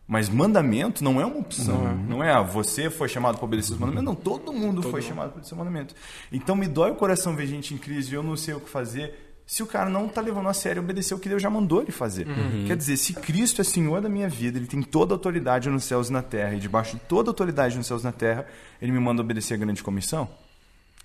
Mas 0.08 0.30
mandamento 0.30 1.04
não 1.04 1.20
é 1.20 1.26
uma 1.26 1.40
opção. 1.40 1.84
Não, 1.84 1.96
não 1.98 2.24
é, 2.24 2.32
ah, 2.32 2.42
você 2.42 2.90
foi 2.90 3.10
chamado 3.10 3.36
para 3.36 3.46
obedecer 3.46 3.74
os 3.74 3.80
mandamentos. 3.80 4.06
Não, 4.06 4.16
todo 4.16 4.54
mundo 4.54 4.82
todo 4.82 4.92
foi 4.92 5.02
mundo. 5.02 5.10
chamado 5.10 5.28
para 5.28 5.34
obedecer 5.34 5.54
os 5.54 5.58
mandamentos. 5.58 5.96
Então 6.32 6.56
me 6.56 6.66
dói 6.66 6.92
o 6.92 6.96
coração 6.96 7.36
ver 7.36 7.46
gente 7.46 7.74
em 7.74 7.78
crise 7.78 8.12
e 8.12 8.16
eu 8.16 8.24
não 8.24 8.38
sei 8.38 8.54
o 8.54 8.60
que 8.62 8.70
fazer 8.70 9.28
se 9.46 9.64
o 9.64 9.66
cara 9.66 9.90
não 9.90 10.08
está 10.08 10.20
levando 10.20 10.50
a 10.50 10.54
sério 10.54 10.82
obedecer 10.82 11.14
o 11.14 11.20
que 11.20 11.30
Deus 11.30 11.42
já 11.42 11.50
mandou 11.50 11.82
ele 11.82 11.92
fazer. 11.92 12.28
Uhum. 12.28 12.66
Quer 12.68 12.76
dizer, 12.76 12.98
se 12.98 13.14
Cristo 13.14 13.62
é 13.62 13.64
Senhor 13.64 14.02
da 14.02 14.10
minha 14.10 14.28
vida, 14.28 14.58
ele 14.58 14.68
tem 14.68 14.82
toda 14.82 15.14
a 15.14 15.16
autoridade 15.16 15.70
nos 15.70 15.86
céus 15.86 16.10
e 16.10 16.14
na 16.14 16.22
terra, 16.22 16.54
e 16.54 16.60
debaixo 16.60 16.98
de 16.98 17.04
toda 17.04 17.30
a 17.30 17.32
autoridade 17.32 17.78
nos 17.78 17.88
céus 17.88 18.02
e 18.02 18.06
na 18.06 18.12
terra, 18.12 18.46
ele 18.82 18.92
me 18.92 19.00
manda 19.00 19.22
obedecer 19.22 19.54
a 19.54 19.58
grande 19.58 19.82
comissão. 19.82 20.30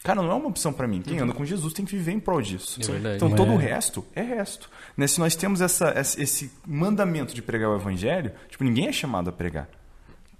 Cara, 0.02 0.20
não 0.20 0.30
é 0.30 0.34
uma 0.34 0.48
opção 0.48 0.72
para 0.72 0.86
mim. 0.88 1.00
Quem 1.00 1.18
anda 1.20 1.32
com 1.32 1.44
Jesus 1.44 1.72
tem 1.72 1.84
que 1.84 1.96
viver 1.96 2.12
em 2.12 2.18
prol 2.20 2.42
disso. 2.42 2.80
É 2.82 2.84
verdade. 2.84 3.16
então 3.16 3.30
todo 3.30 3.52
é- 3.52 3.54
o 3.54 3.56
resto 3.56 4.04
é 4.14 4.22
resto. 4.22 4.68
Né? 4.96 5.06
Se 5.06 5.20
nós 5.20 5.36
temos 5.36 5.60
essa, 5.60 5.94
esse 5.96 6.50
mandamento 6.66 7.34
de 7.34 7.40
pregar 7.42 7.70
o 7.70 7.76
evangelho, 7.76 8.32
tipo, 8.48 8.64
ninguém 8.64 8.88
é 8.88 8.92
chamado 8.92 9.30
a 9.30 9.32
pregar. 9.32 9.68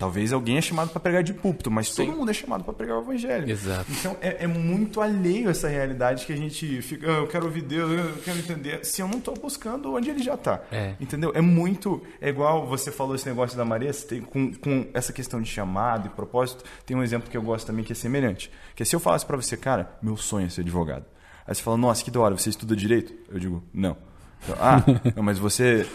Talvez 0.03 0.33
alguém 0.33 0.57
é 0.57 0.61
chamado 0.61 0.91
para 0.91 0.99
pregar 0.99 1.23
de 1.23 1.33
púlpito, 1.33 1.71
mas 1.71 1.95
todo 1.95 2.11
mundo 2.11 2.29
é 2.29 2.35
chamado 2.35 2.65
para 2.65 2.75
pregar 2.75 2.99
o 2.99 3.03
evangelho. 3.03 3.49
Exato. 3.49 3.87
Então 3.89 4.17
é, 4.21 4.43
é 4.43 4.47
muito 4.49 5.01
alheio 5.01 5.49
essa 5.49 5.69
realidade 5.69 6.27
que 6.27 6.33
a 6.33 6.37
gente 6.37 6.83
fica, 6.83 7.07
"Ah, 7.07 7.19
eu 7.19 7.29
quero 7.29 7.45
ouvir 7.45 7.63
Deus, 7.63 7.89
eu 7.93 8.23
quero 8.25 8.37
entender, 8.37 8.85
se 8.85 9.01
eu 9.01 9.07
não 9.07 9.19
estou 9.19 9.35
buscando 9.35 9.95
onde 9.95 10.11
ele 10.11 10.21
já 10.21 10.35
está. 10.35 10.61
É. 10.73 10.95
Entendeu? 11.01 11.31
É 11.37 11.41
muito. 11.41 12.03
É 12.21 12.31
igual 12.31 12.67
você 12.67 12.91
falou 12.91 13.15
esse 13.15 13.29
negócio 13.29 13.57
da 13.57 13.65
Maria, 13.65 13.95
tem, 13.95 14.23
com, 14.23 14.53
com 14.55 14.89
essa 14.93 15.13
questão 15.13 15.41
de 15.41 15.49
chamado 15.49 16.09
e 16.09 16.11
propósito. 16.11 16.65
Tem 16.85 16.97
um 16.97 17.03
exemplo 17.05 17.31
que 17.31 17.37
eu 17.37 17.43
gosto 17.43 17.69
também 17.69 17.85
que 17.85 17.93
é 17.93 17.95
semelhante. 17.95 18.51
Que 18.75 18.83
é 18.83 18.85
se 18.85 18.97
eu 18.97 18.99
falasse 18.99 19.25
para 19.25 19.37
você, 19.37 19.57
cara, 19.57 19.97
meu 20.03 20.17
sonho 20.17 20.49
é 20.49 20.51
ser 20.51 20.63
advogado. 20.63 21.05
Aí 21.47 21.55
você 21.55 21.63
fala, 21.63 21.77
nossa, 21.77 22.03
que 22.03 22.11
da 22.11 22.19
hora, 22.19 22.37
você 22.37 22.51
estuda 22.51 22.75
direito? 22.75 23.15
Eu 23.31 23.39
digo, 23.39 23.63
não. 23.73 23.97
Então, 24.43 24.57
ah, 24.61 24.83
não, 25.15 25.23
mas 25.23 25.39
você 25.39 25.87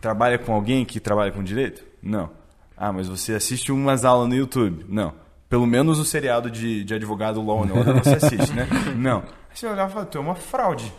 trabalha 0.00 0.38
com 0.38 0.52
alguém 0.52 0.84
que 0.84 1.00
trabalha 1.00 1.32
com 1.32 1.42
direito? 1.42 1.82
Não. 2.00 2.37
Ah, 2.78 2.92
mas 2.92 3.08
você 3.08 3.34
assiste 3.34 3.72
umas 3.72 4.04
aulas 4.04 4.28
no 4.28 4.34
YouTube? 4.34 4.84
Não. 4.88 5.12
Pelo 5.48 5.66
menos 5.66 5.98
o 5.98 6.04
seriado 6.04 6.50
de, 6.50 6.84
de 6.84 6.94
advogado 6.94 7.42
Law 7.42 7.64
and 7.64 7.72
Order 7.72 7.94
você 8.02 8.14
assiste, 8.14 8.52
né? 8.52 8.68
Não. 8.96 9.20
Aí 9.20 9.56
você 9.56 9.66
olhava 9.66 9.90
e 9.90 9.92
fala, 9.94 10.06
tu 10.06 10.18
é 10.18 10.20
uma 10.20 10.34
fraude. 10.34 10.92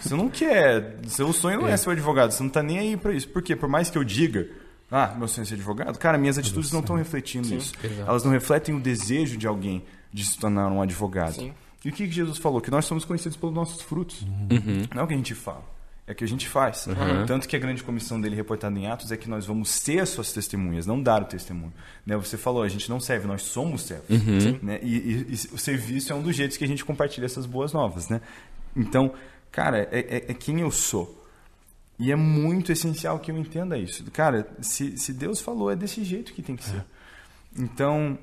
Você 0.00 0.14
não 0.14 0.28
quer. 0.28 0.98
Seu 1.08 1.32
sonho 1.32 1.60
não 1.60 1.68
é, 1.68 1.76
ser 1.76 1.88
um 1.88 1.92
advogado, 1.92 2.30
você 2.30 2.42
não 2.42 2.48
tá 2.48 2.62
nem 2.62 2.78
aí 2.78 2.96
pra 2.96 3.12
isso. 3.12 3.28
Por 3.28 3.42
quê? 3.42 3.56
Por 3.56 3.68
mais 3.68 3.90
que 3.90 3.98
eu 3.98 4.04
diga, 4.04 4.48
ah, 4.90 5.14
meu 5.18 5.26
sonho 5.26 5.42
é 5.42 5.46
ser 5.46 5.54
advogado, 5.54 5.98
cara, 5.98 6.16
minhas 6.16 6.38
atitudes 6.38 6.72
não 6.72 6.80
estão 6.80 6.96
refletindo 6.96 7.52
isso. 7.54 7.74
exato. 7.82 8.08
Elas 8.08 8.24
não 8.24 8.30
refletem 8.30 8.74
o 8.74 8.80
desejo 8.80 9.36
de 9.36 9.46
alguém 9.46 9.84
de 10.12 10.24
se 10.24 10.38
tornar 10.38 10.68
um 10.68 10.80
advogado. 10.80 11.34
Sim. 11.34 11.52
E 11.84 11.90
o 11.90 11.92
que 11.92 12.06
que 12.06 12.12
Jesus 12.12 12.38
falou? 12.38 12.60
Que 12.60 12.70
nós 12.70 12.84
somos 12.84 13.04
conhecidos 13.04 13.36
pelos 13.36 13.54
nossos 13.54 13.82
frutos. 13.82 14.24
Não 14.94 15.02
é 15.02 15.04
o 15.04 15.06
que 15.06 15.14
a 15.14 15.16
gente 15.16 15.34
fala. 15.34 15.64
É 16.08 16.12
o 16.12 16.14
que 16.14 16.24
a 16.24 16.26
gente 16.26 16.48
faz. 16.48 16.88
Tanto 17.26 17.46
que 17.46 17.54
a 17.54 17.58
grande 17.58 17.82
comissão 17.84 18.18
dele 18.18 18.34
reportada 18.34 18.78
em 18.78 18.86
Atos 18.86 19.12
é 19.12 19.16
que 19.18 19.28
nós 19.28 19.44
vamos 19.44 19.68
ser 19.68 20.06
suas 20.06 20.32
testemunhas, 20.32 20.86
não 20.86 21.02
dar 21.02 21.20
o 21.20 21.26
testemunho. 21.26 21.72
Né? 22.06 22.16
Você 22.16 22.38
falou, 22.38 22.62
a 22.62 22.68
gente 22.68 22.88
não 22.88 22.98
serve, 22.98 23.26
nós 23.26 23.42
somos 23.42 23.82
servos. 23.82 24.08
Né? 24.62 24.80
E, 24.82 24.96
e- 24.96 25.26
e 25.28 25.54
o 25.54 25.58
serviço 25.58 26.10
é 26.10 26.16
um 26.16 26.22
dos 26.22 26.34
jeitos 26.34 26.56
que 26.56 26.64
a 26.64 26.66
gente 26.66 26.82
compartilha 26.82 27.26
essas 27.26 27.44
boas 27.44 27.74
novas. 27.74 28.08
Né? 28.08 28.22
Então, 28.74 29.12
cara, 29.52 29.86
é, 29.92 29.98
é- 30.00 30.24
é 30.30 30.34
quem 30.34 30.60
eu 30.62 30.70
sou. 30.70 31.14
E 31.98 32.10
é 32.10 32.16
muito 32.16 32.72
essencial 32.72 33.18
que 33.18 33.30
eu 33.30 33.36
entenda 33.36 33.76
isso. 33.76 34.02
Cara, 34.12 34.48
se, 34.62 34.96
se 34.96 35.12
Deus 35.12 35.40
falou, 35.42 35.70
é 35.70 35.76
desse 35.76 36.02
jeito 36.04 36.32
que 36.32 36.40
tem 36.40 36.56
que 36.56 36.64
ser. 36.64 36.84
Então, 37.56 38.16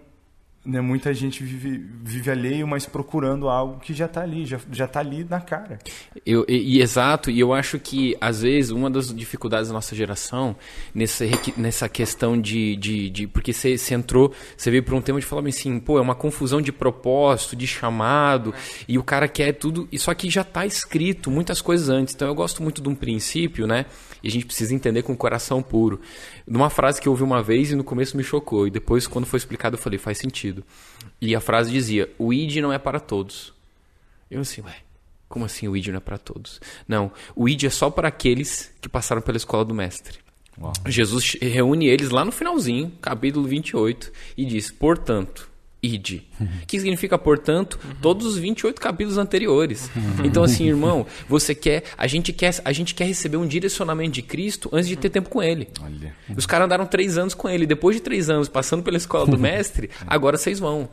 né, 0.65 0.81
muita 0.81 1.13
gente 1.13 1.43
vive, 1.43 1.85
vive 2.03 2.31
alheio, 2.31 2.67
mas 2.67 2.85
procurando 2.85 3.47
algo 3.47 3.79
que 3.79 3.93
já 3.93 4.05
está 4.05 4.21
ali, 4.21 4.45
já, 4.45 4.59
já 4.71 4.87
tá 4.87 4.99
ali 4.99 5.23
na 5.23 5.39
cara. 5.39 5.77
Eu, 6.25 6.45
e, 6.47 6.77
e 6.77 6.81
exato, 6.81 7.29
e 7.29 7.39
eu 7.39 7.53
acho 7.53 7.77
que, 7.79 8.15
às 8.19 8.41
vezes, 8.41 8.71
uma 8.71 8.89
das 8.89 9.13
dificuldades 9.13 9.67
da 9.67 9.73
nossa 9.73 9.95
geração, 9.95 10.55
nessa, 10.93 11.25
nessa 11.55 11.87
questão 11.87 12.39
de, 12.39 12.75
de, 12.77 13.09
de- 13.09 13.27
Porque 13.27 13.53
você 13.53 13.77
você 13.77 13.93
entrou, 13.93 14.33
você 14.57 14.71
veio 14.71 14.83
para 14.83 14.95
um 14.95 15.01
tema 15.01 15.19
de 15.19 15.25
falar 15.25 15.47
assim, 15.47 15.79
pô, 15.79 15.97
é 15.97 16.01
uma 16.01 16.15
confusão 16.15 16.61
de 16.61 16.71
propósito, 16.71 17.55
de 17.55 17.67
chamado, 17.67 18.53
e 18.87 18.97
o 18.97 19.03
cara 19.03 19.27
quer 19.27 19.53
tudo. 19.53 19.87
E 19.91 19.99
só 19.99 20.13
que 20.13 20.29
já 20.29 20.41
está 20.41 20.65
escrito 20.65 21.29
muitas 21.29 21.61
coisas 21.61 21.89
antes. 21.89 22.13
Então 22.15 22.27
eu 22.27 22.35
gosto 22.35 22.63
muito 22.63 22.81
de 22.81 22.89
um 22.89 22.95
princípio, 22.95 23.67
né? 23.67 23.85
E 24.23 24.27
a 24.27 24.31
gente 24.31 24.45
precisa 24.45 24.73
entender 24.73 25.03
com 25.03 25.13
o 25.13 25.17
coração 25.17 25.61
puro. 25.61 25.99
Numa 26.47 26.69
frase 26.69 26.99
que 27.01 27.07
eu 27.07 27.11
ouvi 27.11 27.23
uma 27.23 27.43
vez 27.43 27.71
e 27.71 27.75
no 27.75 27.83
começo 27.83 28.15
me 28.17 28.23
chocou, 28.23 28.65
e 28.67 28.71
depois, 28.71 29.05
quando 29.07 29.25
foi 29.25 29.37
explicado, 29.37 29.75
eu 29.75 29.79
falei, 29.81 29.99
faz 29.99 30.17
sentido. 30.17 30.54
E 31.19 31.35
a 31.35 31.41
frase 31.41 31.71
dizia: 31.71 32.09
o 32.17 32.33
ID 32.33 32.57
não 32.57 32.71
é 32.71 32.77
para 32.77 32.99
todos. 32.99 33.53
Eu 34.29 34.41
assim, 34.41 34.61
ué, 34.61 34.77
como 35.27 35.45
assim 35.45 35.67
o 35.67 35.75
ID 35.75 35.87
não 35.87 35.97
é 35.97 36.01
para 36.01 36.17
todos? 36.17 36.61
Não, 36.87 37.11
o 37.35 37.49
ID 37.49 37.65
é 37.65 37.69
só 37.69 37.89
para 37.89 38.07
aqueles 38.07 38.71
que 38.81 38.89
passaram 38.89 39.21
pela 39.21 39.37
escola 39.37 39.65
do 39.65 39.73
mestre. 39.73 40.19
Jesus 40.87 41.37
reúne 41.41 41.87
eles 41.87 42.09
lá 42.09 42.23
no 42.23 42.31
finalzinho, 42.31 42.91
capítulo 43.01 43.45
28, 43.47 44.11
e 44.37 44.45
diz: 44.45 44.71
portanto, 44.71 45.49
id. 45.85 46.21
Que 46.67 46.79
significa, 46.79 47.17
portanto, 47.17 47.79
todos 48.01 48.25
os 48.25 48.37
28 48.37 48.79
capítulos 48.79 49.17
anteriores. 49.17 49.89
Então, 50.23 50.43
assim, 50.43 50.67
irmão, 50.67 51.05
você 51.29 51.53
quer. 51.53 51.83
A 51.97 52.07
gente 52.07 52.33
quer, 52.33 52.59
a 52.63 52.71
gente 52.71 52.93
quer 52.93 53.05
receber 53.05 53.37
um 53.37 53.47
direcionamento 53.47 54.11
de 54.11 54.21
Cristo 54.21 54.69
antes 54.71 54.87
de 54.87 54.95
ter 54.95 55.09
tempo 55.09 55.29
com 55.29 55.41
ele. 55.41 55.69
Olha. 55.81 56.15
Os 56.35 56.45
caras 56.45 56.65
andaram 56.65 56.85
três 56.85 57.17
anos 57.17 57.33
com 57.33 57.49
ele. 57.49 57.65
Depois 57.65 57.95
de 57.95 58.01
três 58.01 58.29
anos 58.29 58.49
passando 58.49 58.83
pela 58.83 58.97
escola 58.97 59.25
do 59.25 59.37
mestre, 59.37 59.89
agora 60.07 60.37
vocês 60.37 60.59
vão. 60.59 60.89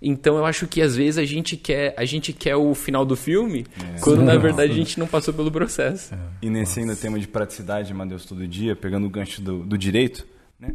Então 0.00 0.36
eu 0.36 0.44
acho 0.44 0.66
que 0.66 0.82
às 0.82 0.94
vezes 0.94 1.18
a 1.18 1.24
gente 1.24 1.56
quer, 1.56 1.94
a 1.96 2.04
gente 2.04 2.32
quer 2.32 2.56
o 2.56 2.74
final 2.74 3.04
do 3.04 3.16
filme, 3.16 3.66
quando 4.00 4.22
na 4.22 4.36
verdade 4.36 4.72
a 4.72 4.74
gente 4.74 4.98
não 4.98 5.06
passou 5.06 5.32
pelo 5.32 5.50
processo. 5.50 6.14
E 6.42 6.50
nesse 6.50 6.80
ainda 6.80 6.94
tema 6.94 7.18
de 7.18 7.26
praticidade, 7.26 7.92
Madeus 7.94 8.24
todo 8.24 8.46
dia, 8.46 8.76
pegando 8.76 9.06
o 9.06 9.10
gancho 9.10 9.40
do, 9.40 9.64
do 9.64 9.78
direito, 9.78 10.26
né? 10.60 10.74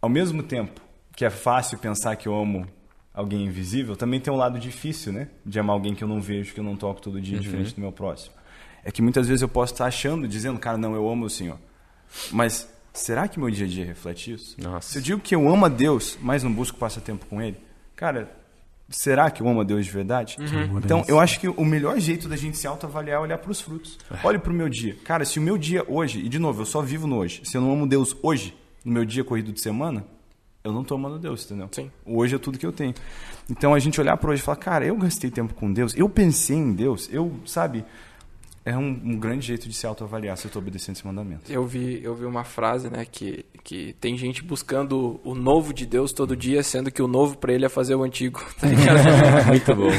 ao 0.00 0.08
mesmo 0.08 0.42
tempo 0.42 0.80
que 1.14 1.24
é 1.24 1.30
fácil 1.30 1.78
pensar 1.78 2.16
que 2.16 2.26
eu 2.26 2.34
amo 2.34 2.66
alguém 3.14 3.44
invisível, 3.44 3.94
também 3.96 4.20
tem 4.20 4.32
um 4.32 4.36
lado 4.36 4.58
difícil, 4.58 5.12
né? 5.12 5.28
De 5.44 5.58
amar 5.58 5.74
alguém 5.74 5.94
que 5.94 6.02
eu 6.02 6.08
não 6.08 6.20
vejo, 6.20 6.54
que 6.54 6.60
eu 6.60 6.64
não 6.64 6.76
toco 6.76 7.00
todo 7.00 7.20
dia, 7.20 7.38
diferente 7.38 7.74
do 7.74 7.80
meu 7.80 7.92
próximo. 7.92 8.34
É 8.84 8.90
que 8.90 9.02
muitas 9.02 9.28
vezes 9.28 9.42
eu 9.42 9.48
posso 9.48 9.74
estar 9.74 9.86
achando, 9.86 10.26
dizendo, 10.26 10.58
cara, 10.58 10.76
não, 10.78 10.94
eu 10.94 11.08
amo 11.08 11.26
o 11.26 11.30
Senhor. 11.30 11.58
Mas 12.30 12.68
será 12.92 13.28
que 13.28 13.38
meu 13.38 13.50
dia 13.50 13.66
a 13.66 13.68
dia 13.68 13.84
reflete 13.84 14.32
isso? 14.32 14.56
Nossa. 14.60 14.88
Se 14.88 14.98
eu 14.98 15.02
digo 15.02 15.20
que 15.20 15.34
eu 15.34 15.48
amo 15.48 15.66
a 15.66 15.68
Deus, 15.68 16.18
mas 16.20 16.42
não 16.42 16.52
busco 16.52 16.78
passatempo 16.78 17.26
com 17.26 17.40
Ele, 17.40 17.56
cara, 17.94 18.34
será 18.88 19.30
que 19.30 19.42
eu 19.42 19.48
amo 19.48 19.60
a 19.60 19.64
Deus 19.64 19.84
de 19.84 19.92
verdade? 19.92 20.36
Então, 20.82 21.04
eu 21.06 21.20
acho 21.20 21.38
que 21.38 21.48
o 21.48 21.64
melhor 21.64 21.98
jeito 22.00 22.28
da 22.28 22.36
gente 22.36 22.58
se 22.58 22.66
autoavaliar 22.66 23.18
é 23.18 23.20
olhar 23.20 23.38
para 23.38 23.50
os 23.50 23.60
frutos. 23.60 23.98
Olhe 24.24 24.38
para 24.38 24.50
o 24.50 24.54
meu 24.54 24.68
dia. 24.68 24.96
Cara, 25.04 25.24
se 25.24 25.38
o 25.38 25.42
meu 25.42 25.56
dia 25.56 25.84
hoje, 25.88 26.20
e 26.20 26.28
de 26.28 26.38
novo, 26.38 26.62
eu 26.62 26.66
só 26.66 26.82
vivo 26.82 27.06
no 27.06 27.18
hoje, 27.18 27.42
se 27.44 27.56
eu 27.56 27.60
não 27.60 27.72
amo 27.72 27.86
Deus 27.86 28.16
hoje, 28.22 28.54
no 28.84 28.92
meu 28.92 29.04
dia 29.04 29.22
corrido 29.22 29.52
de 29.52 29.60
semana, 29.60 30.04
eu 30.64 30.72
não 30.72 30.82
estou 30.82 30.96
amando 30.96 31.18
Deus, 31.18 31.44
entendeu? 31.44 31.68
Sim. 31.72 31.90
Hoje 32.06 32.36
é 32.36 32.38
tudo 32.38 32.58
que 32.58 32.66
eu 32.66 32.72
tenho. 32.72 32.94
Então, 33.50 33.74
a 33.74 33.78
gente 33.78 34.00
olhar 34.00 34.16
para 34.16 34.30
hoje 34.30 34.42
e 34.42 34.44
falar, 34.44 34.56
cara, 34.56 34.86
eu 34.86 34.96
gastei 34.96 35.30
tempo 35.30 35.54
com 35.54 35.72
Deus, 35.72 35.94
eu 35.96 36.08
pensei 36.08 36.56
em 36.56 36.72
Deus, 36.72 37.08
eu, 37.12 37.32
sabe, 37.44 37.84
é 38.64 38.76
um, 38.76 38.88
um 38.88 39.18
grande 39.18 39.48
jeito 39.48 39.68
de 39.68 39.74
se 39.74 39.86
autoavaliar 39.86 40.36
se 40.36 40.46
eu 40.46 40.48
estou 40.48 40.62
obedecendo 40.62 40.94
esse 40.94 41.06
mandamento. 41.06 41.50
Eu 41.50 41.64
vi, 41.64 42.00
eu 42.02 42.14
vi 42.14 42.24
uma 42.24 42.44
frase, 42.44 42.88
né, 42.88 43.04
que, 43.04 43.44
que 43.64 43.92
tem 43.94 44.16
gente 44.16 44.42
buscando 44.42 45.20
o 45.24 45.34
novo 45.34 45.74
de 45.74 45.84
Deus 45.84 46.12
todo 46.12 46.36
dia, 46.36 46.62
sendo 46.62 46.90
que 46.90 47.02
o 47.02 47.08
novo 47.08 47.36
pra 47.36 47.52
ele 47.52 47.64
é 47.64 47.68
fazer 47.68 47.94
o 47.94 48.02
antigo. 48.02 48.42
Tá? 48.62 48.68
Muito 49.48 49.74
bom. 49.74 49.90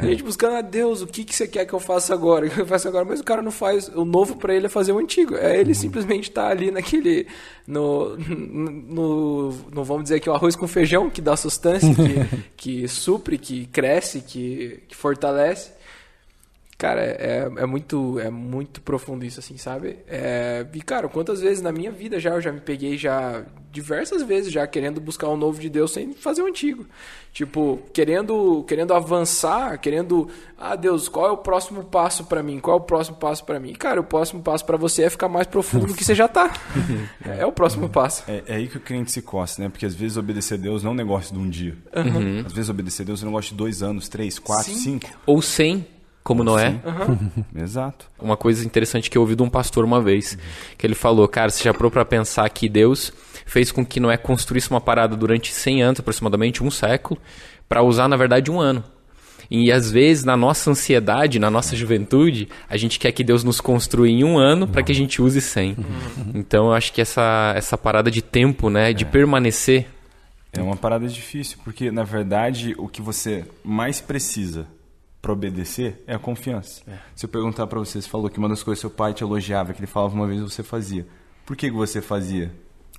Tem 0.00 0.10
gente 0.10 0.22
buscando 0.22 0.56
a 0.56 0.60
Deus, 0.60 1.00
o 1.00 1.06
que, 1.06 1.24
que 1.24 1.34
você 1.34 1.46
quer 1.46 1.64
que 1.64 1.72
eu 1.72 1.78
faça 1.78 2.12
agora? 2.12 2.46
O 2.46 2.50
que 2.50 2.60
eu 2.60 2.66
faço 2.66 2.88
agora? 2.88 3.04
Mas 3.04 3.20
o 3.20 3.24
cara 3.24 3.40
não 3.40 3.50
faz. 3.50 3.88
O 3.88 4.04
novo 4.04 4.36
pra 4.36 4.54
ele 4.54 4.66
é 4.66 4.68
fazer 4.68 4.92
o 4.92 4.98
antigo. 4.98 5.36
É 5.36 5.58
ele 5.58 5.74
simplesmente 5.74 6.30
tá 6.30 6.48
ali 6.48 6.70
naquele. 6.70 7.26
No, 7.66 8.16
no, 8.16 9.52
no, 9.70 9.84
vamos 9.84 10.04
dizer 10.04 10.20
que 10.20 10.28
o 10.28 10.34
arroz 10.34 10.56
com 10.56 10.66
feijão, 10.66 11.08
que 11.08 11.20
dá 11.20 11.36
sustância, 11.36 11.88
que, 11.94 12.42
que 12.56 12.88
supre, 12.88 13.38
que 13.38 13.66
cresce, 13.66 14.20
que, 14.22 14.82
que 14.88 14.96
fortalece. 14.96 15.72
Cara, 16.80 17.02
é, 17.02 17.46
é 17.58 17.66
muito 17.66 18.18
é 18.18 18.30
muito 18.30 18.80
profundo 18.80 19.22
isso, 19.22 19.38
assim, 19.38 19.58
sabe? 19.58 19.98
É, 20.08 20.64
e, 20.72 20.80
cara, 20.80 21.10
quantas 21.10 21.42
vezes 21.42 21.60
na 21.60 21.70
minha 21.70 21.90
vida 21.90 22.18
já 22.18 22.30
eu 22.30 22.40
já 22.40 22.50
me 22.50 22.58
peguei 22.58 22.96
já 22.96 23.44
diversas 23.70 24.22
vezes 24.22 24.50
já 24.50 24.66
querendo 24.66 24.98
buscar 24.98 25.28
o 25.28 25.36
novo 25.36 25.60
de 25.60 25.68
Deus 25.68 25.92
sem 25.92 26.14
fazer 26.14 26.40
o 26.40 26.46
antigo. 26.46 26.86
Tipo, 27.34 27.80
querendo 27.92 28.64
querendo 28.66 28.94
avançar, 28.94 29.78
querendo, 29.78 30.30
ah, 30.56 30.74
Deus, 30.74 31.06
qual 31.06 31.28
é 31.28 31.30
o 31.30 31.36
próximo 31.36 31.84
passo 31.84 32.24
pra 32.24 32.42
mim? 32.42 32.58
Qual 32.58 32.78
é 32.78 32.80
o 32.80 32.82
próximo 32.82 33.18
passo 33.18 33.44
pra 33.44 33.60
mim? 33.60 33.74
Cara, 33.74 34.00
o 34.00 34.04
próximo 34.04 34.42
passo 34.42 34.64
pra 34.64 34.78
você 34.78 35.02
é 35.02 35.10
ficar 35.10 35.28
mais 35.28 35.46
profundo 35.46 35.88
do 35.88 35.94
que 35.94 36.02
você 36.02 36.14
já 36.14 36.28
tá. 36.28 36.50
É 37.22 37.44
o 37.44 37.52
próximo 37.52 37.90
passo. 37.90 38.24
É, 38.26 38.42
é 38.46 38.54
aí 38.56 38.68
que 38.68 38.78
o 38.78 38.80
crente 38.80 39.12
se 39.12 39.20
costa, 39.20 39.62
né? 39.62 39.68
Porque 39.68 39.84
às 39.84 39.94
vezes 39.94 40.16
obedecer 40.16 40.54
a 40.54 40.56
Deus 40.56 40.82
não 40.82 40.92
é 40.92 40.94
um 40.94 40.96
negócio 40.96 41.34
de 41.34 41.38
um 41.38 41.48
dia. 41.48 41.76
Às 42.46 42.52
vezes 42.52 42.70
obedecer 42.70 43.02
a 43.02 43.06
Deus 43.06 43.22
é 43.22 43.26
um 43.26 43.28
negócio 43.28 43.50
de 43.50 43.56
dois 43.56 43.82
anos, 43.82 44.08
três, 44.08 44.38
quatro, 44.38 44.72
Sim. 44.72 44.78
cinco. 44.78 45.10
Ou 45.26 45.42
sem, 45.42 45.86
como 46.22 46.44
Noé. 46.44 46.80
Exato. 47.56 48.06
Uma 48.20 48.36
coisa 48.36 48.64
interessante 48.64 49.10
que 49.10 49.16
eu 49.16 49.22
ouvi 49.22 49.34
de 49.34 49.42
um 49.42 49.50
pastor 49.50 49.84
uma 49.84 50.00
vez, 50.00 50.36
que 50.76 50.86
ele 50.86 50.94
falou, 50.94 51.26
cara, 51.26 51.50
você 51.50 51.64
já 51.64 51.72
parou 51.72 51.90
pra 51.90 52.04
pensar 52.04 52.48
que 52.50 52.68
Deus 52.68 53.12
fez 53.46 53.72
com 53.72 53.84
que 53.84 53.98
Noé 53.98 54.16
construísse 54.16 54.70
uma 54.70 54.80
parada 54.80 55.16
durante 55.16 55.52
100 55.52 55.82
anos, 55.82 56.00
aproximadamente 56.00 56.62
um 56.62 56.70
século, 56.70 57.20
pra 57.68 57.82
usar, 57.82 58.08
na 58.08 58.16
verdade, 58.16 58.50
um 58.50 58.60
ano. 58.60 58.84
E 59.50 59.72
às 59.72 59.90
vezes, 59.90 60.22
na 60.22 60.36
nossa 60.36 60.70
ansiedade, 60.70 61.40
na 61.40 61.50
nossa 61.50 61.74
juventude, 61.74 62.48
a 62.68 62.76
gente 62.76 63.00
quer 63.00 63.10
que 63.10 63.24
Deus 63.24 63.42
nos 63.42 63.60
construa 63.60 64.08
em 64.08 64.22
um 64.22 64.38
ano 64.38 64.68
para 64.68 64.82
que 64.82 64.92
a 64.92 64.94
gente 64.94 65.20
use 65.20 65.40
100. 65.40 65.76
Então, 66.34 66.66
eu 66.66 66.72
acho 66.72 66.92
que 66.92 67.00
essa, 67.00 67.52
essa 67.56 67.76
parada 67.76 68.10
de 68.10 68.22
tempo, 68.22 68.70
né, 68.70 68.92
de 68.92 69.04
permanecer, 69.04 69.88
É 70.52 70.60
uma 70.60 70.76
parada 70.76 71.08
difícil, 71.08 71.58
porque 71.64 71.90
na 71.90 72.04
verdade 72.04 72.74
o 72.76 72.88
que 72.88 73.00
você 73.02 73.44
mais 73.64 74.00
precisa 74.00 74.66
para 75.20 75.32
obedecer 75.32 76.02
é 76.06 76.14
a 76.14 76.18
confiança. 76.18 76.82
Se 77.14 77.26
eu 77.26 77.28
perguntar 77.30 77.66
para 77.66 77.78
você, 77.78 78.00
você 78.00 78.08
falou 78.08 78.28
que 78.30 78.38
uma 78.38 78.48
das 78.48 78.62
coisas 78.62 78.78
que 78.78 78.88
seu 78.88 78.90
pai 78.90 79.12
te 79.14 79.22
elogiava, 79.22 79.72
que 79.72 79.80
ele 79.80 79.86
falava 79.86 80.14
uma 80.14 80.26
vez 80.26 80.40
você 80.40 80.62
fazia. 80.62 81.06
Por 81.44 81.56
que, 81.56 81.68
que 81.70 81.76
você 81.76 82.00
fazia? 82.00 82.50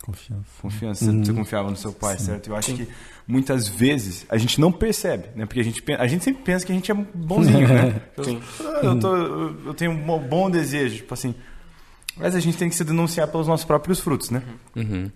Confiança. 0.03 0.43
Confiança. 0.61 1.05
Você- 1.05 1.25
Você 1.25 1.33
confiava 1.33 1.69
no 1.69 1.77
seu 1.77 1.93
pai, 1.93 2.17
certo? 2.17 2.47
Eu 2.49 2.55
acho 2.55 2.73
que 2.73 2.87
muitas 3.27 3.67
vezes 3.67 4.25
a 4.29 4.37
gente 4.37 4.59
não 4.59 4.71
percebe, 4.71 5.27
né? 5.35 5.45
Porque 5.45 5.59
a 5.59 5.63
gente, 5.63 5.83
a 5.97 6.07
gente 6.07 6.23
sempre 6.23 6.41
pensa 6.43 6.65
que 6.65 6.71
a 6.71 6.75
gente 6.75 6.91
é 6.91 6.93
bonzinho, 6.95 7.67
né? 7.67 8.01
Eu, 8.17 8.23
Sim. 8.25 8.41
Eu, 8.81 8.99
tô- 8.99 9.15
eu- 9.15 9.73
tenho 9.75 9.91
um 9.91 10.19
bom 10.19 10.49
desejo, 10.49 10.95
tipo 10.97 11.13
assim. 11.13 11.35
Mas 12.17 12.35
a 12.35 12.39
gente 12.39 12.57
tem 12.57 12.69
que 12.69 12.75
se 12.75 12.83
denunciar 12.83 13.27
pelos 13.27 13.47
nossos 13.47 13.65
próprios 13.65 13.99
frutos, 13.99 14.29
né? 14.29 14.43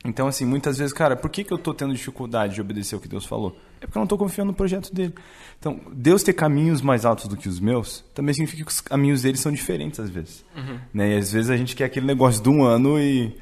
Então, 0.06 0.28
assim, 0.28 0.46
muitas 0.46 0.78
vezes, 0.78 0.94
cara, 0.94 1.16
por 1.16 1.30
que, 1.30 1.44
que 1.44 1.54
eu 1.54 1.58
tô 1.58 1.74
tendo 1.74 1.94
dificuldade 1.94 2.56
de 2.56 2.62
obedecer 2.62 2.96
o 2.96 3.00
que 3.00 3.08
Deus 3.08 3.26
falou? 3.26 3.58
É 3.82 3.86
porque 3.86 3.98
eu 3.98 4.02
não 4.02 4.08
tô 4.08 4.18
confiando 4.18 4.52
no 4.52 4.58
projeto 4.58 4.94
dele. 4.94 5.14
Então, 5.60 5.80
Deus 5.92 6.24
ter 6.24 6.34
caminhos 6.34 6.82
mais 6.82 7.06
altos 7.06 7.28
do 7.28 7.36
que 7.36 7.50
os 7.50 7.60
meus, 7.60 8.04
também 8.14 8.34
significa 8.34 8.64
que 8.64 8.72
os 8.72 8.82
caminhos 8.82 9.22
dele 9.22 9.38
são 9.38 9.52
diferentes 9.52 10.00
às 10.00 10.10
vezes. 10.10 10.46
Né? 10.94 11.14
E 11.14 11.18
às 11.18 11.32
vezes 11.32 11.50
a 11.50 11.58
gente 11.58 11.76
quer 11.76 11.86
aquele 11.86 12.06
negócio 12.06 12.42
de 12.42 12.50
um 12.50 12.64
ano 12.64 13.00
e, 13.00 13.36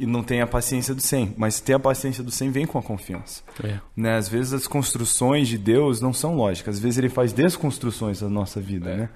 e 0.00 0.06
não 0.06 0.22
tem 0.22 0.40
a 0.40 0.46
paciência 0.46 0.94
do 0.94 1.00
100. 1.00 1.34
Mas 1.36 1.60
ter 1.60 1.74
a 1.74 1.78
paciência 1.78 2.24
do 2.24 2.30
100 2.30 2.50
vem 2.50 2.66
com 2.66 2.78
a 2.78 2.82
confiança. 2.82 3.42
É. 3.62 3.78
Né? 3.96 4.16
Às 4.16 4.28
vezes 4.28 4.52
as 4.52 4.66
construções 4.66 5.46
de 5.46 5.56
Deus 5.58 6.00
não 6.00 6.12
são 6.12 6.34
lógicas. 6.34 6.76
Às 6.76 6.80
vezes 6.80 6.98
ele 6.98 7.08
faz 7.08 7.32
desconstruções 7.32 8.20
da 8.20 8.28
nossa 8.28 8.60
vida, 8.60 8.96
né? 8.96 9.08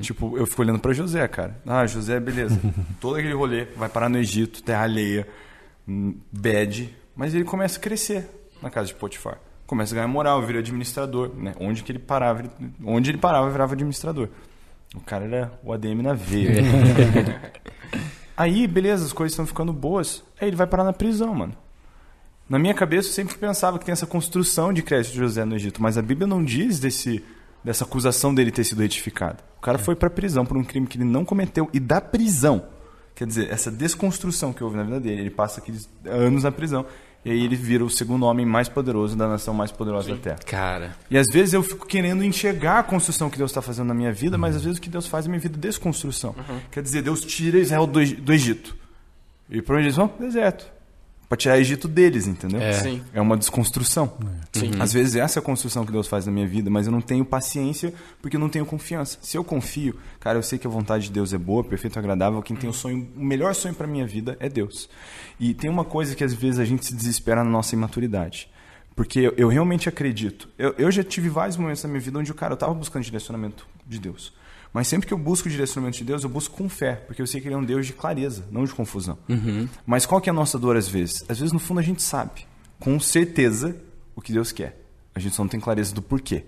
Tipo, 0.00 0.38
eu 0.38 0.46
fico 0.46 0.62
olhando 0.62 0.78
para 0.78 0.92
José, 0.92 1.26
cara. 1.28 1.60
Ah, 1.66 1.86
José, 1.86 2.18
beleza. 2.20 2.60
Todo 3.00 3.16
aquele 3.16 3.34
rolê, 3.34 3.64
vai 3.76 3.88
parar 3.88 4.08
no 4.08 4.16
Egito, 4.18 4.62
terra 4.62 4.84
alheia, 4.84 5.26
hum, 5.86 6.14
bad. 6.32 6.94
Mas 7.16 7.34
ele 7.34 7.44
começa 7.44 7.78
a 7.78 7.82
crescer 7.82 8.26
na 8.62 8.70
casa 8.70 8.86
de 8.88 8.94
Potifar. 8.94 9.38
Começa 9.66 9.92
a 9.92 9.96
ganhar 9.96 10.08
moral, 10.08 10.40
vira 10.46 10.60
administrador, 10.60 11.30
né? 11.36 11.54
Onde 11.60 11.82
que 11.82 11.92
ele 11.92 11.98
parava, 11.98 12.40
ele- 12.40 12.50
onde 12.84 13.10
ele 13.10 13.18
parava, 13.18 13.50
virava 13.50 13.74
administrador. 13.74 14.28
O 14.94 15.00
cara 15.00 15.24
era 15.26 15.52
o 15.62 15.72
ADM 15.72 16.00
na 16.02 16.14
veia. 16.14 16.62
Aí, 18.38 18.68
beleza, 18.68 19.04
as 19.04 19.12
coisas 19.12 19.32
estão 19.32 19.44
ficando 19.44 19.72
boas. 19.72 20.22
Aí 20.40 20.46
ele 20.46 20.56
vai 20.56 20.68
parar 20.68 20.84
na 20.84 20.92
prisão, 20.92 21.34
mano. 21.34 21.56
Na 22.48 22.56
minha 22.56 22.72
cabeça, 22.72 23.08
eu 23.08 23.12
sempre 23.12 23.36
pensava 23.36 23.80
que 23.80 23.84
tem 23.84 23.92
essa 23.92 24.06
construção 24.06 24.72
de 24.72 24.80
crédito 24.80 25.10
de 25.10 25.18
José 25.18 25.44
no 25.44 25.56
Egito, 25.56 25.82
mas 25.82 25.98
a 25.98 26.02
Bíblia 26.02 26.24
não 26.24 26.44
diz 26.44 26.78
desse, 26.78 27.24
dessa 27.64 27.82
acusação 27.82 28.32
dele 28.32 28.52
ter 28.52 28.62
sido 28.62 28.80
retificada. 28.80 29.38
O 29.58 29.60
cara 29.60 29.76
foi 29.76 29.96
para 29.96 30.08
prisão 30.08 30.46
por 30.46 30.56
um 30.56 30.62
crime 30.62 30.86
que 30.86 30.96
ele 30.96 31.04
não 31.04 31.24
cometeu 31.24 31.68
e 31.72 31.80
da 31.80 32.00
prisão, 32.00 32.64
quer 33.12 33.26
dizer, 33.26 33.50
essa 33.50 33.72
desconstrução 33.72 34.52
que 34.52 34.62
houve 34.62 34.76
na 34.76 34.84
vida 34.84 35.00
dele, 35.00 35.22
ele 35.22 35.30
passa 35.30 35.60
aqueles 35.60 35.90
anos 36.06 36.44
na 36.44 36.52
prisão 36.52 36.86
e 37.28 37.30
aí 37.30 37.44
ele 37.44 37.56
vira 37.56 37.84
o 37.84 37.90
segundo 37.90 38.24
homem 38.24 38.46
mais 38.46 38.68
poderoso 38.70 39.14
da 39.14 39.28
nação 39.28 39.52
mais 39.52 39.70
poderosa 39.70 40.10
da 40.10 40.16
Terra. 40.16 40.38
Cara, 40.46 40.96
E 41.10 41.18
às 41.18 41.26
vezes 41.30 41.52
eu 41.52 41.62
fico 41.62 41.86
querendo 41.86 42.24
enxergar 42.24 42.78
a 42.78 42.82
construção 42.82 43.28
que 43.28 43.36
Deus 43.36 43.50
está 43.50 43.60
fazendo 43.60 43.88
na 43.88 43.94
minha 43.94 44.12
vida, 44.12 44.38
mas 44.38 44.56
às 44.56 44.62
vezes 44.64 44.78
o 44.78 44.80
que 44.80 44.88
Deus 44.88 45.06
faz 45.06 45.26
na 45.26 45.30
minha 45.30 45.40
vida 45.40 45.56
é 45.56 45.60
desconstrução. 45.60 46.34
Quer 46.70 46.82
dizer, 46.82 47.02
Deus 47.02 47.20
tira 47.20 47.58
Israel 47.58 47.86
do, 47.86 48.02
do 48.16 48.32
Egito. 48.32 48.74
E 49.50 49.60
para 49.60 49.76
onde 49.76 49.84
eles 49.84 49.96
vão? 49.96 50.10
Deserto. 50.18 50.77
Para 51.28 51.36
tirar 51.36 51.58
o 51.58 51.60
Egito 51.60 51.86
deles, 51.86 52.26
entendeu? 52.26 52.60
É. 52.60 52.72
Sim. 52.72 53.02
É 53.12 53.20
uma 53.20 53.36
desconstrução. 53.36 54.16
Sim. 54.52 54.70
Às 54.80 54.94
vezes 54.94 55.14
essa 55.14 55.38
é 55.38 55.40
a 55.40 55.44
construção 55.44 55.84
que 55.84 55.92
Deus 55.92 56.08
faz 56.08 56.24
na 56.24 56.32
minha 56.32 56.46
vida, 56.46 56.70
mas 56.70 56.86
eu 56.86 56.92
não 56.92 57.02
tenho 57.02 57.22
paciência 57.24 57.92
porque 58.22 58.36
eu 58.36 58.40
não 58.40 58.48
tenho 58.48 58.64
confiança. 58.64 59.18
Se 59.20 59.36
eu 59.36 59.44
confio, 59.44 59.94
cara, 60.18 60.38
eu 60.38 60.42
sei 60.42 60.58
que 60.58 60.66
a 60.66 60.70
vontade 60.70 61.04
de 61.04 61.12
Deus 61.12 61.34
é 61.34 61.38
boa, 61.38 61.62
perfeita, 61.62 61.98
agradável. 61.98 62.40
Quem 62.40 62.56
tem 62.56 62.70
o 62.70 62.72
sonho, 62.72 63.06
o 63.14 63.22
melhor 63.22 63.54
sonho 63.54 63.74
para 63.74 63.86
minha 63.86 64.06
vida 64.06 64.38
é 64.40 64.48
Deus. 64.48 64.88
E 65.38 65.52
tem 65.52 65.68
uma 65.68 65.84
coisa 65.84 66.14
que 66.14 66.24
às 66.24 66.32
vezes 66.32 66.58
a 66.58 66.64
gente 66.64 66.86
se 66.86 66.94
desespera 66.94 67.44
na 67.44 67.50
nossa 67.50 67.74
imaturidade. 67.74 68.48
Porque 68.96 69.32
eu, 69.36 69.48
realmente 69.48 69.88
acredito. 69.88 70.48
Eu, 70.58 70.74
eu 70.78 70.90
já 70.90 71.04
tive 71.04 71.28
vários 71.28 71.56
momentos 71.56 71.82
na 71.84 71.88
minha 71.88 72.00
vida 72.00 72.18
onde, 72.18 72.32
cara, 72.34 72.52
eu 72.52 72.56
estava 72.56 72.74
buscando 72.74 73.04
direcionamento 73.04 73.66
de 73.86 74.00
Deus. 74.00 74.32
Mas 74.78 74.86
sempre 74.86 75.08
que 75.08 75.12
eu 75.12 75.18
busco 75.18 75.48
o 75.48 75.50
direcionamento 75.50 75.98
de 75.98 76.04
Deus, 76.04 76.22
eu 76.22 76.30
busco 76.30 76.56
com 76.56 76.68
fé, 76.68 77.02
porque 77.04 77.20
eu 77.20 77.26
sei 77.26 77.40
que 77.40 77.48
Ele 77.48 77.54
é 77.56 77.58
um 77.58 77.64
Deus 77.64 77.84
de 77.84 77.92
clareza, 77.92 78.44
não 78.48 78.64
de 78.64 78.72
confusão. 78.72 79.18
Mas 79.84 80.06
qual 80.06 80.20
que 80.20 80.30
é 80.30 80.32
a 80.32 80.32
nossa 80.32 80.56
dor 80.56 80.76
às 80.76 80.86
vezes? 80.86 81.24
Às 81.28 81.40
vezes, 81.40 81.52
no 81.52 81.58
fundo, 81.58 81.80
a 81.80 81.82
gente 81.82 82.00
sabe, 82.00 82.46
com 82.78 83.00
certeza, 83.00 83.74
o 84.14 84.20
que 84.20 84.32
Deus 84.32 84.52
quer. 84.52 84.80
A 85.16 85.18
gente 85.18 85.34
só 85.34 85.42
não 85.42 85.48
tem 85.48 85.58
clareza 85.58 85.92
do 85.92 86.00
porquê. 86.00 86.44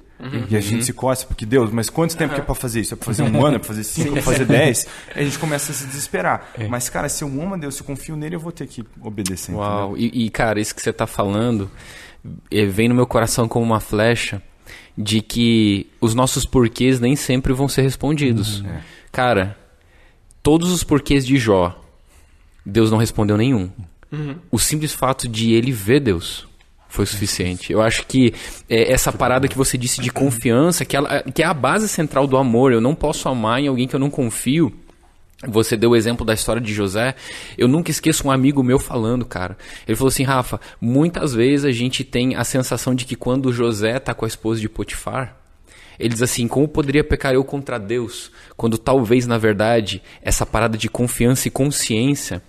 E 0.49 0.57
a 0.57 0.61
gente 0.61 0.85
se 0.85 0.93
coça 0.93 1.27
porque, 1.27 1.45
Deus, 1.45 1.73
mas 1.73 1.91
quanto 1.91 2.17
tempo 2.17 2.33
que 2.33 2.41
é 2.41 2.45
pra 2.45 2.55
fazer 2.55 2.83
isso? 2.83 2.95
É 2.95 2.97
pra 2.97 3.07
fazer 3.07 3.25
um 3.25 3.45
ano? 3.45 3.57
É 3.57 3.59
pra 3.59 3.67
fazer 3.67 3.83
cinco? 3.83 4.11
É 4.11 4.13
pra 4.13 4.23
fazer 4.23 4.45
dez? 4.45 4.87
Aí 5.13 5.23
a 5.23 5.25
gente 5.25 5.39
começa 5.41 5.73
a 5.73 5.75
se 5.75 5.85
desesperar. 5.89 6.53
Mas, 6.69 6.89
cara, 6.89 7.09
se 7.09 7.25
eu 7.25 7.29
amo 7.29 7.55
a 7.55 7.57
Deus, 7.57 7.75
se 7.75 7.81
eu 7.81 7.87
confio 7.87 8.15
nele, 8.15 8.37
eu 8.37 8.41
vou 8.41 8.53
ter 8.53 8.69
que 8.69 8.85
obedecer. 9.01 9.53
Uau, 9.53 9.99
e, 9.99 10.27
e, 10.27 10.31
cara, 10.31 10.61
isso 10.61 10.73
que 10.73 10.81
você 10.81 10.93
tá 10.93 11.05
falando 11.05 11.69
eh, 12.49 12.67
vem 12.67 12.89
no 12.89 12.95
meu 12.95 13.09
coração 13.09 13.49
como 13.49 13.67
uma 13.67 13.81
flecha 13.81 14.41
de 14.97 15.21
que 15.21 15.87
os 16.01 16.15
nossos 16.15 16.45
porquês 16.45 17.01
nem 17.01 17.17
sempre 17.17 17.53
vão 17.53 17.69
ser 17.69 17.83
respondidos. 17.83 18.63
Cara, 19.13 19.57
todos 20.43 20.71
os 20.71 20.85
porquês 20.85 21.27
de 21.27 21.37
Jó, 21.39 21.79
Deus 22.65 22.91
não 22.91 22.99
respondeu 22.99 23.37
nenhum. 23.37 23.71
O 24.51 24.59
simples 24.59 24.93
fato 24.93 25.29
de 25.29 25.53
ele 25.53 25.73
ver 25.73 26.01
Deus 26.01 26.47
foi 26.91 27.07
suficiente. 27.07 27.73
Eu 27.73 27.81
acho 27.81 28.05
que 28.05 28.35
eh, 28.69 28.93
essa 28.93 29.13
parada 29.13 29.47
que 29.47 29.57
você 29.57 29.79
disse 29.79 30.01
de 30.01 30.11
confiança, 30.11 30.85
que, 30.85 30.97
ela, 30.97 31.23
que 31.23 31.41
é 31.41 31.47
a 31.47 31.55
base 31.55 31.89
central 31.89 32.27
do 32.27 32.37
amor. 32.37 32.73
Eu 32.73 32.81
não 32.81 32.97
posso 32.97 33.29
amar 33.29 33.61
em 33.61 33.69
alguém 33.69 33.87
que 33.87 33.95
eu 33.95 34.01
não 34.01 34.11
confio. 34.11 34.73
Você 35.47 35.75
deu 35.77 35.91
o 35.91 35.97
exemplo 35.97 36.25
da 36.25 36.35
história 36.35 36.61
de 36.61 36.73
José. 36.75 37.15
Eu 37.57 37.67
nunca 37.67 37.91
esqueço 37.91 38.29
um 38.29 38.31
amigo 38.31 38.63
meu 38.63 38.79
falando, 38.79 39.25
cara. 39.25 39.57
Ele 39.89 39.97
falou 39.97 40.09
assim, 40.09 40.23
Rafa, 40.23 40.61
muitas 40.81 41.33
vezes 41.33 41.65
a 41.65 41.73
gente 41.73 42.05
tem 42.05 42.37
a 42.37 42.45
sensação 42.45 42.95
de 42.95 43.07
que 43.07 43.17
quando 43.17 43.53
José 43.53 43.99
tá 43.99 44.13
com 44.13 44.27
a 44.27 44.29
esposa 44.29 44.61
de 44.61 44.69
Potifar, 44.69 45.37
ele 45.99 46.11
diz 46.11 46.23
assim, 46.23 46.47
como 46.47 46.69
poderia 46.69 47.03
pecar 47.03 47.33
eu 47.33 47.43
contra 47.43 47.79
Deus? 47.79 48.31
Quando 48.57 48.77
talvez, 48.77 49.27
na 49.27 49.39
verdade, 49.39 50.03
essa 50.23 50.45
parada 50.45 50.77
de 50.77 50.89
confiança 50.89 51.49
e 51.49 51.51
consciência 51.51 52.43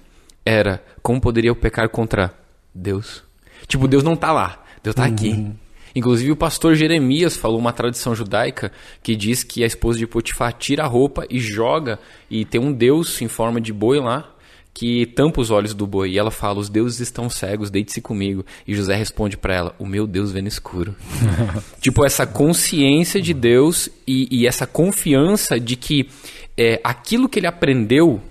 era, 0.45 0.83
como 1.01 1.21
poderia 1.21 1.49
eu 1.49 1.55
pecar 1.55 1.87
contra 1.89 2.33
Deus? 2.75 3.23
Tipo, 3.67 3.87
Deus 3.87 4.03
não 4.03 4.15
tá 4.17 4.31
lá, 4.33 4.63
Deus 4.83 4.95
tá 4.95 5.05
aqui. 5.05 5.51
Inclusive 5.95 6.31
o 6.31 6.35
pastor 6.35 6.75
Jeremias 6.75 7.35
falou 7.35 7.59
uma 7.59 7.73
tradição 7.73 8.15
judaica 8.15 8.71
que 9.03 9.15
diz 9.15 9.43
que 9.43 9.63
a 9.63 9.67
esposa 9.67 9.99
de 9.99 10.07
Potifar 10.07 10.53
tira 10.53 10.83
a 10.83 10.87
roupa 10.87 11.25
e 11.29 11.39
joga 11.39 11.99
e 12.29 12.45
tem 12.45 12.59
um 12.59 12.71
deus 12.71 13.21
em 13.21 13.27
forma 13.27 13.59
de 13.59 13.73
boi 13.73 13.99
lá 13.99 14.31
que 14.73 15.05
tampa 15.05 15.41
os 15.41 15.51
olhos 15.51 15.73
do 15.73 15.85
boi 15.85 16.11
e 16.11 16.17
ela 16.17 16.31
fala: 16.31 16.59
"Os 16.59 16.69
deuses 16.69 16.99
estão 17.01 17.29
cegos, 17.29 17.69
deite-se 17.69 18.01
comigo". 18.01 18.45
E 18.65 18.73
José 18.73 18.95
responde 18.95 19.37
para 19.37 19.53
ela: 19.53 19.75
"O 19.77 19.85
meu 19.85 20.07
Deus 20.07 20.31
vê 20.31 20.41
no 20.41 20.47
escuro". 20.47 20.95
tipo 21.81 22.05
essa 22.05 22.25
consciência 22.25 23.21
de 23.21 23.33
Deus 23.33 23.89
e, 24.07 24.27
e 24.31 24.47
essa 24.47 24.65
confiança 24.65 25.59
de 25.59 25.75
que 25.75 26.09
é, 26.57 26.79
aquilo 26.83 27.27
que 27.27 27.39
ele 27.39 27.47
aprendeu 27.47 28.21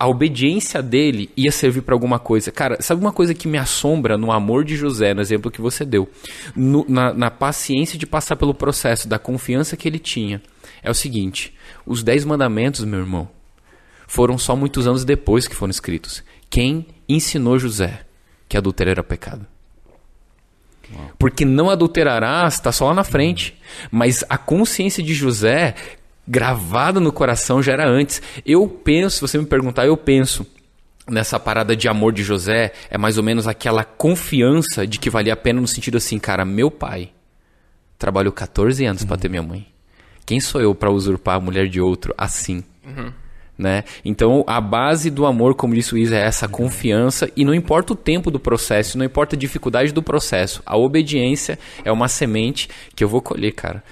a 0.00 0.08
obediência 0.08 0.82
dele 0.82 1.30
ia 1.36 1.52
servir 1.52 1.82
para 1.82 1.94
alguma 1.94 2.18
coisa. 2.18 2.50
Cara, 2.50 2.80
sabe 2.80 3.02
uma 3.02 3.12
coisa 3.12 3.34
que 3.34 3.46
me 3.46 3.58
assombra 3.58 4.16
no 4.16 4.32
amor 4.32 4.64
de 4.64 4.74
José, 4.74 5.12
no 5.12 5.20
exemplo 5.20 5.50
que 5.50 5.60
você 5.60 5.84
deu? 5.84 6.08
No- 6.56 6.86
na, 6.88 7.12
na 7.12 7.30
paciência 7.30 7.98
de 7.98 8.06
passar 8.06 8.34
pelo 8.36 8.54
processo, 8.54 9.06
da 9.06 9.18
confiança 9.18 9.76
que 9.76 9.86
ele 9.86 9.98
tinha. 9.98 10.40
É 10.82 10.90
o 10.90 10.94
seguinte: 10.94 11.54
os 11.84 12.02
Dez 12.02 12.24
Mandamentos, 12.24 12.82
meu 12.82 13.00
irmão, 13.00 13.28
foram 14.08 14.38
só 14.38 14.56
muitos 14.56 14.86
anos 14.86 15.04
depois 15.04 15.46
que 15.46 15.54
foram 15.54 15.70
escritos. 15.70 16.24
Quem 16.48 16.86
ensinou 17.06 17.58
José 17.58 18.00
que 18.48 18.56
adultério 18.56 18.90
era 18.90 19.04
pecado? 19.04 19.46
Porque 21.18 21.44
não 21.44 21.70
adulterarás 21.70 22.54
está 22.54 22.72
só 22.72 22.86
lá 22.88 22.94
na 22.94 23.04
frente. 23.04 23.56
Mas 23.90 24.24
a 24.28 24.36
consciência 24.36 25.02
de 25.02 25.14
José, 25.14 25.74
gravada 26.26 27.00
no 27.00 27.12
coração, 27.12 27.62
já 27.62 27.72
era 27.72 27.88
antes. 27.88 28.22
Eu 28.44 28.66
penso, 28.68 29.16
se 29.16 29.20
você 29.22 29.38
me 29.38 29.46
perguntar, 29.46 29.86
eu 29.86 29.96
penso 29.96 30.46
nessa 31.08 31.40
parada 31.40 31.76
de 31.76 31.88
amor 31.88 32.12
de 32.12 32.22
José, 32.22 32.72
é 32.88 32.96
mais 32.96 33.18
ou 33.18 33.24
menos 33.24 33.48
aquela 33.48 33.84
confiança 33.84 34.86
de 34.86 34.98
que 34.98 35.10
valia 35.10 35.32
a 35.32 35.36
pena 35.36 35.60
no 35.60 35.66
sentido 35.66 35.96
assim, 35.96 36.18
cara, 36.18 36.44
meu 36.44 36.70
pai 36.70 37.10
trabalhou 37.98 38.32
14 38.32 38.84
anos 38.84 39.04
para 39.04 39.16
ter 39.16 39.28
minha 39.28 39.42
mãe. 39.42 39.66
Quem 40.24 40.40
sou 40.40 40.60
eu 40.60 40.74
para 40.74 40.90
usurpar 40.90 41.36
a 41.36 41.40
mulher 41.40 41.68
de 41.68 41.80
outro 41.80 42.14
assim? 42.16 42.62
Né? 43.58 43.84
Então, 44.02 44.42
a 44.46 44.58
base 44.58 45.10
do 45.10 45.26
amor, 45.26 45.54
como 45.54 45.74
disse 45.74 45.92
o 45.92 45.98
Isa, 45.98 46.16
é 46.16 46.22
essa 46.22 46.48
confiança 46.48 47.30
e 47.36 47.44
não 47.44 47.52
importa 47.52 47.92
o 47.92 47.96
tempo 47.96 48.30
do 48.30 48.40
processo, 48.40 48.96
não 48.96 49.04
importa 49.04 49.36
a 49.36 49.38
dificuldade 49.38 49.92
do 49.92 50.02
processo. 50.02 50.62
A 50.64 50.78
obediência 50.78 51.58
é 51.84 51.92
uma 51.92 52.08
semente 52.08 52.70
que 52.94 53.04
eu 53.04 53.08
vou 53.08 53.20
colher, 53.20 53.52
cara. 53.52 53.84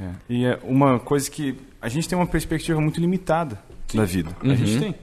É. 0.00 0.10
E 0.28 0.44
é 0.44 0.58
uma 0.62 1.00
coisa 1.00 1.28
que 1.28 1.56
a 1.86 1.88
gente 1.88 2.08
tem 2.08 2.18
uma 2.18 2.26
perspectiva 2.26 2.80
muito 2.80 3.00
limitada 3.00 3.56
da 3.94 4.04
vida. 4.04 4.36
A 4.42 4.54
gente 4.56 4.80
tem. 4.80 4.94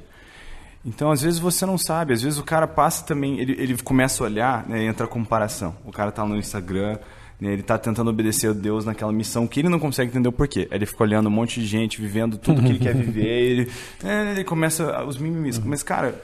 Então, 0.85 1.11
às 1.11 1.21
vezes 1.21 1.39
você 1.39 1.65
não 1.65 1.77
sabe, 1.77 2.11
às 2.11 2.21
vezes 2.21 2.37
o 2.37 2.43
cara 2.43 2.67
passa 2.67 3.05
também, 3.05 3.39
ele, 3.39 3.53
ele 3.53 3.77
começa 3.77 4.21
a 4.21 4.27
olhar, 4.27 4.67
né, 4.67 4.83
entra 4.83 5.05
a 5.05 5.07
comparação. 5.07 5.77
O 5.85 5.93
cara 5.93 6.11
tá 6.11 6.25
no 6.25 6.35
Instagram, 6.35 6.97
né, 7.39 7.53
ele 7.53 7.63
tá 7.63 7.77
tentando 7.77 8.09
obedecer 8.09 8.49
a 8.49 8.53
Deus 8.53 8.83
naquela 8.83 9.13
missão 9.13 9.47
que 9.47 9.61
ele 9.61 9.69
não 9.69 9.79
consegue 9.79 10.11
entender 10.11 10.27
o 10.27 10.31
porquê. 10.33 10.67
Aí 10.69 10.77
ele 10.77 10.85
fica 10.85 11.01
olhando 11.03 11.27
um 11.27 11.31
monte 11.31 11.61
de 11.61 11.65
gente, 11.65 12.01
vivendo 12.01 12.37
tudo 12.37 12.61
que 12.61 12.67
ele 12.67 12.79
quer 12.79 12.93
viver, 12.93 13.29
ele, 13.29 13.71
é, 14.03 14.31
ele 14.31 14.43
começa 14.43 15.05
os 15.05 15.17
mimimis. 15.17 15.57
Mas, 15.59 15.83
cara, 15.83 16.21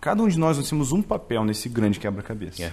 cada 0.00 0.20
um 0.20 0.26
de 0.26 0.36
nós 0.36 0.56
nós 0.56 0.68
temos 0.68 0.90
um 0.90 1.00
papel 1.00 1.44
nesse 1.44 1.68
grande 1.68 2.00
quebra-cabeça. 2.00 2.60
É. 2.60 2.72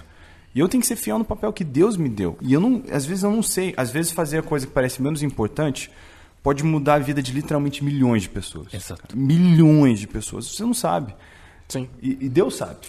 E 0.56 0.60
eu 0.60 0.68
tenho 0.68 0.82
que 0.82 0.88
ser 0.88 0.96
fiel 0.96 1.20
no 1.20 1.26
papel 1.26 1.54
que 1.54 1.64
Deus 1.64 1.96
me 1.96 2.10
deu. 2.10 2.40
E 2.42 2.54
eu 2.54 2.60
não, 2.60 2.82
às 2.92 3.06
vezes 3.06 3.24
eu 3.24 3.30
não 3.30 3.44
sei, 3.44 3.72
às 3.78 3.92
vezes 3.92 4.12
fazer 4.12 4.40
a 4.40 4.42
coisa 4.42 4.66
que 4.66 4.74
parece 4.74 5.00
menos 5.00 5.22
importante 5.22 5.92
pode 6.44 6.64
mudar 6.64 6.96
a 6.96 7.00
vida 7.00 7.22
de 7.22 7.32
literalmente 7.32 7.84
milhões 7.84 8.24
de 8.24 8.30
pessoas. 8.30 8.74
Exato. 8.74 9.18
Milhões 9.18 10.00
de 10.00 10.08
pessoas. 10.08 10.48
Você 10.48 10.64
não 10.64 10.74
sabe. 10.74 11.14
Sim. 11.68 11.90
E, 12.02 12.26
e 12.26 12.30
Deus 12.30 12.56
sabe. 12.56 12.88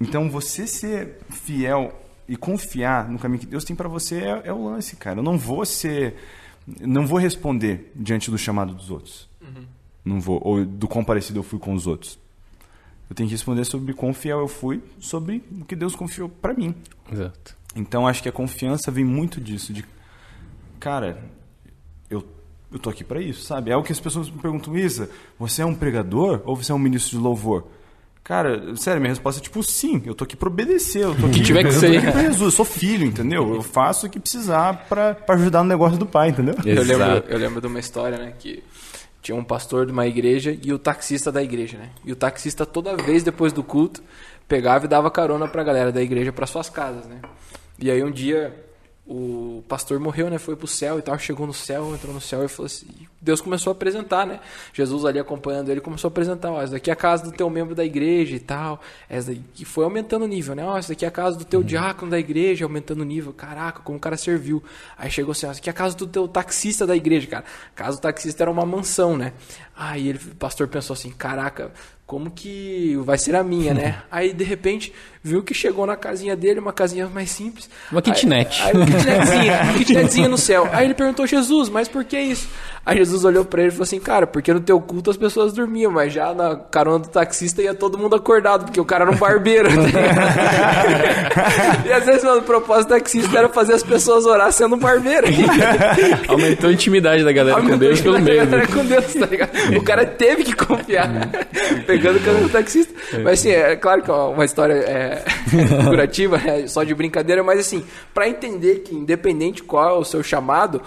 Então 0.00 0.30
você 0.30 0.66
ser 0.66 1.18
fiel 1.30 1.92
e 2.28 2.36
confiar 2.36 3.08
no 3.08 3.18
caminho 3.18 3.40
que 3.40 3.46
Deus 3.46 3.64
tem 3.64 3.74
para 3.74 3.88
você 3.88 4.20
é, 4.20 4.42
é 4.44 4.52
o 4.52 4.64
lance, 4.64 4.96
cara. 4.96 5.18
Eu 5.18 5.22
não 5.22 5.36
vou 5.36 5.64
ser, 5.64 6.16
não 6.80 7.06
vou 7.06 7.18
responder 7.18 7.90
diante 7.96 8.30
do 8.30 8.38
chamado 8.38 8.74
dos 8.74 8.90
outros. 8.90 9.28
Não 10.04 10.20
vou 10.20 10.40
ou 10.42 10.64
do 10.64 10.88
quão 10.88 11.04
parecido 11.04 11.40
eu 11.40 11.42
fui 11.42 11.58
com 11.58 11.74
os 11.74 11.86
outros. 11.86 12.18
Eu 13.10 13.16
tenho 13.16 13.28
que 13.28 13.34
responder 13.34 13.64
sobre 13.64 13.92
quão 13.92 14.14
fiel 14.14 14.38
eu 14.38 14.48
fui, 14.48 14.82
sobre 14.98 15.42
o 15.60 15.64
que 15.64 15.74
Deus 15.74 15.94
confiou 15.94 16.28
para 16.28 16.54
mim. 16.54 16.74
Exato. 17.10 17.56
Então 17.74 18.06
acho 18.06 18.22
que 18.22 18.28
a 18.28 18.32
confiança 18.32 18.90
vem 18.90 19.04
muito 19.04 19.40
disso, 19.40 19.72
de 19.72 19.84
cara, 20.80 21.22
eu 22.72 22.78
tô 22.78 22.90
aqui 22.90 23.02
para 23.02 23.20
isso, 23.20 23.42
sabe? 23.42 23.70
É 23.70 23.76
o 23.76 23.82
que 23.82 23.92
as 23.92 24.00
pessoas 24.00 24.30
me 24.30 24.38
perguntam, 24.38 24.76
Isa, 24.76 25.08
você 25.38 25.62
é 25.62 25.66
um 25.66 25.74
pregador 25.74 26.42
ou 26.44 26.54
você 26.56 26.72
é 26.72 26.74
um 26.74 26.78
ministro 26.78 27.16
de 27.16 27.22
louvor? 27.22 27.66
Cara, 28.22 28.76
sério, 28.76 29.00
minha 29.00 29.10
resposta 29.10 29.40
é 29.40 29.42
tipo 29.42 29.62
sim, 29.62 30.02
eu 30.04 30.14
tô 30.14 30.24
aqui 30.24 30.36
para 30.36 30.48
obedecer, 30.48 31.02
eu 31.02 31.14
tô 31.14 31.26
aqui, 31.26 31.40
tiver 31.40 31.62
que 31.62 31.68
eu 31.68 31.72
tô 31.72 31.80
ser. 31.80 31.96
aqui 31.96 32.12
pra 32.12 32.20
Jesus, 32.24 32.42
eu 32.42 32.50
sou 32.50 32.64
filho, 32.64 33.06
entendeu? 33.06 33.54
Eu 33.54 33.62
faço 33.62 34.06
o 34.06 34.10
que 34.10 34.20
precisar 34.20 34.86
para 34.86 35.16
ajudar 35.28 35.62
no 35.62 35.68
negócio 35.70 35.96
do 35.98 36.04
pai, 36.04 36.28
entendeu? 36.28 36.54
Eu 36.62 36.82
lembro, 36.82 37.24
eu 37.26 37.38
lembro 37.38 37.60
de 37.60 37.66
uma 37.66 37.78
história, 37.80 38.18
né, 38.18 38.34
que 38.38 38.62
tinha 39.22 39.34
um 39.34 39.42
pastor 39.42 39.86
de 39.86 39.92
uma 39.92 40.06
igreja 40.06 40.54
e 40.62 40.72
o 40.74 40.78
taxista 40.78 41.32
da 41.32 41.42
igreja, 41.42 41.78
né? 41.78 41.88
E 42.04 42.12
o 42.12 42.16
taxista 42.16 42.66
toda 42.66 42.96
vez 42.96 43.22
depois 43.22 43.50
do 43.52 43.62
culto 43.62 44.02
pegava 44.46 44.84
e 44.84 44.88
dava 44.88 45.10
carona 45.10 45.48
pra 45.48 45.64
galera 45.64 45.90
da 45.90 46.02
igreja 46.02 46.30
para 46.30 46.46
suas 46.46 46.68
casas, 46.68 47.06
né? 47.06 47.20
E 47.78 47.90
aí 47.90 48.04
um 48.04 48.10
dia 48.10 48.54
o 49.08 49.64
pastor 49.66 49.98
morreu, 49.98 50.28
né? 50.28 50.36
Foi 50.36 50.54
pro 50.54 50.66
céu 50.66 50.98
e 50.98 51.02
tal, 51.02 51.18
chegou 51.18 51.46
no 51.46 51.54
céu, 51.54 51.94
entrou 51.94 52.12
no 52.12 52.20
céu 52.20 52.44
e 52.44 52.48
falou 52.48 52.66
assim, 52.66 52.86
Deus 53.20 53.40
começou 53.40 53.70
a 53.70 53.72
apresentar, 53.72 54.26
né? 54.26 54.38
Jesus 54.74 55.06
ali 55.06 55.18
acompanhando 55.18 55.70
ele 55.70 55.80
começou 55.80 56.08
a 56.08 56.10
apresentar, 56.10 56.52
ó, 56.52 56.60
essa 56.60 56.72
daqui 56.72 56.90
é 56.90 56.92
a 56.92 56.96
casa 56.96 57.24
do 57.24 57.32
teu 57.32 57.48
membro 57.48 57.74
da 57.74 57.84
igreja 57.84 58.36
e 58.36 58.38
tal. 58.38 58.82
Essa 59.08 59.32
daqui 59.32 59.64
foi 59.64 59.84
aumentando 59.84 60.26
o 60.26 60.28
nível, 60.28 60.54
né? 60.54 60.62
Ó, 60.62 60.76
essa 60.76 60.90
daqui 60.90 61.06
é 61.06 61.08
a 61.08 61.10
casa 61.10 61.38
do 61.38 61.44
teu 61.46 61.62
diácono 61.62 62.10
da 62.10 62.18
igreja, 62.18 62.66
aumentando 62.66 63.00
o 63.00 63.04
nível. 63.04 63.32
Caraca, 63.32 63.80
como 63.80 63.96
o 63.96 64.00
cara 64.00 64.16
serviu. 64.18 64.62
Aí 64.96 65.10
chegou 65.10 65.32
assim, 65.32 65.46
ó, 65.46 65.50
essa 65.50 65.58
aqui 65.58 65.70
é 65.70 65.72
a 65.72 65.74
casa 65.74 65.96
do 65.96 66.06
teu 66.06 66.28
taxista 66.28 66.86
da 66.86 66.94
igreja, 66.94 67.26
cara. 67.26 67.44
A 67.74 67.78
casa 67.78 67.96
do 67.96 68.02
taxista 68.02 68.44
era 68.44 68.50
uma 68.50 68.66
mansão, 68.66 69.16
né? 69.16 69.32
Aí 69.74 70.08
ele, 70.08 70.18
o 70.18 70.34
pastor 70.34 70.68
pensou 70.68 70.92
assim, 70.92 71.10
caraca, 71.10 71.72
como 72.08 72.30
que 72.30 72.98
vai 73.04 73.18
ser 73.18 73.36
a 73.36 73.44
minha, 73.44 73.74
né? 73.74 73.98
Aí 74.10 74.32
de 74.32 74.42
repente 74.42 74.94
viu 75.22 75.42
que 75.42 75.52
chegou 75.52 75.84
na 75.86 75.94
casinha 75.94 76.34
dele, 76.34 76.58
uma 76.58 76.72
casinha 76.72 77.06
mais 77.06 77.30
simples. 77.30 77.68
Uma 77.92 78.00
kitnet. 78.00 78.62
Aí, 78.62 78.68
aí 78.68 78.74
uma 78.76 78.86
kitnetzinha, 78.86 79.60
uma 79.62 79.74
kitnetzinha 79.74 80.28
no 80.28 80.38
céu. 80.38 80.66
Aí 80.72 80.86
ele 80.86 80.94
perguntou 80.94 81.26
Jesus, 81.26 81.68
mas 81.68 81.86
por 81.86 82.04
que 82.04 82.18
isso? 82.18 82.48
Aí 82.86 82.96
Jesus 82.96 83.24
olhou 83.24 83.44
pra 83.44 83.60
ele 83.60 83.68
e 83.68 83.72
falou 83.72 83.82
assim, 83.82 84.00
cara, 84.00 84.26
porque 84.26 84.50
no 84.54 84.60
teu 84.60 84.80
culto 84.80 85.10
as 85.10 85.18
pessoas 85.18 85.52
dormiam, 85.52 85.92
mas 85.92 86.10
já 86.10 86.32
na 86.32 86.56
carona 86.56 87.00
do 87.00 87.08
taxista 87.08 87.60
ia 87.60 87.74
todo 87.74 87.98
mundo 87.98 88.16
acordado, 88.16 88.64
porque 88.64 88.80
o 88.80 88.84
cara 88.84 89.04
era 89.04 89.12
um 89.12 89.16
barbeiro. 89.16 89.68
e 91.84 91.92
às 91.92 92.06
vezes 92.06 92.24
mano, 92.24 92.38
o 92.38 92.42
propósito 92.44 92.88
do 92.88 92.94
taxista 92.94 93.38
era 93.38 93.50
fazer 93.50 93.74
as 93.74 93.82
pessoas 93.82 94.24
orar 94.24 94.50
sendo 94.52 94.76
um 94.76 94.78
barbeiro. 94.78 95.26
Aumentou 96.28 96.70
a 96.70 96.72
intimidade 96.72 97.22
da 97.22 97.32
galera 97.32 97.60
com 97.60 97.76
Deus 97.76 98.00
pelo 98.00 98.18
meio. 98.18 98.46
né? 98.46 98.66
Com 98.66 98.86
Deus, 98.86 99.12
tá 99.12 99.26
ligado? 99.26 99.50
O 99.76 99.82
cara 99.82 100.06
teve 100.06 100.44
que 100.44 100.54
confiar. 100.54 101.10
Pegando 101.98 102.18
o 102.18 102.24
caminho 102.24 102.46
do 102.48 102.52
taxista. 102.52 102.94
Mas 103.22 103.40
assim, 103.40 103.50
é 103.50 103.76
claro 103.76 104.02
que 104.02 104.10
é 104.10 104.14
uma 104.14 104.44
história 104.44 104.74
é, 104.74 105.24
curativa, 105.88 106.36
é 106.38 106.66
só 106.66 106.82
de 106.84 106.94
brincadeira, 106.94 107.42
mas 107.44 107.58
assim, 107.60 107.84
pra 108.14 108.28
entender 108.28 108.80
que 108.80 108.94
independente 108.94 109.62
qual 109.62 109.88
é 109.96 109.98
o 109.98 110.04
seu 110.04 110.22
chamado, 110.22 110.80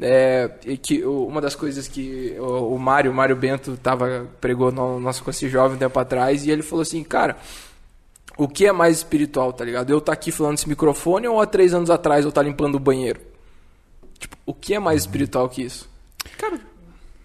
é, 0.00 0.50
e 0.64 0.76
que 0.76 1.04
o- 1.04 1.26
uma 1.26 1.40
das 1.40 1.54
coisas 1.56 1.88
que 1.88 2.34
o, 2.38 2.74
o 2.74 2.78
Mário, 2.78 3.10
o 3.10 3.14
Mário 3.14 3.34
Bento 3.34 3.76
tava, 3.82 4.26
pregou 4.40 4.70
no 4.70 5.00
nosso 5.00 5.24
com 5.24 5.30
esse 5.30 5.48
jovem 5.48 5.76
um 5.76 5.78
tempo 5.78 5.98
atrás, 5.98 6.44
e 6.46 6.50
ele 6.50 6.62
falou 6.62 6.82
assim, 6.82 7.02
cara, 7.02 7.36
o 8.36 8.46
que 8.46 8.66
é 8.66 8.70
mais 8.72 8.98
espiritual, 8.98 9.52
tá 9.52 9.64
ligado? 9.64 9.90
Eu 9.90 10.00
tá 10.00 10.12
aqui 10.12 10.30
falando 10.30 10.52
nesse 10.52 10.68
microfone 10.68 11.26
ou 11.26 11.40
há 11.40 11.46
três 11.46 11.74
anos 11.74 11.90
atrás 11.90 12.24
eu 12.24 12.30
tá 12.30 12.40
limpando 12.42 12.76
o 12.76 12.78
banheiro? 12.78 13.20
Tipo, 14.18 14.36
o 14.46 14.54
que 14.54 14.74
é 14.74 14.78
mais 14.78 15.00
espiritual 15.00 15.48
que 15.48 15.62
isso? 15.62 15.88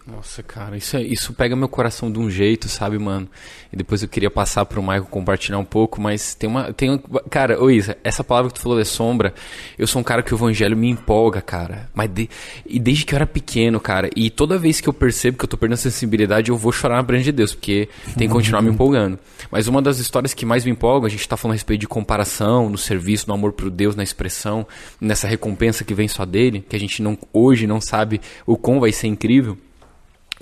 Nossa, 0.05 0.43
cara, 0.43 0.75
isso, 0.75 0.97
é- 0.97 1.01
isso 1.01 1.31
pega 1.33 1.55
meu 1.55 1.69
coração 1.69 2.11
de 2.11 2.19
um 2.19 2.29
jeito, 2.29 2.67
sabe, 2.67 2.99
mano? 2.99 3.25
E 3.71 3.77
depois 3.77 4.03
eu 4.03 4.09
queria 4.09 4.29
passar 4.29 4.65
pro 4.65 4.81
Michael 4.81 5.05
compartilhar 5.05 5.57
um 5.57 5.63
pouco, 5.63 6.01
mas 6.01 6.35
tem 6.35 6.49
uma. 6.49 6.73
Tem 6.73 6.91
um, 6.91 6.97
cara, 7.29 7.61
ô 7.63 7.71
Isa, 7.71 7.97
essa 8.03 8.21
palavra 8.21 8.51
que 8.51 8.55
tu 8.59 8.61
falou 8.61 8.77
de 8.77 8.85
sombra, 8.85 9.33
eu 9.79 9.87
sou 9.87 10.01
um 10.01 10.03
cara 10.03 10.21
que 10.21 10.33
o 10.33 10.35
evangelho 10.37 10.75
me 10.75 10.89
empolga, 10.89 11.41
cara. 11.41 11.89
Mas 11.93 12.09
de- 12.09 12.29
e 12.65 12.79
desde 12.79 13.05
que 13.05 13.13
eu 13.13 13.15
era 13.15 13.25
pequeno, 13.25 13.79
cara, 13.79 14.09
e 14.13 14.29
toda 14.29 14.57
vez 14.57 14.81
que 14.81 14.89
eu 14.89 14.93
percebo 14.93 15.37
que 15.37 15.45
eu 15.45 15.47
tô 15.47 15.55
perdendo 15.57 15.77
sensibilidade, 15.77 16.51
eu 16.51 16.57
vou 16.57 16.73
chorar 16.73 16.97
na 16.97 17.03
frente 17.07 17.23
de 17.23 17.31
Deus, 17.31 17.53
porque 17.55 17.87
tem 18.17 18.27
que 18.27 18.33
continuar 18.33 18.61
me 18.61 18.69
empolgando. 18.75 19.17
Mas 19.49 19.69
uma 19.69 19.81
das 19.81 19.99
histórias 19.99 20.33
que 20.33 20.45
mais 20.45 20.65
me 20.65 20.71
empolga, 20.71 21.07
a 21.07 21.09
gente 21.09 21.25
tá 21.29 21.37
falando 21.37 21.53
a 21.53 21.55
respeito 21.55 21.79
de 21.79 21.87
comparação, 21.87 22.69
no 22.69 22.77
serviço, 22.77 23.25
no 23.29 23.33
amor 23.35 23.53
pro 23.53 23.71
Deus, 23.71 23.95
na 23.95 24.03
expressão, 24.03 24.67
nessa 24.99 25.29
recompensa 25.29 25.85
que 25.85 25.93
vem 25.93 26.09
só 26.09 26.25
dele, 26.25 26.61
que 26.67 26.75
a 26.75 26.79
gente 26.79 27.01
não, 27.01 27.17
hoje 27.31 27.65
não 27.65 27.79
sabe 27.79 28.19
o 28.45 28.57
quão 28.57 28.81
vai 28.81 28.91
ser 28.91 29.07
incrível. 29.07 29.57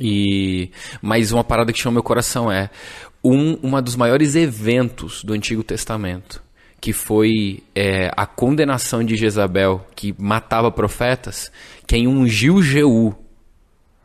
E 0.03 0.71
mas 0.99 1.31
uma 1.31 1.43
parada 1.43 1.71
que 1.71 1.79
chama 1.79 1.93
meu 1.93 2.03
coração 2.03 2.51
é 2.51 2.71
um 3.23 3.53
uma 3.61 3.81
dos 3.81 3.95
maiores 3.95 4.35
eventos 4.35 5.23
do 5.23 5.33
Antigo 5.33 5.63
Testamento, 5.63 6.41
que 6.79 6.91
foi 6.91 7.63
é, 7.75 8.11
a 8.17 8.25
condenação 8.25 9.03
de 9.03 9.15
Jezabel, 9.15 9.85
que 9.95 10.15
matava 10.17 10.71
profetas, 10.71 11.51
quem 11.85 12.07
ungiu 12.07 12.63
Jeú 12.63 13.15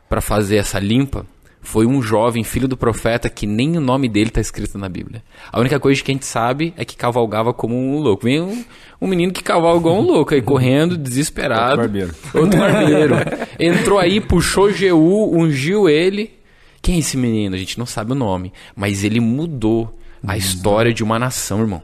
para 0.07 0.21
fazer 0.21 0.57
essa 0.57 0.77
limpa 0.77 1.25
foi 1.67 1.85
um 1.85 2.01
jovem 2.01 2.45
filho 2.45 2.65
do 2.65 2.77
profeta 2.77 3.29
que 3.29 3.45
nem 3.45 3.77
o 3.77 3.81
nome 3.81 4.07
dele 4.07 4.29
está 4.29 4.39
escrito 4.39 4.77
na 4.77 4.87
Bíblia. 4.87 5.21
A 5.51 5.59
única 5.59 5.77
coisa 5.81 6.01
que 6.01 6.09
a 6.09 6.13
gente 6.13 6.25
sabe 6.25 6.73
é 6.77 6.85
que 6.85 6.95
cavalgava 6.95 7.53
como 7.53 7.75
um 7.75 7.99
louco. 7.99 8.23
Vem 8.23 8.39
um, 8.39 8.63
um 9.01 9.05
menino 9.05 9.33
que 9.33 9.43
cavalga 9.43 9.81
igual 9.81 9.99
um 9.99 10.01
louco 10.01 10.33
aí 10.33 10.41
correndo, 10.41 10.97
desesperado. 10.97 11.81
Outro 11.81 11.81
barbeiro. 11.81 12.15
Outro 12.33 12.57
barbeiro. 12.57 13.15
Entrou 13.59 13.99
aí, 13.99 14.21
puxou 14.21 14.71
Jeú, 14.71 15.37
ungiu 15.37 15.89
ele. 15.89 16.39
Quem 16.81 16.95
é 16.95 16.99
esse 16.99 17.17
menino? 17.17 17.53
A 17.53 17.59
gente 17.59 17.77
não 17.77 17.85
sabe 17.85 18.13
o 18.13 18.15
nome. 18.15 18.53
Mas 18.73 19.03
ele 19.03 19.19
mudou 19.19 19.99
a 20.25 20.37
história 20.37 20.93
de 20.93 21.03
uma 21.03 21.19
nação, 21.19 21.59
irmão. 21.59 21.83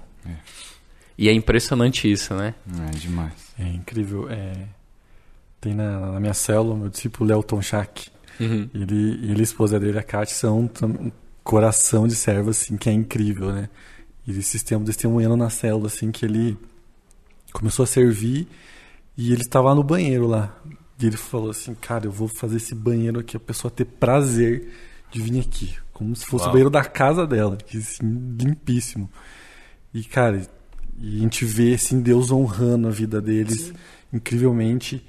E 1.17 1.27
é 1.27 1.33
impressionante 1.33 2.09
isso, 2.09 2.33
né? 2.33 2.55
É 2.87 2.91
demais. 2.91 3.33
É 3.59 3.67
incrível. 3.67 4.29
É... 4.29 4.53
Tem 5.59 5.73
na, 5.73 6.11
na 6.13 6.19
minha 6.21 6.33
célula, 6.33 6.73
meu 6.73 6.87
discípulo 6.87 7.29
Léo 7.29 7.43
Tonchak. 7.43 8.12
Uhum. 8.39 8.69
Ele, 8.73 9.11
ele 9.23 9.37
e 9.37 9.39
a 9.39 9.43
esposa 9.43 9.79
dele, 9.79 9.97
a 9.97 10.03
Kátia, 10.03 10.35
são 10.35 10.69
um 10.81 11.11
coração 11.43 12.07
de 12.07 12.15
servo, 12.15 12.49
assim, 12.49 12.77
que 12.77 12.89
é 12.89 12.93
incrível, 12.93 13.51
né? 13.51 13.69
E 14.25 14.31
esses 14.37 14.63
tempos 14.63 14.87
testemunhando 14.87 15.35
na 15.35 15.49
célula, 15.49 15.87
assim, 15.87 16.11
que 16.11 16.25
ele 16.25 16.57
começou 17.51 17.83
a 17.83 17.87
servir 17.87 18.47
e 19.17 19.31
ele 19.31 19.41
estava 19.41 19.75
no 19.75 19.83
banheiro 19.83 20.27
lá. 20.27 20.55
E 20.99 21.05
ele 21.05 21.17
falou 21.17 21.49
assim, 21.49 21.75
cara, 21.75 22.05
eu 22.05 22.11
vou 22.11 22.27
fazer 22.27 22.57
esse 22.57 22.73
banheiro 22.73 23.19
aqui, 23.19 23.35
a 23.35 23.39
pessoa 23.39 23.69
ter 23.69 23.85
prazer 23.85 24.71
de 25.11 25.21
vir 25.21 25.39
aqui. 25.41 25.75
Como 25.91 26.15
se 26.15 26.25
fosse 26.25 26.43
Uau. 26.43 26.49
o 26.49 26.53
banheiro 26.53 26.69
da 26.69 26.83
casa 26.83 27.27
dela, 27.27 27.57
que, 27.57 27.77
assim, 27.77 28.35
limpíssimo. 28.39 29.09
E, 29.93 30.03
cara, 30.03 30.41
e 30.99 31.17
a 31.17 31.19
gente 31.19 31.45
vê, 31.45 31.73
assim, 31.73 32.01
Deus 32.01 32.31
honrando 32.31 32.87
a 32.87 32.91
vida 32.91 33.21
deles 33.21 33.73
incrivelmente. 34.11 35.05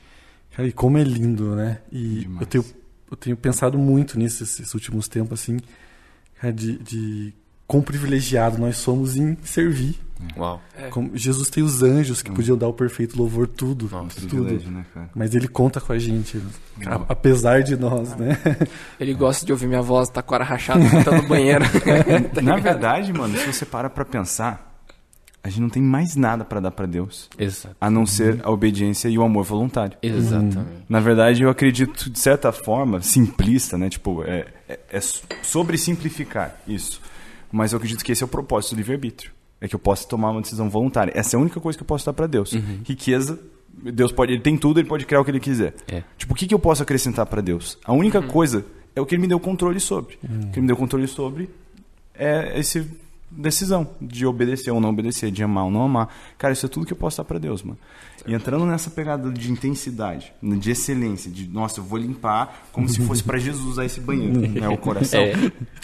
Cara, 0.51 0.68
e 0.68 0.72
como 0.72 0.99
é 0.99 1.05
lindo, 1.05 1.55
né? 1.55 1.81
E 1.91 2.20
Demais. 2.20 2.41
eu 2.41 2.47
tenho, 2.47 2.64
eu 3.11 3.17
tenho 3.17 3.37
pensado 3.37 3.79
muito 3.79 4.19
nisso 4.19 4.43
esses 4.43 4.73
últimos 4.75 5.09
tempos, 5.09 5.41
assim, 5.41 5.59
de, 6.55 6.79
de 6.79 7.35
quão 7.67 7.83
privilegiado 7.83 8.59
nós 8.59 8.77
somos 8.77 9.17
em 9.17 9.37
servir. 9.45 9.99
Uau. 10.37 10.61
É. 10.77 10.89
Como 10.89 11.11
Jesus 11.17 11.51
tem 11.51 11.63
os 11.63 11.83
anjos 11.83 12.23
que 12.23 12.31
podiam 12.31 12.57
dar 12.57 12.69
o 12.69 12.73
perfeito 12.73 13.19
louvor, 13.19 13.47
tudo. 13.47 13.89
Nossa, 13.91 14.21
tudo. 14.23 14.45
Né, 14.71 14.85
cara? 14.95 15.11
Mas 15.15 15.35
ele 15.35 15.49
conta 15.49 15.81
com 15.81 15.93
a 15.93 15.99
gente, 15.99 16.41
a- 16.87 17.05
apesar 17.09 17.63
de 17.63 17.77
nós, 17.77 18.17
né? 18.17 18.39
Ele 18.99 19.13
gosta 19.13 19.45
de 19.45 19.53
ouvir 19.53 19.67
minha 19.67 19.83
voz 19.83 20.09
taquara 20.09 20.45
rachada 20.45 20.89
cantando 20.89 21.23
no 21.23 21.29
banheiro. 21.29 21.65
Tá 22.33 22.41
Na 22.41 22.57
verdade, 22.57 23.13
mano, 23.13 23.37
se 23.37 23.47
você 23.53 23.67
para 23.67 23.91
pra 23.91 24.05
pensar, 24.05 24.74
a 25.45 25.51
gente 25.51 25.61
não 25.61 25.69
tem 25.69 25.83
mais 25.83 26.17
nada 26.17 26.43
pra 26.43 26.59
dar 26.59 26.71
pra 26.71 26.87
Deus, 26.87 27.29
Exato. 27.39 27.77
a 27.79 27.91
não 27.91 28.07
ser 28.07 28.41
a 28.43 28.51
obediência 28.51 29.11
e 29.11 29.19
o 29.19 29.23
amor 29.23 29.45
voluntário. 29.45 29.95
Exatamente. 30.03 30.87
Na 30.89 31.01
verdade, 31.01 31.43
eu 31.43 31.51
acredito, 31.51 32.09
de 32.09 32.19
certa 32.19 32.51
forma, 32.51 33.03
simplista, 33.03 33.77
né? 33.77 33.91
Tipo, 33.91 34.25
é, 34.25 34.47
é, 34.67 34.81
é 34.91 35.01
sobre 35.43 35.77
simplificar 35.77 36.59
isso. 36.67 36.99
Mas 37.53 37.73
eu 37.73 37.77
acredito 37.77 38.03
que 38.03 38.11
esse 38.11 38.23
é 38.23 38.27
o 38.27 38.29
propósito 38.29 38.75
do 38.75 38.79
livre-arbítrio. 38.79 39.33
É 39.61 39.69
que 39.69 39.75
eu 39.75 39.79
possa 39.79 40.09
tomar 40.09 40.31
uma 40.31 40.41
decisão 40.41 40.71
voluntária. 40.71 41.13
Essa 41.15 41.37
é 41.37 41.39
a 41.39 41.41
única 41.41 41.61
coisa 41.61 41.77
que 41.77 41.83
eu 41.83 41.87
posso 41.87 42.07
dar 42.07 42.15
pra 42.15 42.27
Deus. 42.27 42.55
Riqueza, 42.83 43.39
Deus 43.93 44.13
pode, 44.13 44.33
ele 44.33 44.43
tem 44.43 44.57
tudo, 44.57 44.81
ele 44.81 44.89
pode 44.89 45.05
criar 45.05 45.21
o 45.21 45.25
que 45.27 45.31
ele 45.31 45.41
quiser. 45.41 45.75
É. 45.87 46.03
Tipo, 46.17 46.33
o 46.33 46.37
que, 46.37 46.47
que 46.47 46.55
eu 46.55 46.59
posso 46.59 46.83
acrescentar 46.83 47.27
pra 47.27 47.43
Deus? 47.43 47.79
A 47.85 47.93
única 47.93 48.23
coisa 48.23 48.65
é 48.97 49.01
o 49.01 49.05
que 49.05 49.15
ele 49.15 49.21
me 49.21 49.29
deu 49.29 49.39
controle 49.39 49.79
sobre. 49.79 50.15
O 50.25 50.51
que 50.51 50.59
ele 50.59 50.63
me 50.63 50.67
deu 50.69 50.77
controle 50.77 51.07
sobre 51.07 51.51
é 52.15 52.59
esse 52.59 52.87
decisão 53.37 53.89
de 54.01 54.26
obedecer 54.26 54.70
ou 54.70 54.80
não 54.80 54.91
obedecer, 54.91 55.30
de 55.30 55.43
amar 55.43 55.64
ou 55.64 55.70
não 55.70 55.82
amar. 55.82 56.09
Cara, 56.39 56.53
isso 56.53 56.66
é 56.66 56.68
tudo 56.68 56.87
que 56.87 56.93
eu 56.93 56.97
posso 56.97 57.18
dar 57.18 57.24
para 57.24 57.39
Deus, 57.39 57.62
mano. 57.62 57.78
E 58.26 58.35
entrando 58.35 58.64
nessa 58.64 58.91
pegada 58.91 59.30
de 59.30 59.51
intensidade, 59.51 60.32
de 60.43 60.70
excelência, 60.70 61.30
de 61.30 61.49
nossa, 61.49 61.80
eu 61.80 61.85
vou 61.85 61.99
limpar 61.99 62.68
como 62.72 62.89
se 62.89 63.01
fosse 63.05 63.22
para 63.22 63.39
Jesus 63.39 63.64
usar 63.64 63.85
esse 63.85 64.01
banheiro, 64.01 64.41
né, 64.49 64.68
o 64.68 64.78
coração. 64.78 65.20
É. 65.20 65.35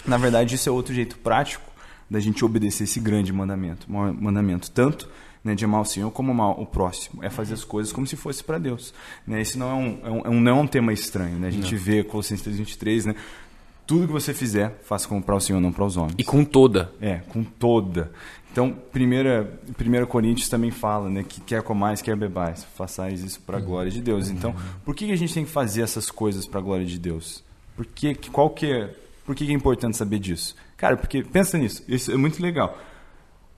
Na 0.05 0.17
verdade, 0.17 0.55
isso 0.55 0.67
é 0.67 0.71
outro 0.71 0.93
jeito 0.93 1.17
prático 1.17 1.69
da 2.09 2.19
gente 2.19 2.43
obedecer 2.43 2.83
esse 2.83 2.99
grande 2.99 3.31
mandamento, 3.31 3.89
mandamento 3.89 4.69
tanto 4.71 5.07
né, 5.43 5.55
de 5.55 5.65
amar 5.65 5.81
o 5.81 5.85
Senhor 5.85 6.11
como 6.11 6.31
amar 6.31 6.59
o 6.59 6.65
próximo, 6.65 7.23
é 7.23 7.29
fazer 7.29 7.53
as 7.53 7.63
coisas 7.63 7.91
como 7.91 8.05
se 8.05 8.15
fosse 8.15 8.43
para 8.43 8.57
Deus. 8.57 8.93
Né? 9.25 9.41
Esse 9.41 9.57
não 9.57 9.69
é 9.69 9.73
um, 9.73 9.99
é 10.03 10.09
um, 10.09 10.19
é 10.25 10.29
um, 10.29 10.41
não 10.41 10.51
é 10.51 10.61
um 10.61 10.67
tema 10.67 10.93
estranho, 10.93 11.39
né? 11.39 11.47
A 11.47 11.51
gente 11.51 11.73
não. 11.73 11.81
vê 11.81 12.03
Colossenses 12.03 12.45
3:23, 12.45 13.05
né? 13.05 13.15
Tudo 13.91 14.07
que 14.07 14.13
você 14.13 14.33
fizer, 14.33 14.79
faça 14.83 15.05
como 15.05 15.21
para 15.21 15.35
o 15.35 15.41
Senhor, 15.41 15.59
não 15.59 15.73
para 15.73 15.83
os 15.83 15.97
homens. 15.97 16.15
E 16.17 16.23
com 16.23 16.45
toda. 16.45 16.89
É, 17.01 17.15
com 17.27 17.43
toda. 17.43 18.09
Então, 18.49 18.73
primeira, 18.89 19.59
primeira 19.75 20.05
Coríntios 20.05 20.47
também 20.47 20.71
fala, 20.71 21.09
né, 21.09 21.25
que 21.27 21.41
quer 21.41 21.61
comais, 21.61 22.01
quer 22.01 22.15
bebais, 22.15 22.65
façais 22.77 23.21
isso 23.21 23.41
para 23.41 23.57
a 23.57 23.59
glória 23.59 23.91
de 23.91 23.99
Deus. 23.99 24.29
Então, 24.29 24.55
por 24.85 24.95
que 24.95 25.11
a 25.11 25.15
gente 25.17 25.33
tem 25.33 25.43
que 25.43 25.51
fazer 25.51 25.81
essas 25.81 26.09
coisas 26.09 26.45
para 26.45 26.61
a 26.61 26.63
glória 26.63 26.85
de 26.85 26.97
Deus? 26.97 27.43
Por 27.75 27.85
que, 27.85 28.15
qual 28.29 28.49
que 28.51 28.71
é, 28.71 28.95
por 29.25 29.35
que 29.35 29.43
é 29.43 29.53
importante 29.53 29.97
saber 29.97 30.19
disso? 30.19 30.55
Cara, 30.77 30.95
porque 30.95 31.21
pensa 31.21 31.57
nisso, 31.57 31.83
isso 31.85 32.13
é 32.13 32.15
muito 32.15 32.41
legal. 32.41 32.79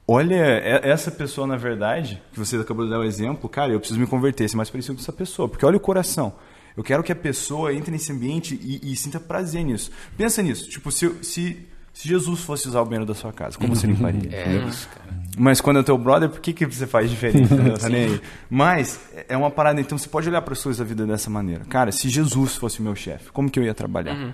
Olha, 0.08 0.36
essa 0.84 1.12
pessoa, 1.12 1.46
na 1.46 1.58
verdade, 1.58 2.20
que 2.34 2.40
você 2.40 2.58
acabou 2.58 2.86
de 2.86 2.90
dar 2.90 2.98
o 2.98 3.04
exemplo, 3.04 3.48
cara, 3.48 3.72
eu 3.72 3.80
preciso 3.80 4.00
me 4.00 4.08
converter, 4.08 4.50
ser 4.50 4.58
mais 4.58 4.72
parecido 4.72 4.96
com 4.96 5.02
essa 5.02 5.14
pessoa, 5.14 5.48
porque 5.48 5.64
olha 5.64 5.78
o 5.78 5.80
coração. 5.80 6.34
Eu 6.76 6.84
quero 6.84 7.04
que 7.04 7.12
a 7.12 7.16
pessoa 7.16 7.74
entre 7.74 7.92
nesse 7.92 8.12
ambiente 8.12 8.60
e, 8.62 8.92
e 8.92 8.96
sinta 8.96 9.20
prazer 9.20 9.64
nisso. 9.64 9.92
Pensa 10.18 10.42
nisso, 10.42 10.70
tipo, 10.70 10.92
se, 10.92 11.10
se, 11.22 11.68
se, 11.94 12.08
Jesus 12.08 12.42
fosse 12.42 12.68
usar 12.68 12.82
o 12.82 12.86
banheiro 12.86 13.06
da 13.06 13.14
sua 13.14 13.32
casa, 13.32 13.58
como 13.58 13.76
você 13.76 13.86
limparia? 13.88 14.30
É 14.32 14.66
isso, 14.68 14.88
cara. 14.90 15.24
Mas 15.38 15.62
quando 15.62 15.78
é 15.78 15.80
o 15.80 15.84
teu 15.84 15.98
brother, 15.98 16.30
por 16.30 16.40
que, 16.40 16.54
que 16.54 16.66
você 16.66 16.86
faz 16.86 17.10
diferente? 17.10 17.50
aí? 17.86 18.22
Mas 18.50 19.00
é 19.28 19.36
uma 19.36 19.50
parada, 19.50 19.82
então 19.82 19.98
você 19.98 20.08
pode 20.08 20.30
olhar 20.30 20.42
para 20.42 20.54
as 20.54 20.62
coisas 20.62 20.80
da 20.80 20.86
vida 20.86 21.06
dessa 21.06 21.30
maneira. 21.30 21.66
Cara, 21.66 21.92
se 21.92 22.10
Jesus 22.10 22.56
fosse 22.56 22.82
meu 22.82 22.96
chefe, 22.96 23.32
como 23.32 23.50
que 23.50 23.60
eu 23.60 23.64
ia 23.64 23.74
trabalhar? 23.74 24.16
Uhum. 24.16 24.32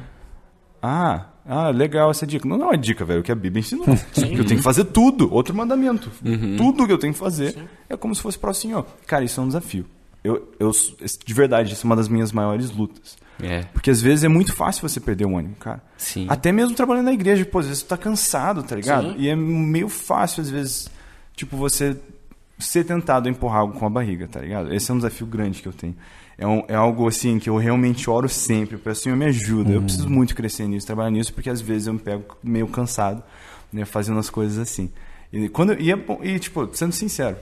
Ah, 0.82 1.26
ah, 1.46 1.70
legal 1.70 2.12
essa 2.12 2.26
dica. 2.26 2.48
Não, 2.48 2.58
não 2.58 2.72
é 2.72 2.78
dica, 2.78 3.04
velho, 3.04 3.24
que 3.24 3.32
a 3.32 3.36
Bíblia 3.36 3.60
ensinou. 3.60 3.86
Sim. 4.14 4.36
Eu 4.36 4.46
tenho 4.46 4.58
que 4.58 4.62
fazer 4.62 4.86
tudo. 4.86 5.32
Outro 5.34 5.56
mandamento. 5.56 6.12
Uhum. 6.24 6.56
Tudo 6.58 6.86
que 6.86 6.94
eu 6.94 6.98
tenho 6.98 7.14
que 7.14 7.20
fazer 7.20 7.54
Sim. 7.54 7.68
é 7.90 7.98
como 7.98 8.14
se 8.16 8.22
fosse 8.22 8.38
para 8.38 8.52
o 8.52 8.54
Senhor. 8.54 8.86
Cara, 9.06 9.26
isso 9.26 9.40
é 9.40 9.44
um 9.44 9.48
desafio. 9.48 9.86
Eu, 10.24 10.52
eu, 10.60 10.72
de 11.26 11.34
verdade, 11.34 11.74
isso 11.74 11.86
é 11.86 11.88
uma 11.88 11.96
das 11.96 12.08
minhas 12.08 12.32
maiores 12.32 12.72
lutas. 12.72 13.18
É. 13.42 13.62
Porque 13.74 13.90
às 13.90 14.02
vezes 14.02 14.24
é 14.24 14.28
muito 14.28 14.54
fácil 14.54 14.88
você 14.88 15.00
perder 15.00 15.26
o 15.26 15.38
ânimo, 15.38 15.56
cara. 15.56 15.82
Sim. 15.98 16.26
Até 16.30 16.52
mesmo 16.52 16.76
trabalhando 16.76 17.06
na 17.06 17.14
igreja, 17.14 17.46
pô, 17.46 17.60
às 17.60 17.68
vezes 17.68 17.82
você 17.82 17.88
tá 17.88 17.98
cansado, 17.98 18.64
tá 18.64 18.76
ligado? 18.76 19.14
Sim. 19.14 19.16
E 19.18 19.30
é 19.30 19.36
meio 19.36 19.88
fácil, 19.88 20.42
às 20.42 20.50
vezes, 20.50 20.90
tipo, 21.36 21.56
você 21.56 21.96
ser 22.58 22.84
tentado 22.84 23.30
a 23.30 23.32
empurrar 23.32 23.60
algo 23.60 23.80
com 23.80 23.86
a 23.86 23.90
barriga, 23.90 24.28
tá 24.28 24.42
ligado? 24.42 24.74
Esse 24.74 24.92
é 24.92 24.94
um 24.94 24.98
desafio 24.98 25.26
grande 25.26 25.62
que 25.62 25.68
eu 25.68 25.74
tenho 25.74 25.96
é, 26.40 26.48
um, 26.48 26.64
é 26.70 26.74
algo 26.74 27.08
assim 27.08 27.38
que 27.38 27.50
eu 27.50 27.58
realmente 27.58 28.10
oro 28.10 28.30
sempre. 28.30 28.76
Eu 28.76 28.80
peço, 28.80 29.02
Senhor, 29.02 29.18
me 29.18 29.26
ajuda. 29.26 29.70
Uhum. 29.70 29.76
Eu 29.76 29.82
preciso 29.82 30.10
muito 30.10 30.34
crescer 30.34 30.66
nisso, 30.68 30.88
trabalhar 30.88 31.12
nisso, 31.12 31.34
porque 31.34 31.50
às 31.50 31.60
vezes 31.60 31.88
eu 31.88 31.94
me 31.94 32.00
pego 32.00 32.38
meio 32.42 32.66
cansado, 32.68 33.22
né, 33.72 33.84
fazendo 33.84 34.20
as 34.20 34.30
coisas 34.30 34.58
assim. 34.58 34.90
E, 35.34 35.50
quando, 35.50 35.74
e, 35.80 35.92
é 35.92 36.00
e 36.24 36.40
tipo, 36.40 36.68
sendo 36.74 36.94
sincero, 36.94 37.36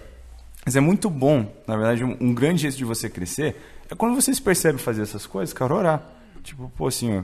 mas 0.68 0.76
é 0.76 0.82
muito 0.82 1.10
bom, 1.10 1.50
na 1.66 1.78
verdade, 1.78 2.04
um, 2.04 2.18
um, 2.20 2.34
grande 2.34 2.64
jeito 2.64 2.76
de 2.76 2.84
você 2.84 3.10
crescer 3.10 3.56
é 3.90 3.96
quando 3.96 4.16
você 4.16 4.34
se 4.34 4.42
percebe 4.42 4.78
fazer 4.78 5.02
essas 5.02 5.26
coisas, 5.26 5.54
cara, 5.54 5.74
orar. 5.74 6.12
Tipo, 6.44 6.70
pô, 6.76 6.92
Senhor, 6.92 7.24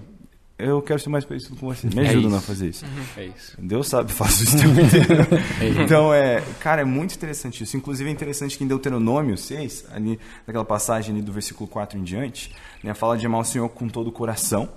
eu 0.58 0.82
quero 0.82 0.98
ser 0.98 1.10
mais 1.10 1.26
parecido 1.26 1.58
com 1.58 1.68
você. 1.68 1.88
Me 1.88 2.06
é 2.06 2.10
ajuda 2.12 2.36
é 2.36 2.38
a 2.38 2.42
fazer 2.42 2.70
isso. 2.70 2.86
Uhum. 2.86 3.04
É 3.18 3.26
isso. 3.26 3.58
Deus 3.60 3.90
sabe, 3.90 4.14
faço 4.14 4.46
isso 4.46 4.56
inteiro. 4.56 5.28
é 5.60 5.84
então, 5.84 6.14
é, 6.14 6.42
cara, 6.62 6.84
é 6.84 6.86
muito 6.86 7.16
interessante 7.16 7.66
isso. 7.66 7.76
Inclusive, 7.76 8.10
é 8.10 8.14
interessante 8.14 8.58
que 8.58 8.64
em 8.64 8.68
Deuteronômio 8.68 9.38
6, 9.38 9.88
ali, 9.92 10.18
naquela 10.48 10.64
passagem 10.64 11.14
ali 11.14 11.22
do 11.22 11.34
versículo 11.34 11.68
4 11.68 12.00
em 12.00 12.04
diante, 12.04 12.56
né, 12.82 12.94
fala 12.94 13.18
de 13.18 13.26
amar 13.26 13.42
o 13.42 13.44
Senhor 13.44 13.68
com 13.68 13.90
todo 13.90 14.08
o 14.08 14.12
coração, 14.14 14.70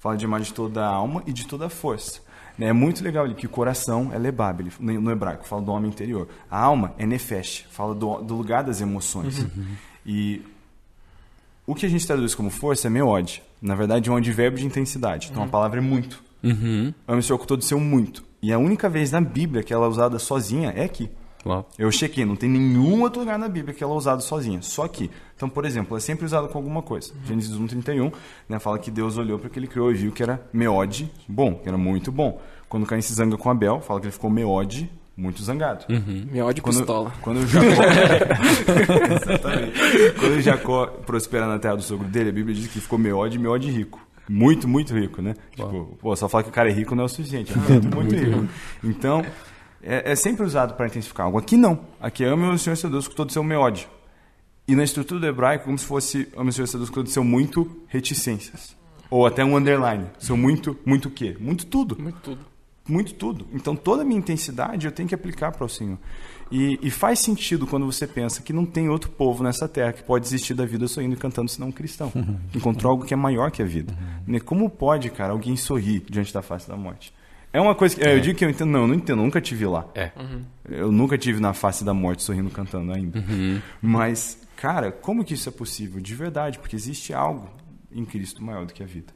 fala 0.00 0.16
de 0.16 0.24
amar 0.24 0.40
de 0.40 0.52
toda 0.52 0.84
a 0.84 0.88
alma 0.88 1.22
e 1.28 1.32
de 1.32 1.46
toda 1.46 1.66
a 1.66 1.70
força. 1.70 2.20
Né, 2.56 2.66
é 2.68 2.72
muito 2.72 3.02
legal 3.02 3.24
ali 3.24 3.34
que 3.34 3.46
o 3.46 3.48
coração 3.48 4.10
é 4.12 4.18
lebab, 4.18 4.70
no 4.78 5.10
hebraico, 5.10 5.44
fala 5.46 5.62
do 5.62 5.72
homem 5.72 5.90
interior. 5.90 6.28
A 6.50 6.58
alma 6.58 6.94
é 6.98 7.06
nefesh, 7.06 7.66
fala 7.70 7.94
do, 7.94 8.22
do 8.22 8.34
lugar 8.34 8.62
das 8.62 8.80
emoções. 8.80 9.40
Uhum. 9.40 9.66
E 10.06 10.42
o 11.66 11.74
que 11.74 11.86
a 11.86 11.88
gente 11.88 12.06
traduz 12.06 12.34
como 12.34 12.50
força 12.50 12.86
é 12.86 12.90
meode. 12.90 13.42
Na 13.60 13.74
verdade, 13.74 14.08
é 14.08 14.12
um 14.12 14.16
advérbio 14.16 14.58
de 14.58 14.66
intensidade. 14.66 15.28
Então, 15.30 15.42
a 15.42 15.48
palavra 15.48 15.80
é 15.80 15.82
muito. 15.82 16.22
Uhum. 16.42 16.92
Ame 17.08 17.20
o 17.20 17.22
Senhor 17.22 17.38
com 17.38 17.46
todo 17.46 17.64
seu 17.64 17.80
muito. 17.80 18.22
E 18.42 18.52
a 18.52 18.58
única 18.58 18.88
vez 18.88 19.10
na 19.10 19.20
Bíblia 19.20 19.62
que 19.62 19.72
ela 19.72 19.86
é 19.86 19.88
usada 19.88 20.18
sozinha 20.18 20.70
é 20.76 20.84
aqui. 20.84 21.08
Uau. 21.44 21.68
Eu 21.78 21.90
chequei, 21.90 22.24
não 22.24 22.36
tem 22.36 22.48
nenhum 22.48 23.02
outro 23.02 23.20
lugar 23.20 23.38
na 23.38 23.48
Bíblia 23.48 23.74
que 23.74 23.84
ela 23.84 23.92
é 23.92 23.96
usada 23.96 24.20
sozinha, 24.20 24.62
só 24.62 24.84
aqui. 24.84 25.10
Então, 25.36 25.48
por 25.48 25.64
exemplo, 25.64 25.96
é 25.96 26.00
sempre 26.00 26.24
usada 26.24 26.48
com 26.48 26.58
alguma 26.58 26.82
coisa. 26.82 27.12
Uhum. 27.12 27.26
Gênesis 27.26 27.52
1:31, 27.52 28.12
né, 28.48 28.58
fala 28.58 28.78
que 28.78 28.90
Deus 28.90 29.18
olhou 29.18 29.38
para 29.38 29.48
o 29.48 29.50
que 29.50 29.58
ele 29.58 29.66
criou 29.66 29.90
e 29.90 29.94
viu 29.94 30.12
que 30.12 30.22
era 30.22 30.42
meode 30.52 31.10
bom, 31.28 31.54
que 31.56 31.68
era 31.68 31.76
muito 31.76 32.10
bom. 32.10 32.40
Quando 32.68 32.86
Caim 32.86 33.02
se 33.02 33.12
zanga 33.14 33.36
com 33.36 33.50
Abel, 33.50 33.80
fala 33.80 34.00
que 34.00 34.06
ele 34.06 34.12
ficou 34.12 34.30
meode 34.30 34.90
muito 35.16 35.42
zangado. 35.42 35.84
Uhum. 35.88 36.26
Me 36.30 36.40
ódio 36.40 36.62
quando, 36.62 36.78
pistola. 36.78 37.12
Quando 37.20 37.38
o 37.38 37.46
Jacó. 37.46 37.66
Exatamente. 39.30 39.72
Quando 40.18 40.32
o 40.32 40.40
Jacó 40.40 40.86
prospera 40.86 41.46
na 41.46 41.58
terra 41.58 41.76
do 41.76 41.82
sogro 41.82 42.08
dele, 42.08 42.30
a 42.30 42.32
Bíblia 42.32 42.54
diz 42.54 42.66
que 42.66 42.80
ficou 42.80 42.98
meode 42.98 43.36
e 43.36 43.40
meode 43.40 43.70
rico. 43.70 44.00
Muito, 44.28 44.66
muito 44.66 44.94
rico, 44.94 45.20
né? 45.20 45.34
Tipo, 45.54 45.96
pô, 46.00 46.16
só 46.16 46.28
falar 46.28 46.44
que 46.44 46.48
o 46.48 46.52
cara 46.52 46.70
é 46.70 46.72
rico 46.72 46.94
não 46.94 47.02
é 47.02 47.06
o 47.06 47.08
suficiente. 47.08 47.52
É 47.52 47.56
muito, 47.70 47.94
muito 47.94 48.14
rico. 48.14 48.48
Então, 48.82 49.24
é, 49.84 50.12
é 50.12 50.16
sempre 50.16 50.44
usado 50.44 50.74
para 50.74 50.86
intensificar 50.86 51.26
algo. 51.26 51.38
Aqui 51.38 51.56
não. 51.56 51.80
Aqui 52.00 52.24
é 52.24 52.28
ame 52.28 52.46
o 52.46 52.58
Senhor 52.58 52.76
seu 52.76 52.90
Deus 52.90 53.06
com 53.06 53.14
todo 53.14 53.30
o 53.30 53.32
seu 53.32 53.44
meode. 53.44 53.88
E 54.66 54.74
na 54.74 54.82
estrutura 54.82 55.20
do 55.20 55.26
hebraico, 55.26 55.66
como 55.66 55.78
se 55.78 55.84
fosse 55.84 56.28
ame 56.36 56.50
o 56.50 56.52
Senhor 56.52 56.66
seu 56.66 56.78
Deus 56.78 56.90
com 56.90 56.96
todo 56.96 57.06
o 57.06 57.10
seu 57.10 57.24
muito 57.24 57.82
reticências. 57.88 58.76
Ou 59.10 59.26
até 59.26 59.44
um 59.44 59.56
underline. 59.56 60.06
Seu 60.18 60.36
muito, 60.36 60.76
muito 60.84 61.08
o 61.08 61.10
quê? 61.10 61.36
Muito 61.38 61.66
tudo. 61.66 61.96
Muito 62.00 62.18
tudo 62.20 62.54
muito 62.88 63.14
tudo. 63.14 63.46
Então 63.52 63.74
toda 63.74 64.02
a 64.02 64.04
minha 64.04 64.18
intensidade 64.18 64.86
eu 64.86 64.92
tenho 64.92 65.08
que 65.08 65.14
aplicar 65.14 65.52
para 65.52 65.64
o 65.64 65.68
Senhor. 65.68 65.98
E, 66.52 66.78
e, 66.82 66.90
faz 66.90 67.20
sentido 67.20 67.66
quando 67.66 67.86
você 67.86 68.06
pensa 68.06 68.42
que 68.42 68.52
não 68.52 68.66
tem 68.66 68.88
outro 68.88 69.10
povo 69.10 69.42
nessa 69.42 69.66
terra 69.66 69.92
que 69.94 70.02
pode 70.02 70.26
existir 70.26 70.52
da 70.52 70.66
vida 70.66 70.86
sorrindo 70.86 71.14
e 71.14 71.18
cantando 71.18 71.50
senão 71.50 71.68
um 71.68 71.72
cristão. 71.72 72.12
Encontrou 72.54 72.92
algo 72.92 73.04
que 73.04 73.14
é 73.14 73.16
maior 73.16 73.50
que 73.50 73.62
a 73.62 73.64
vida. 73.64 73.96
Uhum. 74.28 74.38
Como 74.40 74.68
pode, 74.68 75.10
cara, 75.10 75.32
alguém 75.32 75.56
sorrir 75.56 76.04
diante 76.08 76.32
da 76.32 76.42
face 76.42 76.68
da 76.68 76.76
morte? 76.76 77.12
É 77.54 77.60
uma 77.60 77.74
coisa 77.74 77.94
que. 77.94 78.02
É. 78.02 78.16
Eu 78.16 78.20
digo 78.20 78.36
que 78.36 78.44
eu 78.44 78.50
entendo. 78.50 78.70
Não, 78.70 78.80
eu 78.80 78.88
não 78.88 78.94
entendo, 78.96 79.20
eu 79.20 79.24
nunca 79.24 79.40
tive 79.40 79.64
lá. 79.64 79.86
É. 79.94 80.10
Uhum. 80.16 80.42
Eu 80.68 80.90
nunca 80.90 81.16
tive 81.16 81.40
na 81.40 81.54
face 81.54 81.84
da 81.84 81.94
morte 81.94 82.24
sorrindo 82.24 82.50
cantando 82.50 82.92
ainda. 82.92 83.20
Uhum. 83.20 83.62
Mas, 83.80 84.44
cara, 84.56 84.90
como 84.90 85.24
que 85.24 85.34
isso 85.34 85.48
é 85.48 85.52
possível? 85.52 86.00
De 86.00 86.16
verdade, 86.16 86.58
porque 86.58 86.74
existe 86.74 87.14
algo 87.14 87.48
em 87.92 88.04
Cristo 88.04 88.42
maior 88.42 88.66
do 88.66 88.74
que 88.74 88.82
a 88.82 88.86
vida. 88.86 89.12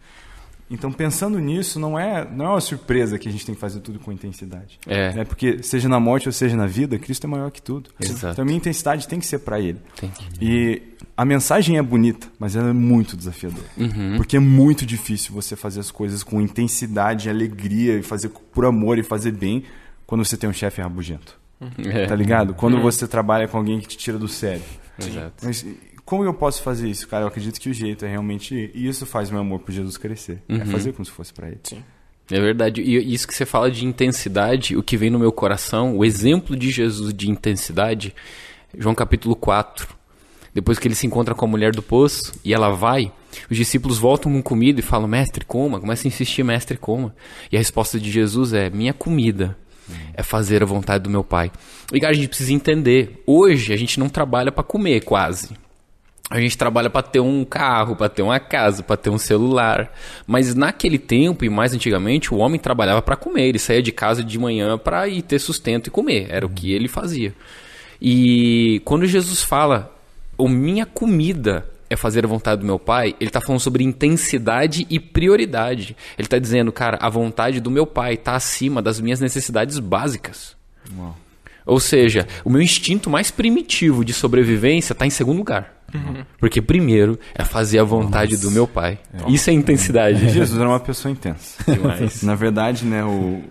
Então, 0.70 0.92
pensando 0.92 1.38
nisso, 1.38 1.80
não 1.80 1.98
é, 1.98 2.28
não 2.30 2.44
é 2.44 2.48
uma 2.50 2.60
surpresa 2.60 3.18
que 3.18 3.28
a 3.28 3.32
gente 3.32 3.44
tem 3.46 3.54
que 3.54 3.60
fazer 3.60 3.80
tudo 3.80 3.98
com 3.98 4.12
intensidade. 4.12 4.78
É. 4.86 5.12
Né? 5.14 5.24
Porque, 5.24 5.62
seja 5.62 5.88
na 5.88 5.98
morte 5.98 6.28
ou 6.28 6.32
seja 6.32 6.56
na 6.56 6.66
vida, 6.66 6.98
Cristo 6.98 7.26
é 7.26 7.30
maior 7.30 7.50
que 7.50 7.62
tudo. 7.62 7.90
Exato. 7.98 8.32
Então, 8.32 8.42
a 8.42 8.44
minha 8.44 8.58
intensidade 8.58 9.08
tem 9.08 9.18
que 9.18 9.26
ser 9.26 9.38
para 9.38 9.58
Ele. 9.58 9.78
Tem 9.98 10.10
que. 10.10 10.44
E 10.44 10.82
a 11.16 11.24
mensagem 11.24 11.78
é 11.78 11.82
bonita, 11.82 12.28
mas 12.38 12.54
ela 12.54 12.68
é 12.68 12.72
muito 12.72 13.16
desafiadora. 13.16 13.66
Uhum. 13.76 14.16
Porque 14.16 14.36
é 14.36 14.40
muito 14.40 14.84
difícil 14.84 15.32
você 15.32 15.56
fazer 15.56 15.80
as 15.80 15.90
coisas 15.90 16.22
com 16.22 16.40
intensidade, 16.40 17.30
alegria, 17.30 17.96
e 17.98 18.02
fazer 18.02 18.28
por 18.28 18.66
amor 18.66 18.98
e 18.98 19.02
fazer 19.02 19.32
bem, 19.32 19.64
quando 20.06 20.24
você 20.24 20.36
tem 20.36 20.48
um 20.48 20.52
chefe 20.52 20.82
rabugento. 20.82 21.38
É. 21.78 22.06
Tá 22.06 22.14
ligado? 22.14 22.54
Quando 22.54 22.74
uhum. 22.74 22.82
você 22.82 23.08
trabalha 23.08 23.48
com 23.48 23.56
alguém 23.56 23.80
que 23.80 23.88
te 23.88 23.96
tira 23.96 24.18
do 24.18 24.28
sério. 24.28 24.62
Exato. 24.98 25.32
Mas 25.42 25.64
como 26.08 26.24
eu 26.24 26.32
posso 26.32 26.62
fazer 26.62 26.88
isso? 26.88 27.06
Cara, 27.06 27.24
eu 27.24 27.28
acredito 27.28 27.60
que 27.60 27.68
o 27.68 27.74
jeito 27.74 28.02
é 28.02 28.08
realmente. 28.08 28.70
E 28.74 28.88
isso 28.88 29.04
faz 29.04 29.30
meu 29.30 29.40
amor 29.40 29.60
por 29.60 29.72
Jesus 29.72 29.98
crescer. 29.98 30.42
É 30.48 30.54
uhum. 30.54 30.62
É 30.62 30.64
fazer 30.64 30.92
como 30.94 31.04
se 31.04 31.10
fosse 31.10 31.34
para 31.34 31.48
ele. 31.48 31.60
Sim. 31.62 31.84
É 32.30 32.40
verdade. 32.40 32.80
E 32.80 33.12
isso 33.12 33.28
que 33.28 33.34
você 33.34 33.44
fala 33.44 33.70
de 33.70 33.84
intensidade, 33.84 34.74
o 34.74 34.82
que 34.82 34.96
vem 34.96 35.10
no 35.10 35.18
meu 35.18 35.30
coração, 35.30 35.98
o 35.98 36.06
exemplo 36.06 36.56
de 36.56 36.70
Jesus 36.70 37.12
de 37.12 37.30
intensidade, 37.30 38.14
João 38.74 38.94
capítulo 38.94 39.36
4. 39.36 39.86
Depois 40.54 40.78
que 40.78 40.88
ele 40.88 40.94
se 40.94 41.06
encontra 41.06 41.34
com 41.34 41.44
a 41.44 41.48
mulher 41.48 41.72
do 41.72 41.82
poço 41.82 42.32
e 42.42 42.54
ela 42.54 42.70
vai, 42.70 43.12
os 43.50 43.56
discípulos 43.58 43.98
voltam 43.98 44.32
com 44.32 44.42
comida 44.42 44.80
e 44.80 44.82
falam: 44.82 45.06
Mestre, 45.06 45.44
coma. 45.44 45.78
Começa 45.78 46.06
a 46.06 46.08
insistir, 46.08 46.42
mestre, 46.42 46.78
coma. 46.78 47.14
E 47.52 47.56
a 47.56 47.60
resposta 47.60 48.00
de 48.00 48.10
Jesus 48.10 48.54
é: 48.54 48.70
Minha 48.70 48.94
comida 48.94 49.58
é 50.14 50.22
fazer 50.22 50.62
a 50.62 50.66
vontade 50.66 51.04
do 51.04 51.10
meu 51.10 51.22
Pai. 51.22 51.52
E 51.92 52.00
cara, 52.00 52.14
a 52.14 52.16
gente 52.16 52.28
precisa 52.28 52.54
entender: 52.54 53.22
hoje 53.26 53.74
a 53.74 53.76
gente 53.76 54.00
não 54.00 54.08
trabalha 54.08 54.50
para 54.50 54.64
comer 54.64 55.02
quase. 55.02 55.50
A 56.30 56.38
gente 56.40 56.58
trabalha 56.58 56.90
para 56.90 57.02
ter 57.02 57.20
um 57.20 57.42
carro, 57.42 57.96
para 57.96 58.08
ter 58.08 58.20
uma 58.20 58.38
casa, 58.38 58.82
para 58.82 58.98
ter 58.98 59.08
um 59.08 59.16
celular. 59.16 59.90
Mas 60.26 60.54
naquele 60.54 60.98
tempo 60.98 61.44
e 61.44 61.48
mais 61.48 61.72
antigamente, 61.72 62.34
o 62.34 62.36
homem 62.36 62.60
trabalhava 62.60 63.00
para 63.00 63.16
comer. 63.16 63.48
Ele 63.48 63.58
saía 63.58 63.82
de 63.82 63.92
casa 63.92 64.22
de 64.22 64.38
manhã 64.38 64.76
para 64.76 65.08
ir 65.08 65.22
ter 65.22 65.38
sustento 65.38 65.86
e 65.86 65.90
comer. 65.90 66.26
Era 66.28 66.44
o 66.44 66.50
que 66.50 66.70
ele 66.72 66.86
fazia. 66.86 67.34
E 68.00 68.82
quando 68.84 69.06
Jesus 69.06 69.42
fala, 69.42 69.94
o 70.36 70.48
minha 70.48 70.84
comida 70.84 71.66
é 71.88 71.96
fazer 71.96 72.26
a 72.26 72.28
vontade 72.28 72.60
do 72.60 72.66
meu 72.66 72.78
pai, 72.78 73.16
ele 73.18 73.30
tá 73.30 73.40
falando 73.40 73.60
sobre 73.60 73.82
intensidade 73.82 74.86
e 74.90 75.00
prioridade. 75.00 75.96
Ele 76.18 76.28
tá 76.28 76.38
dizendo, 76.38 76.70
cara, 76.70 76.98
a 77.00 77.08
vontade 77.08 77.60
do 77.60 77.70
meu 77.70 77.86
pai 77.86 78.18
tá 78.18 78.34
acima 78.34 78.82
das 78.82 79.00
minhas 79.00 79.20
necessidades 79.20 79.78
básicas. 79.78 80.54
Uau. 80.94 81.16
Ou 81.64 81.80
seja, 81.80 82.26
o 82.44 82.50
meu 82.50 82.60
instinto 82.60 83.08
mais 83.08 83.30
primitivo 83.30 84.04
de 84.04 84.12
sobrevivência 84.12 84.92
está 84.92 85.06
em 85.06 85.10
segundo 85.10 85.38
lugar. 85.38 85.77
Porque 86.38 86.60
primeiro 86.60 87.18
é 87.34 87.44
fazer 87.44 87.78
a 87.78 87.84
vontade 87.84 88.36
do 88.36 88.50
meu 88.50 88.66
pai. 88.66 88.98
Isso 89.28 89.50
é 89.50 89.52
intensidade. 89.52 90.28
Jesus 90.28 90.58
era 90.58 90.68
uma 90.68 90.80
pessoa 90.80 91.10
intensa. 91.12 91.62
Demais. 91.66 92.22
Na 92.22 92.34
verdade, 92.34 92.84
né, 92.84 93.04
o... 93.04 93.42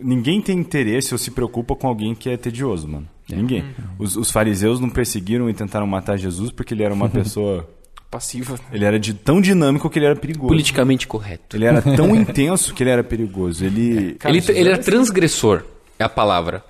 ninguém 0.00 0.40
tem 0.40 0.58
interesse 0.58 1.14
ou 1.14 1.18
se 1.18 1.30
preocupa 1.30 1.74
com 1.74 1.86
alguém 1.86 2.14
que 2.14 2.28
é 2.28 2.36
tedioso, 2.36 2.86
mano. 2.88 3.08
Ninguém. 3.28 3.64
Os, 3.98 4.16
os 4.16 4.30
fariseus 4.30 4.78
não 4.78 4.88
perseguiram 4.88 5.50
e 5.50 5.54
tentaram 5.54 5.86
matar 5.86 6.16
Jesus 6.16 6.50
porque 6.50 6.74
ele 6.74 6.84
era 6.84 6.94
uma 6.94 7.08
pessoa. 7.10 7.68
Passiva. 8.08 8.58
Ele 8.72 8.84
era 8.84 9.00
de 9.00 9.12
tão 9.12 9.40
dinâmico 9.40 9.90
que 9.90 9.98
ele 9.98 10.06
era 10.06 10.14
perigoso. 10.14 10.46
Politicamente 10.46 11.08
correto. 11.08 11.56
Ele 11.56 11.64
era 11.64 11.82
tão 11.82 12.14
intenso 12.14 12.72
que 12.72 12.82
ele 12.82 12.90
era 12.90 13.02
perigoso. 13.02 13.64
Ele. 13.64 14.16
ele, 14.24 14.44
ele 14.48 14.68
era 14.68 14.78
transgressor, 14.78 15.64
é 15.98 16.04
a 16.04 16.08
palavra. 16.08 16.64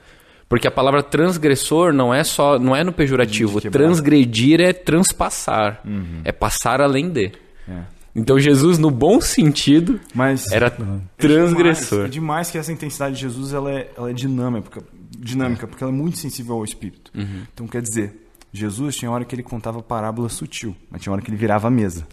Porque 0.48 0.66
a 0.68 0.70
palavra 0.70 1.02
transgressor 1.02 1.92
não 1.92 2.14
é 2.14 2.22
só, 2.22 2.58
não 2.58 2.74
é 2.74 2.84
no 2.84 2.92
pejorativo. 2.92 3.60
Transgredir 3.60 4.60
é 4.60 4.72
transpassar, 4.72 5.82
é 6.24 6.30
passar 6.32 6.80
além 6.80 7.10
de. 7.10 7.32
É. 7.68 7.80
Então 8.14 8.38
Jesus, 8.38 8.78
no 8.78 8.90
bom 8.90 9.20
sentido, 9.20 10.00
Mas 10.14 10.50
era 10.50 10.68
É 10.68 10.70
transgressor. 11.18 11.98
demais, 11.98 12.08
é 12.08 12.08
demais 12.08 12.50
que 12.50 12.58
essa 12.58 12.72
intensidade 12.72 13.16
de 13.16 13.20
Jesus 13.22 13.52
ela 13.52 13.70
é, 13.70 13.90
ela 13.96 14.08
é 14.08 14.12
dinâmica, 14.14 14.82
dinâmica 15.18 15.66
porque 15.66 15.84
ela 15.84 15.92
é 15.92 15.96
muito 15.96 16.16
sensível 16.18 16.54
ao 16.54 16.64
Espírito. 16.64 17.10
Uhum. 17.14 17.42
Então, 17.52 17.66
quer 17.66 17.82
dizer, 17.82 18.26
Jesus 18.52 18.96
tinha 18.96 19.10
hora 19.10 19.24
que 19.24 19.34
ele 19.34 19.42
contava 19.42 19.82
parábola 19.82 20.28
sutil, 20.30 20.74
mas 20.90 21.02
tinha 21.02 21.12
hora 21.12 21.20
que 21.20 21.28
ele 21.28 21.36
virava 21.36 21.68
a 21.68 21.70
mesa. 21.70 22.06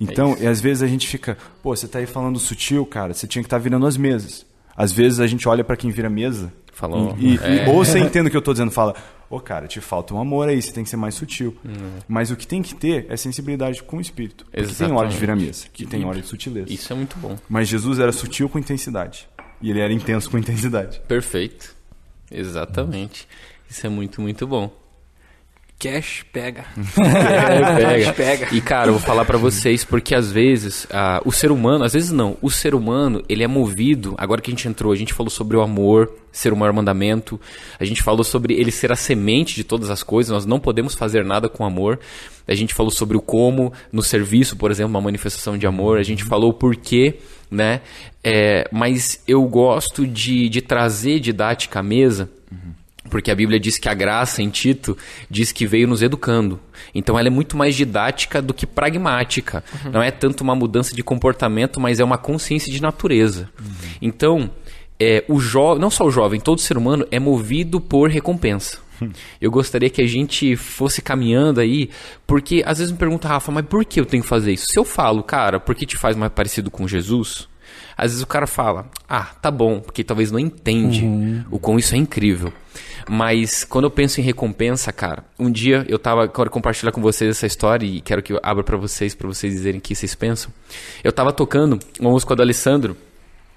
Então, 0.00 0.36
e 0.40 0.46
às 0.46 0.60
vezes 0.60 0.82
a 0.82 0.86
gente 0.88 1.06
fica, 1.06 1.38
pô, 1.62 1.74
você 1.76 1.86
tá 1.86 1.98
aí 2.00 2.06
falando 2.06 2.38
sutil, 2.38 2.84
cara, 2.84 3.14
você 3.14 3.26
tinha 3.28 3.42
que 3.42 3.46
estar 3.46 3.58
virando 3.58 3.86
as 3.86 3.96
mesas. 3.96 4.44
Às 4.76 4.92
vezes 4.92 5.20
a 5.20 5.26
gente 5.26 5.48
olha 5.48 5.64
para 5.64 5.76
quem 5.76 5.90
vira 5.90 6.10
mesa 6.10 6.52
Falou. 6.72 7.16
e, 7.18 7.34
e- 7.34 7.38
É. 7.60 7.68
ou 7.68 7.84
você 7.84 7.98
entende 7.98 8.28
o 8.28 8.30
que 8.30 8.36
eu 8.36 8.42
tô 8.42 8.52
dizendo, 8.52 8.70
fala, 8.70 8.94
ô 9.30 9.40
cara, 9.40 9.66
te 9.66 9.80
falta 9.80 10.12
um 10.14 10.20
amor 10.20 10.48
aí, 10.48 10.60
você 10.60 10.70
tem 10.72 10.84
que 10.84 10.90
ser 10.90 10.96
mais 10.96 11.14
sutil. 11.14 11.56
Uhum. 11.64 11.98
Mas 12.06 12.30
o 12.30 12.36
que 12.36 12.46
tem 12.46 12.62
que 12.62 12.74
ter 12.74 13.06
é 13.08 13.16
sensibilidade 13.16 13.82
com 13.82 13.96
o 13.96 14.00
Espírito. 14.00 14.44
Porque 14.44 14.56
tem 14.60 14.64
Exatamente. 14.70 14.98
hora 14.98 15.08
de 15.08 15.16
virar 15.16 15.36
mesa, 15.36 15.66
que 15.72 15.86
tem 15.86 16.04
hora 16.04 16.20
de 16.20 16.26
sutileza. 16.26 16.70
Isso 16.72 16.92
é 16.92 16.96
muito 16.96 17.16
bom. 17.18 17.36
Mas 17.48 17.68
Jesus 17.68 17.98
era 17.98 18.12
sutil 18.12 18.48
com 18.48 18.58
intensidade. 18.58 19.26
E 19.62 19.70
ele 19.70 19.80
era 19.80 19.92
intenso 19.92 20.30
com 20.30 20.36
intensidade. 20.36 21.00
Perfeito. 21.08 21.74
Exatamente. 22.30 23.26
Isso 23.70 23.86
é 23.86 23.88
muito, 23.90 24.20
muito 24.20 24.46
bom. 24.46 24.70
Cash 25.78 26.24
pega. 26.32 26.64
É, 26.96 28.04
Cash 28.04 28.16
pega. 28.16 28.48
E 28.54 28.60
cara, 28.60 28.88
eu 28.88 28.94
vou 28.94 29.02
falar 29.02 29.24
pra 29.24 29.36
vocês 29.36 29.84
porque 29.84 30.14
às 30.14 30.32
vezes 30.32 30.86
ah, 30.90 31.20
o 31.24 31.30
ser 31.30 31.50
humano, 31.50 31.84
às 31.84 31.92
vezes 31.92 32.10
não, 32.10 32.36
o 32.40 32.50
ser 32.50 32.74
humano 32.74 33.22
ele 33.28 33.44
é 33.44 33.46
movido. 33.46 34.14
Agora 34.16 34.40
que 34.40 34.50
a 34.50 34.54
gente 34.54 34.66
entrou, 34.66 34.92
a 34.92 34.96
gente 34.96 35.12
falou 35.12 35.30
sobre 35.30 35.56
o 35.56 35.60
amor, 35.60 36.10
ser 36.32 36.52
o 36.52 36.56
maior 36.56 36.72
mandamento. 36.72 37.38
A 37.78 37.84
gente 37.84 38.02
falou 38.02 38.24
sobre 38.24 38.54
ele 38.54 38.70
ser 38.70 38.90
a 38.90 38.96
semente 38.96 39.54
de 39.54 39.64
todas 39.64 39.90
as 39.90 40.02
coisas. 40.02 40.32
Nós 40.32 40.46
não 40.46 40.58
podemos 40.58 40.94
fazer 40.94 41.24
nada 41.24 41.48
com 41.48 41.64
amor. 41.64 41.98
A 42.48 42.54
gente 42.54 42.72
falou 42.72 42.90
sobre 42.90 43.16
o 43.16 43.20
como 43.20 43.72
no 43.92 44.02
serviço, 44.02 44.56
por 44.56 44.70
exemplo, 44.70 44.90
uma 44.90 45.00
manifestação 45.00 45.58
de 45.58 45.66
amor. 45.66 45.98
A 45.98 46.02
gente 46.02 46.24
falou 46.24 46.50
o 46.50 46.54
porquê, 46.54 47.18
né? 47.50 47.82
É, 48.24 48.68
mas 48.72 49.22
eu 49.28 49.42
gosto 49.42 50.06
de, 50.06 50.48
de 50.48 50.62
trazer 50.62 51.20
didática 51.20 51.80
à 51.80 51.82
mesa. 51.82 52.30
Porque 53.10 53.30
a 53.30 53.34
Bíblia 53.34 53.58
diz 53.58 53.78
que 53.78 53.88
a 53.88 53.94
graça 53.94 54.42
em 54.42 54.50
Tito 54.50 54.96
diz 55.30 55.52
que 55.52 55.66
veio 55.66 55.88
nos 55.88 56.02
educando. 56.02 56.60
Então 56.94 57.18
ela 57.18 57.28
é 57.28 57.30
muito 57.30 57.56
mais 57.56 57.74
didática 57.74 58.40
do 58.42 58.54
que 58.54 58.66
pragmática. 58.66 59.62
Não 59.92 60.02
é 60.02 60.10
tanto 60.10 60.42
uma 60.42 60.54
mudança 60.54 60.94
de 60.94 61.02
comportamento, 61.02 61.80
mas 61.80 62.00
é 62.00 62.04
uma 62.04 62.18
consciência 62.18 62.72
de 62.72 62.80
natureza. 62.80 63.48
Então, 64.00 64.50
é, 64.98 65.24
o 65.28 65.38
jo 65.40 65.76
não 65.76 65.90
só 65.90 66.04
o 66.04 66.10
jovem, 66.10 66.40
todo 66.40 66.60
ser 66.60 66.76
humano 66.76 67.06
é 67.10 67.18
movido 67.18 67.80
por 67.80 68.10
recompensa. 68.10 68.78
Eu 69.40 69.50
gostaria 69.50 69.90
que 69.90 70.00
a 70.00 70.06
gente 70.06 70.56
fosse 70.56 71.02
caminhando 71.02 71.60
aí, 71.60 71.90
porque 72.26 72.62
às 72.66 72.78
vezes 72.78 72.92
me 72.92 72.98
pergunta, 72.98 73.28
Rafa, 73.28 73.52
mas 73.52 73.66
por 73.66 73.84
que 73.84 74.00
eu 74.00 74.06
tenho 74.06 74.22
que 74.22 74.28
fazer 74.28 74.52
isso? 74.52 74.66
Se 74.70 74.78
eu 74.78 74.84
falo, 74.84 75.22
cara, 75.22 75.60
porque 75.60 75.84
te 75.84 75.96
faz 75.96 76.16
mais 76.16 76.32
parecido 76.32 76.70
com 76.70 76.88
Jesus, 76.88 77.48
às 77.96 78.10
vezes 78.10 78.22
o 78.22 78.26
cara 78.26 78.46
fala, 78.46 78.88
ah, 79.08 79.24
tá 79.40 79.50
bom, 79.50 79.80
porque 79.80 80.04
talvez 80.04 80.30
não 80.30 80.38
entende 80.38 81.04
o 81.50 81.58
quão 81.58 81.78
isso 81.78 81.94
é 81.94 81.98
incrível. 81.98 82.52
Mas 83.08 83.64
quando 83.64 83.84
eu 83.84 83.90
penso 83.90 84.20
em 84.20 84.24
recompensa, 84.24 84.92
cara, 84.92 85.24
um 85.38 85.50
dia 85.50 85.84
eu 85.88 85.98
tava, 85.98 86.26
quero 86.26 86.50
compartilhar 86.50 86.90
com 86.90 87.00
vocês 87.00 87.30
essa 87.30 87.46
história 87.46 87.86
e 87.86 88.00
quero 88.00 88.22
que 88.22 88.32
eu 88.32 88.40
abra 88.42 88.64
pra 88.64 88.76
vocês, 88.76 89.14
pra 89.14 89.28
vocês 89.28 89.52
dizerem 89.52 89.78
o 89.78 89.82
que 89.82 89.94
vocês 89.94 90.14
pensam. 90.14 90.50
Eu 91.04 91.12
tava 91.12 91.32
tocando 91.32 91.78
uma 92.00 92.10
música 92.10 92.34
do 92.34 92.42
Alessandro, 92.42 92.96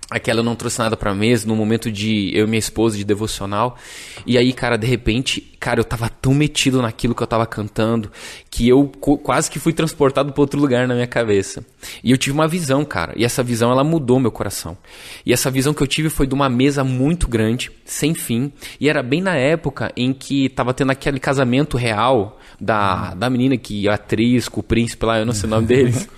Aquela 0.10 0.40
eu 0.40 0.44
não 0.44 0.56
trouxe 0.56 0.80
nada 0.80 0.98
pra 0.98 1.14
mesa, 1.14 1.48
num 1.48 1.56
momento 1.56 1.92
de 1.92 2.32
eu 2.36 2.46
e 2.48 2.50
minha 2.50 2.58
esposa, 2.58 2.98
de 2.98 3.04
devocional. 3.04 3.78
E 4.26 4.40
aí, 4.40 4.52
cara, 4.54 4.76
de 4.76 4.88
repente, 4.88 5.40
cara, 5.60 5.80
eu 5.80 5.84
tava 5.84 6.10
tão 6.10 6.34
metido 6.34 6.82
naquilo 6.82 7.14
que 7.14 7.22
eu 7.22 7.28
tava 7.28 7.46
cantando, 7.46 8.12
que 8.50 8.68
eu 8.68 8.88
quase 8.88 9.52
que 9.52 9.60
fui 9.60 9.72
transportado 9.72 10.34
pra 10.34 10.42
outro 10.42 10.60
lugar 10.60 10.88
na 10.88 10.96
minha 10.96 11.06
cabeça. 11.06 11.64
E 12.04 12.10
eu 12.10 12.18
tive 12.18 12.34
uma 12.34 12.48
visão, 12.48 12.84
cara, 12.84 13.14
e 13.16 13.24
essa 13.24 13.44
visão, 13.44 13.72
ela 13.72 13.84
mudou 13.84 14.20
meu 14.20 14.32
coração. 14.32 14.76
E 15.24 15.32
essa 15.32 15.52
visão 15.52 15.76
que 15.76 15.84
eu 15.84 15.88
tive 15.88 16.10
foi 16.10 16.26
de 16.26 16.34
uma 16.34 16.50
mesa 16.50 16.84
muito 16.84 17.28
grande, 17.28 17.72
sem 17.86 18.16
fim, 18.16 18.52
e 18.80 18.90
era 18.90 19.04
bem 19.04 19.22
na 19.22 19.36
época 19.36 19.92
em 19.96 20.12
que 20.12 20.50
tava 20.50 20.74
tendo 20.74 20.92
aquele 20.92 21.20
casamento 21.20 21.78
real 21.78 22.40
da, 22.60 23.14
da 23.14 23.30
menina 23.30 23.58
que, 23.58 23.88
a 23.88 23.94
atriz, 23.94 24.50
com 24.50 24.60
o 24.60 24.64
príncipe 24.64 25.06
lá, 25.06 25.20
eu 25.20 25.26
não 25.26 25.34
sei 25.34 25.46
o 25.46 25.52
nome 25.52 25.68
deles. 25.68 26.10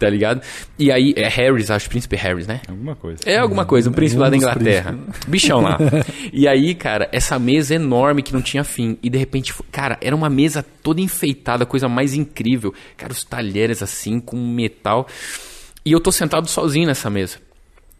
Tá 0.00 0.08
ligado? 0.08 0.40
E 0.78 0.90
aí, 0.90 1.12
é 1.14 1.28
Harris, 1.28 1.70
acho, 1.70 1.90
príncipe 1.90 2.16
Harris, 2.16 2.46
né? 2.46 2.62
Alguma 2.66 2.96
coisa. 2.96 3.20
É 3.26 3.36
alguma 3.36 3.66
coisa, 3.66 3.90
um 3.90 3.92
príncipe 3.92 4.18
lá 4.18 4.30
da 4.30 4.36
Inglaterra. 4.36 4.98
Bichão 5.28 5.60
lá. 5.60 5.78
E 6.32 6.48
aí, 6.48 6.74
cara, 6.74 7.06
essa 7.12 7.38
mesa 7.38 7.74
enorme 7.74 8.22
que 8.22 8.32
não 8.32 8.40
tinha 8.40 8.64
fim. 8.64 8.96
E 9.02 9.10
de 9.10 9.18
repente, 9.18 9.52
cara, 9.70 9.98
era 10.00 10.16
uma 10.16 10.30
mesa 10.30 10.64
toda 10.82 11.02
enfeitada, 11.02 11.66
coisa 11.66 11.86
mais 11.86 12.14
incrível. 12.14 12.72
Cara, 12.96 13.12
os 13.12 13.24
talheres 13.24 13.82
assim, 13.82 14.20
com 14.20 14.36
metal. 14.36 15.06
E 15.84 15.92
eu 15.92 16.00
tô 16.00 16.10
sentado 16.10 16.48
sozinho 16.48 16.86
nessa 16.86 17.10
mesa. 17.10 17.36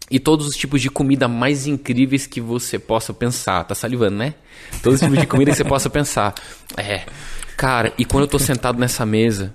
E 0.09 0.19
todos 0.19 0.47
os 0.47 0.55
tipos 0.55 0.81
de 0.81 0.89
comida 0.89 1.27
mais 1.27 1.67
incríveis 1.67 2.25
que 2.25 2.41
você 2.41 2.79
possa 2.79 3.13
pensar. 3.13 3.63
Tá 3.63 3.75
salivando, 3.75 4.17
né? 4.17 4.33
Todos 4.81 4.99
os 4.99 5.05
tipos 5.05 5.19
de 5.19 5.27
comida 5.27 5.51
que 5.51 5.57
você 5.57 5.63
possa 5.63 5.89
pensar. 5.89 6.33
É. 6.75 7.03
Cara, 7.55 7.93
e 7.95 8.05
quando 8.05 8.23
eu 8.23 8.27
tô 8.27 8.39
sentado 8.39 8.79
nessa 8.79 9.05
mesa, 9.05 9.53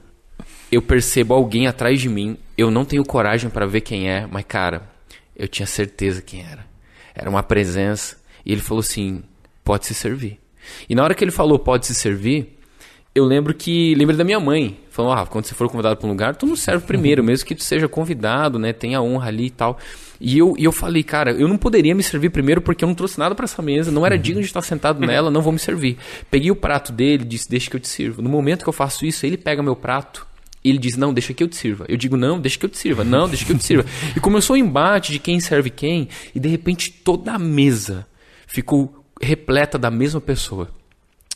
eu 0.71 0.83
percebo 0.83 1.35
alguém 1.35 1.67
atrás 1.67 2.01
de 2.01 2.09
mim. 2.09 2.37
Eu 2.57 2.71
não 2.71 2.85
tenho 2.85 3.05
coragem 3.05 3.51
pra 3.51 3.67
ver 3.67 3.83
quem 3.83 4.11
é, 4.11 4.27
mas 4.31 4.45
cara, 4.45 4.83
eu 5.37 5.47
tinha 5.47 5.67
certeza 5.67 6.23
quem 6.23 6.43
era. 6.43 6.67
Era 7.15 7.31
uma 7.31 7.43
presença. 7.43 8.17
E 8.45 8.53
ele 8.53 8.61
falou 8.61 8.81
assim: 8.81 9.23
pode 9.65 9.87
se 9.87 9.95
servir. 9.95 10.39
E 10.89 10.95
na 10.95 11.05
hora 11.05 11.15
que 11.15 11.23
ele 11.23 11.31
falou 11.31 11.59
pode 11.59 11.87
se 11.87 11.95
servir, 11.95 12.59
eu 13.15 13.25
lembro 13.25 13.55
que. 13.55 13.95
Lembro 13.95 14.17
da 14.17 14.25
minha 14.25 14.41
mãe. 14.41 14.79
Falou: 14.91 15.13
ah, 15.13 15.27
quando 15.27 15.45
você 15.45 15.55
for 15.55 15.69
convidado 15.69 15.97
para 15.97 16.07
um 16.07 16.11
lugar, 16.11 16.35
tu 16.37 16.47
não 16.47 16.57
serve 16.57 16.85
primeiro, 16.87 17.23
mesmo 17.23 17.47
que 17.47 17.55
tu 17.55 17.63
seja 17.63 17.89
convidado, 17.89 18.59
né? 18.59 18.73
Tenha 18.73 19.01
honra 19.01 19.29
ali 19.29 19.47
e 19.47 19.51
tal. 19.51 19.79
E 20.19 20.39
eu, 20.39 20.55
e 20.57 20.65
eu 20.65 20.73
falei, 20.73 21.03
cara, 21.03 21.33
eu 21.33 21.47
não 21.47 21.59
poderia 21.59 21.95
me 21.95 22.03
servir 22.03 22.31
primeiro 22.31 22.63
porque 22.63 22.83
eu 22.83 22.87
não 22.87 22.95
trouxe 22.95 23.19
nada 23.19 23.35
para 23.35 23.45
essa 23.45 23.61
mesa, 23.61 23.93
não 23.93 24.07
era 24.07 24.19
digno 24.19 24.41
de 24.41 24.47
estar 24.47 24.63
sentado 24.63 24.99
nela, 25.07 25.31
não 25.31 25.43
vou 25.43 25.53
me 25.53 25.59
servir. 25.59 25.99
Peguei 26.31 26.51
o 26.51 26.57
prato 26.57 26.91
dele, 26.91 27.23
disse, 27.23 27.51
deixa 27.51 27.69
que 27.69 27.77
eu 27.77 27.81
te 27.81 27.87
sirvo. 27.87 28.23
No 28.23 28.31
momento 28.31 28.63
que 28.63 28.69
eu 28.69 28.73
faço 28.73 29.05
isso, 29.05 29.27
ele 29.27 29.37
pega 29.37 29.63
meu 29.63 29.77
prato 29.77 30.27
e 30.67 30.69
ele 30.69 30.79
diz, 30.79 30.97
não, 30.97 31.15
deixa 31.15 31.33
que 31.33 31.45
eu 31.45 31.47
te 31.47 31.55
sirva. 31.55 31.87
Eu 31.89 31.97
digo, 31.97 32.17
não, 32.17 32.41
deixa 32.41 32.59
que 32.59 32.67
eu 32.67 32.69
te 32.69 32.77
sirva. 32.77 33.05
Não, 33.05 33.29
deixa 33.29 33.45
que 33.45 33.53
eu 33.53 33.57
te 33.57 33.63
sirva. 33.63 33.87
E 34.17 34.19
começou 34.19 34.55
o 34.55 34.57
embate 34.57 35.13
de 35.13 35.21
quem 35.21 35.39
serve 35.39 35.71
quem, 35.71 36.09
e 36.35 36.41
de 36.41 36.49
repente 36.49 36.91
toda 36.91 37.33
a 37.33 37.39
mesa 37.39 38.05
ficou 38.49 39.07
repleta 39.23 39.79
da 39.79 39.93
mesma 39.93 40.21
pessoa. 40.21 40.69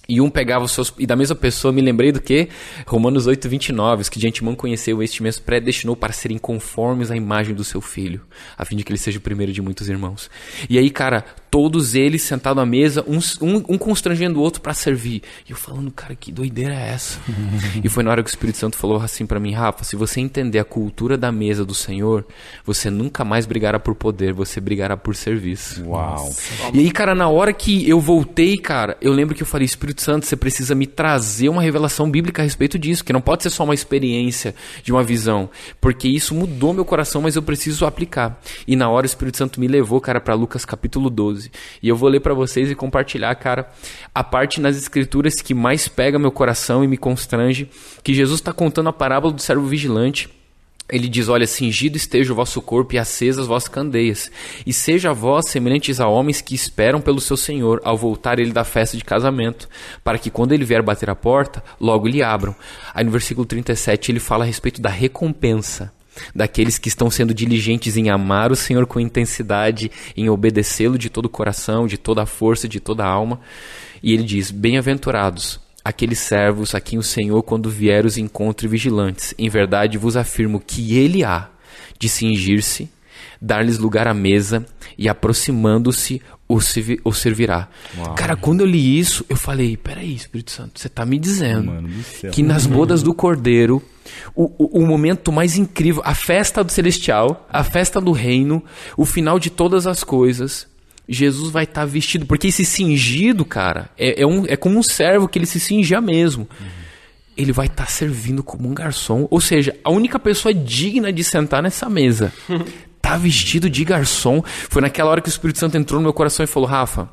E 0.08 0.20
um 0.20 0.28
pegava 0.28 0.64
os 0.64 0.72
seus. 0.72 0.92
E 0.98 1.06
da 1.06 1.14
mesma 1.14 1.36
pessoa, 1.36 1.70
me 1.72 1.80
lembrei 1.80 2.10
do 2.10 2.20
que? 2.20 2.48
Romanos 2.84 3.28
8, 3.28 3.48
29. 3.48 4.02
Os 4.02 4.08
que 4.08 4.18
de 4.18 4.26
antemão 4.26 4.56
conheceu 4.56 5.00
este 5.02 5.22
mesmo 5.22 5.44
predestinou 5.44 5.94
para 5.94 6.12
serem 6.12 6.36
conformes 6.36 7.12
à 7.12 7.16
imagem 7.16 7.54
do 7.54 7.62
seu 7.62 7.80
filho, 7.80 8.20
a 8.58 8.64
fim 8.64 8.74
de 8.76 8.82
que 8.82 8.90
ele 8.90 8.98
seja 8.98 9.18
o 9.18 9.20
primeiro 9.20 9.52
de 9.52 9.62
muitos 9.62 9.88
irmãos. 9.88 10.28
E 10.68 10.76
aí, 10.78 10.90
cara, 10.90 11.24
todos 11.48 11.94
eles 11.94 12.22
sentados 12.22 12.60
à 12.60 12.66
mesa, 12.66 13.04
uns- 13.06 13.40
um, 13.40 13.56
um 13.68 13.78
constrangendo 13.78 14.40
o 14.40 14.42
outro 14.42 14.60
para 14.60 14.74
servir. 14.74 15.22
E 15.48 15.52
eu 15.52 15.56
falando, 15.56 15.92
cara, 15.92 16.16
que 16.16 16.32
doideira 16.32 16.74
é 16.74 16.88
essa? 16.88 17.20
e 17.84 17.88
foi 17.88 18.02
na 18.02 18.10
hora 18.10 18.22
que 18.24 18.28
o 18.28 18.32
Espírito 18.32 18.58
Santo 18.58 18.76
falou 18.76 19.00
assim 19.00 19.24
para 19.26 19.38
mim, 19.38 19.52
Rafa, 19.52 19.84
se 19.84 19.94
você 19.94 20.18
entender 20.20 20.58
a 20.58 20.64
cultura 20.64 21.16
da 21.16 21.30
mesa 21.30 21.64
do 21.64 21.74
Senhor, 21.74 22.26
você 22.64 22.90
nunca 22.90 23.24
mais 23.24 23.46
brigará 23.46 23.78
por 23.78 23.94
poder, 23.94 24.32
você 24.32 24.60
brigará 24.60 24.96
por 24.96 25.14
serviço. 25.14 25.84
Uau. 25.86 26.32
E 26.74 26.80
aí, 26.80 26.90
cara, 26.90 27.14
na 27.14 27.28
hora 27.28 27.52
que 27.52 27.88
eu 27.88 28.00
voltei, 28.00 28.58
cara, 28.58 28.96
eu 29.00 29.12
lembro 29.12 29.36
que 29.36 29.42
eu 29.42 29.46
falei, 29.46 29.64
Espírito 29.66 29.99
Espírito 30.00 30.02
Santo, 30.02 30.26
você 30.26 30.36
precisa 30.36 30.74
me 30.74 30.86
trazer 30.86 31.48
uma 31.48 31.62
revelação 31.62 32.10
bíblica 32.10 32.40
a 32.42 32.44
respeito 32.44 32.78
disso, 32.78 33.04
que 33.04 33.12
não 33.12 33.20
pode 33.20 33.42
ser 33.42 33.50
só 33.50 33.64
uma 33.64 33.74
experiência 33.74 34.54
de 34.82 34.90
uma 34.90 35.02
visão, 35.02 35.50
porque 35.80 36.08
isso 36.08 36.34
mudou 36.34 36.72
meu 36.72 36.84
coração, 36.84 37.22
mas 37.22 37.36
eu 37.36 37.42
preciso 37.42 37.84
aplicar. 37.84 38.40
E 38.66 38.74
na 38.74 38.88
hora 38.88 39.04
o 39.04 39.06
Espírito 39.06 39.36
Santo 39.36 39.60
me 39.60 39.68
levou, 39.68 40.00
cara, 40.00 40.20
para 40.20 40.34
Lucas 40.34 40.64
capítulo 40.64 41.10
12. 41.10 41.50
E 41.82 41.88
eu 41.88 41.96
vou 41.96 42.08
ler 42.08 42.20
para 42.20 42.34
vocês 42.34 42.70
e 42.70 42.74
compartilhar, 42.74 43.34
cara, 43.34 43.68
a 44.14 44.24
parte 44.24 44.60
nas 44.60 44.76
escrituras 44.76 45.34
que 45.36 45.54
mais 45.54 45.86
pega 45.86 46.18
meu 46.18 46.32
coração 46.32 46.82
e 46.82 46.88
me 46.88 46.96
constrange, 46.96 47.68
que 48.02 48.14
Jesus 48.14 48.40
está 48.40 48.52
contando 48.52 48.88
a 48.88 48.92
parábola 48.92 49.32
do 49.32 49.42
servo 49.42 49.66
vigilante 49.66 50.39
ele 50.90 51.08
diz: 51.08 51.28
Olha, 51.28 51.46
cingido 51.46 51.96
esteja 51.96 52.32
o 52.32 52.36
vosso 52.36 52.60
corpo 52.60 52.94
e 52.94 52.98
acesas 52.98 53.42
as 53.42 53.46
vossas 53.46 53.68
candeias, 53.68 54.30
e 54.66 54.72
seja 54.72 55.12
vós 55.12 55.48
semelhantes 55.48 56.00
a 56.00 56.08
homens 56.08 56.40
que 56.40 56.54
esperam 56.54 57.00
pelo 57.00 57.20
seu 57.20 57.36
Senhor 57.36 57.80
ao 57.84 57.96
voltar 57.96 58.38
ele 58.38 58.52
da 58.52 58.64
festa 58.64 58.96
de 58.96 59.04
casamento, 59.04 59.68
para 60.02 60.18
que 60.18 60.30
quando 60.30 60.52
ele 60.52 60.64
vier 60.64 60.82
bater 60.82 61.10
a 61.10 61.14
porta, 61.14 61.62
logo 61.80 62.08
lhe 62.08 62.22
abram. 62.22 62.54
Aí 62.94 63.04
no 63.04 63.10
versículo 63.10 63.46
37 63.46 64.12
ele 64.12 64.20
fala 64.20 64.44
a 64.44 64.46
respeito 64.46 64.80
da 64.80 64.90
recompensa 64.90 65.92
daqueles 66.34 66.78
que 66.78 66.88
estão 66.88 67.10
sendo 67.10 67.32
diligentes 67.32 67.96
em 67.96 68.10
amar 68.10 68.50
o 68.52 68.56
Senhor 68.56 68.86
com 68.86 69.00
intensidade, 69.00 69.90
em 70.16 70.28
obedecê-lo 70.28 70.98
de 70.98 71.08
todo 71.08 71.26
o 71.26 71.30
coração, 71.30 71.86
de 71.86 71.96
toda 71.96 72.22
a 72.22 72.26
força, 72.26 72.68
de 72.68 72.80
toda 72.80 73.04
a 73.04 73.08
alma. 73.08 73.40
E 74.02 74.12
ele 74.12 74.24
diz: 74.24 74.50
Bem-aventurados 74.50 75.60
aqueles 75.84 76.18
servos 76.18 76.74
a 76.74 76.80
quem 76.80 76.98
o 76.98 77.02
Senhor, 77.02 77.42
quando 77.42 77.70
vier, 77.70 78.04
os 78.04 78.18
encontre 78.18 78.68
vigilantes. 78.68 79.34
Em 79.38 79.48
verdade 79.48 79.98
vos 79.98 80.16
afirmo 80.16 80.60
que 80.60 80.96
ele 80.98 81.24
há 81.24 81.48
de 81.98 82.08
cingir-se, 82.08 82.90
dar-lhes 83.40 83.78
lugar 83.78 84.08
à 84.08 84.14
mesa 84.14 84.64
e, 84.96 85.08
aproximando-se, 85.08 86.20
o 87.04 87.12
servirá. 87.12 87.68
Uau. 87.96 88.14
Cara, 88.14 88.34
quando 88.34 88.60
eu 88.60 88.66
li 88.66 88.98
isso, 88.98 89.24
eu 89.28 89.36
falei: 89.36 89.76
peraí, 89.76 90.14
Espírito 90.14 90.50
Santo, 90.50 90.80
você 90.80 90.88
está 90.88 91.06
me 91.06 91.18
dizendo 91.18 91.72
que 92.32 92.42
nas 92.42 92.66
bodas 92.66 93.02
do 93.02 93.14
Cordeiro. 93.14 93.82
O, 94.34 94.44
o, 94.58 94.82
o, 94.82 94.86
momento 94.86 95.30
mais 95.30 95.56
incrível, 95.56 96.02
a 96.04 96.14
festa 96.14 96.64
do 96.64 96.72
celestial, 96.72 97.46
a 97.48 97.62
festa 97.62 98.00
do 98.00 98.10
reino, 98.10 98.62
o 98.96 99.04
final 99.04 99.38
de 99.38 99.50
todas 99.50 99.86
as 99.86 100.02
coisas, 100.02 100.66
Jesus 101.12 101.50
vai 101.50 101.64
estar 101.64 101.82
tá 101.82 101.86
vestido. 101.86 102.24
Porque 102.24 102.46
esse 102.46 102.64
cingido, 102.64 103.44
cara, 103.44 103.90
é, 103.98 104.22
é, 104.22 104.26
um, 104.26 104.46
é 104.46 104.56
como 104.56 104.78
um 104.78 104.82
servo 104.82 105.28
que 105.28 105.38
ele 105.38 105.46
se 105.46 105.58
cingia 105.58 106.00
mesmo. 106.00 106.48
Uhum. 106.60 106.66
Ele 107.36 107.52
vai 107.52 107.66
estar 107.66 107.86
tá 107.86 107.90
servindo 107.90 108.42
como 108.42 108.68
um 108.68 108.74
garçom. 108.74 109.26
Ou 109.30 109.40
seja, 109.40 109.76
a 109.82 109.90
única 109.90 110.18
pessoa 110.18 110.54
digna 110.54 111.12
de 111.12 111.24
sentar 111.24 111.62
nessa 111.62 111.90
mesa 111.90 112.32
tá 113.02 113.16
vestido 113.16 113.68
de 113.68 113.84
garçom. 113.84 114.42
Foi 114.44 114.80
naquela 114.80 115.10
hora 115.10 115.20
que 115.20 115.28
o 115.28 115.30
Espírito 115.30 115.58
Santo 115.58 115.76
entrou 115.76 115.98
no 115.98 116.04
meu 116.04 116.12
coração 116.12 116.44
e 116.44 116.46
falou: 116.46 116.68
Rafa, 116.68 117.08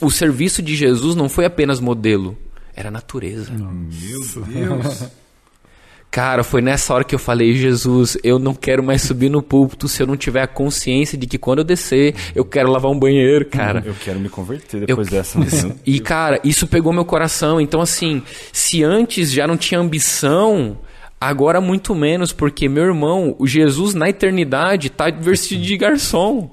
o 0.00 0.10
serviço 0.10 0.60
de 0.60 0.74
Jesus 0.74 1.14
não 1.14 1.28
foi 1.28 1.44
apenas 1.44 1.80
modelo, 1.80 2.36
era 2.74 2.90
natureza. 2.90 3.52
Meu 3.52 3.70
Deus. 4.42 5.04
Cara, 6.14 6.44
foi 6.44 6.62
nessa 6.62 6.94
hora 6.94 7.02
que 7.02 7.12
eu 7.12 7.18
falei, 7.18 7.54
Jesus, 7.54 8.16
eu 8.22 8.38
não 8.38 8.54
quero 8.54 8.84
mais 8.84 9.02
subir 9.02 9.28
no 9.28 9.42
púlpito 9.42 9.88
se 9.88 10.00
eu 10.00 10.06
não 10.06 10.16
tiver 10.16 10.42
a 10.42 10.46
consciência 10.46 11.18
de 11.18 11.26
que 11.26 11.36
quando 11.36 11.58
eu 11.58 11.64
descer, 11.64 12.14
eu 12.36 12.44
quero 12.44 12.70
lavar 12.70 12.88
um 12.88 12.96
banheiro, 12.96 13.44
cara. 13.46 13.82
Eu 13.84 13.96
quero 14.00 14.20
me 14.20 14.28
converter 14.28 14.86
depois 14.86 15.08
eu... 15.08 15.12
dessa. 15.12 15.40
e, 15.84 15.98
cara, 15.98 16.38
isso 16.44 16.68
pegou 16.68 16.92
meu 16.92 17.04
coração. 17.04 17.60
Então, 17.60 17.80
assim, 17.80 18.22
se 18.52 18.84
antes 18.84 19.32
já 19.32 19.44
não 19.44 19.56
tinha 19.56 19.80
ambição, 19.80 20.78
agora 21.20 21.60
muito 21.60 21.96
menos, 21.96 22.32
porque 22.32 22.68
meu 22.68 22.84
irmão, 22.84 23.34
o 23.36 23.44
Jesus 23.44 23.92
na 23.92 24.08
eternidade 24.08 24.90
tá 24.90 25.10
vestido 25.10 25.64
de 25.64 25.76
garçom. 25.76 26.48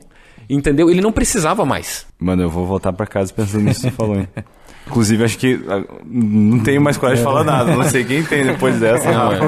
Entendeu? 0.50 0.90
Ele 0.90 1.02
não 1.02 1.12
precisava 1.12 1.64
mais. 1.64 2.08
Mano, 2.18 2.42
eu 2.42 2.50
vou 2.50 2.66
voltar 2.66 2.92
para 2.94 3.06
casa 3.06 3.32
pensando 3.32 3.66
nisso 3.66 3.82
que 3.82 3.90
você 3.90 3.96
falou, 3.96 4.16
hein? 4.16 4.28
Inclusive, 4.88 5.24
acho 5.24 5.38
que 5.38 5.60
ah, 5.68 5.84
não 6.06 6.60
tenho 6.60 6.82
mais 6.82 6.98
coragem 6.98 7.24
de 7.24 7.24
falar 7.24 7.44
nada. 7.44 7.76
Não 7.76 7.84
sei 7.84 8.04
quem 8.04 8.24
tem 8.24 8.46
depois 8.46 8.80
dessa. 8.80 9.12
Não, 9.12 9.32
é. 9.32 9.40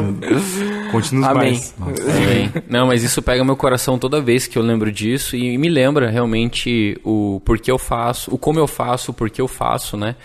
Continua 0.91 1.29
Amém. 1.29 1.51
mais. 1.51 1.75
Amém. 1.79 2.51
Não, 2.69 2.87
mas 2.87 3.03
isso 3.03 3.21
pega 3.21 3.43
meu 3.43 3.57
coração 3.57 3.97
toda 3.97 4.21
vez 4.21 4.47
que 4.47 4.57
eu 4.57 4.61
lembro 4.61 4.91
disso 4.91 5.35
e 5.35 5.57
me 5.57 5.69
lembra 5.69 6.09
realmente 6.09 6.97
o 7.03 7.41
porquê 7.43 7.71
eu 7.71 7.79
faço, 7.79 8.33
o 8.33 8.37
como 8.37 8.59
eu 8.59 8.67
faço, 8.67 9.11
o 9.11 9.13
porquê 9.13 9.41
eu 9.41 9.47
faço, 9.47 9.97
né? 9.97 10.15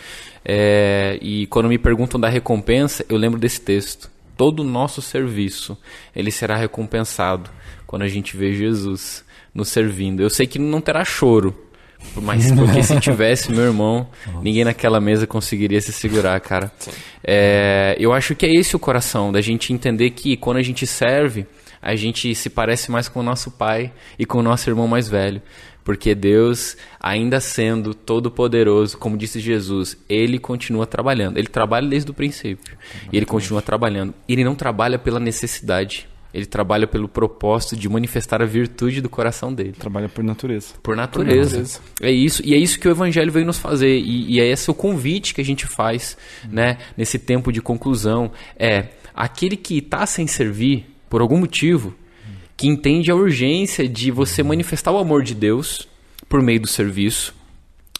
É, 0.45 1.19
e 1.21 1.47
quando 1.47 1.69
me 1.69 1.79
perguntam 1.79 2.21
da 2.21 2.29
recompensa, 2.29 3.05
eu 3.09 3.17
lembro 3.17 3.39
desse 3.39 3.61
texto. 3.61 4.11
Todo 4.37 4.61
o 4.61 4.65
nosso 4.65 5.03
serviço, 5.03 5.77
ele 6.15 6.31
será 6.31 6.57
recompensado 6.57 7.51
quando 7.87 8.03
a 8.03 8.09
gente 8.09 8.37
vê 8.37 8.53
Jesus 8.53 9.25
nos 9.53 9.69
servindo. 9.69 10.23
Eu 10.23 10.31
sei 10.31 10.47
que 10.47 10.59
não 10.59 10.81
terá 10.81 11.05
choro, 11.05 11.55
mas 12.23 12.51
porque 12.53 12.83
se 12.83 12.99
tivesse, 13.01 13.51
meu 13.51 13.65
irmão, 13.65 14.07
Nossa. 14.27 14.41
ninguém 14.41 14.65
naquela 14.65 15.01
mesa 15.01 15.27
conseguiria 15.27 15.81
se 15.81 15.93
segurar, 15.93 16.39
cara. 16.41 16.73
É, 17.25 17.97
eu 17.99 18.13
acho 18.13 18.35
que 18.35 18.47
é 18.47 18.55
esse 18.55 18.77
o 18.77 18.79
coração, 18.79 19.33
da 19.33 19.41
gente 19.41 19.73
entender 19.73 20.11
que 20.11 20.37
quando 20.37 20.59
a 20.59 20.63
gente 20.63 20.87
serve, 20.87 21.47
a 21.81 21.95
gente 21.95 22.35
se 22.35 22.51
parece 22.51 22.91
mais 22.91 23.09
com 23.09 23.21
o 23.21 23.23
nosso 23.23 23.51
pai 23.51 23.93
e 24.19 24.27
com 24.27 24.39
o 24.39 24.43
nosso 24.43 24.69
irmão 24.69 24.89
mais 24.89 25.09
velho. 25.09 25.41
Porque 25.85 26.15
Deus, 26.15 26.77
ainda 27.01 27.41
sendo 27.41 27.95
todo-poderoso, 27.95 28.99
como 28.99 29.17
disse 29.17 29.41
Jesus, 29.41 29.97
ele 30.07 30.39
continua 30.39 30.87
trabalhando. 30.87 31.39
Ele 31.39 31.47
trabalha 31.47 31.89
desde 31.89 32.11
o 32.11 32.15
princípio. 32.15 32.77
E 33.11 33.17
ele 33.17 33.25
continua 33.25 33.63
trabalhando. 33.63 34.13
Ele 34.29 34.45
não 34.45 34.55
trabalha 34.55 34.99
pela 34.99 35.19
necessidade. 35.19 36.07
Ele 36.33 36.45
trabalha 36.45 36.87
pelo 36.87 37.09
propósito 37.09 37.77
de 37.77 37.89
manifestar 37.89 38.43
a 38.43 38.45
virtude 38.45 39.01
do 39.01 39.09
coração 39.09 39.53
dele. 39.53 39.73
Trabalha 39.73 40.09
por 40.09 40.23
natureza. 40.23 40.75
Por 40.83 40.95
natureza. 40.95 41.33
Por 41.33 41.45
natureza. 41.45 41.81
É 42.03 42.11
isso. 42.11 42.43
E 42.45 42.55
é 42.55 42.59
isso 42.59 42.79
que 42.79 42.87
o 42.87 42.91
Evangelho 42.91 43.33
veio 43.33 43.47
nos 43.47 43.59
fazer. 43.59 43.99
E, 43.99 44.35
e 44.35 44.41
é 44.41 44.47
esse 44.47 44.71
o 44.71 44.75
convite 44.75 45.35
que 45.35 45.41
a 45.41 45.45
gente 45.45 45.67
faz, 45.67 46.17
uhum. 46.45 46.51
né? 46.53 46.79
Nesse 46.97 47.19
tempo 47.19 47.51
de 47.51 47.63
conclusão. 47.63 48.31
É 48.59 48.89
aquele 49.15 49.57
que 49.57 49.79
está 49.79 50.05
sem 50.07 50.27
servir, 50.27 50.87
por 51.09 51.21
algum 51.21 51.39
motivo, 51.39 51.95
que 52.57 52.69
entende 52.69 53.11
a 53.11 53.15
urgência 53.15 53.89
de 53.89 54.11
você 54.11 54.43
manifestar 54.43 54.93
o 54.93 54.99
amor 54.99 55.23
de 55.23 55.35
Deus 55.35 55.89
por 56.29 56.43
meio 56.43 56.61
do 56.61 56.67
serviço, 56.67 57.35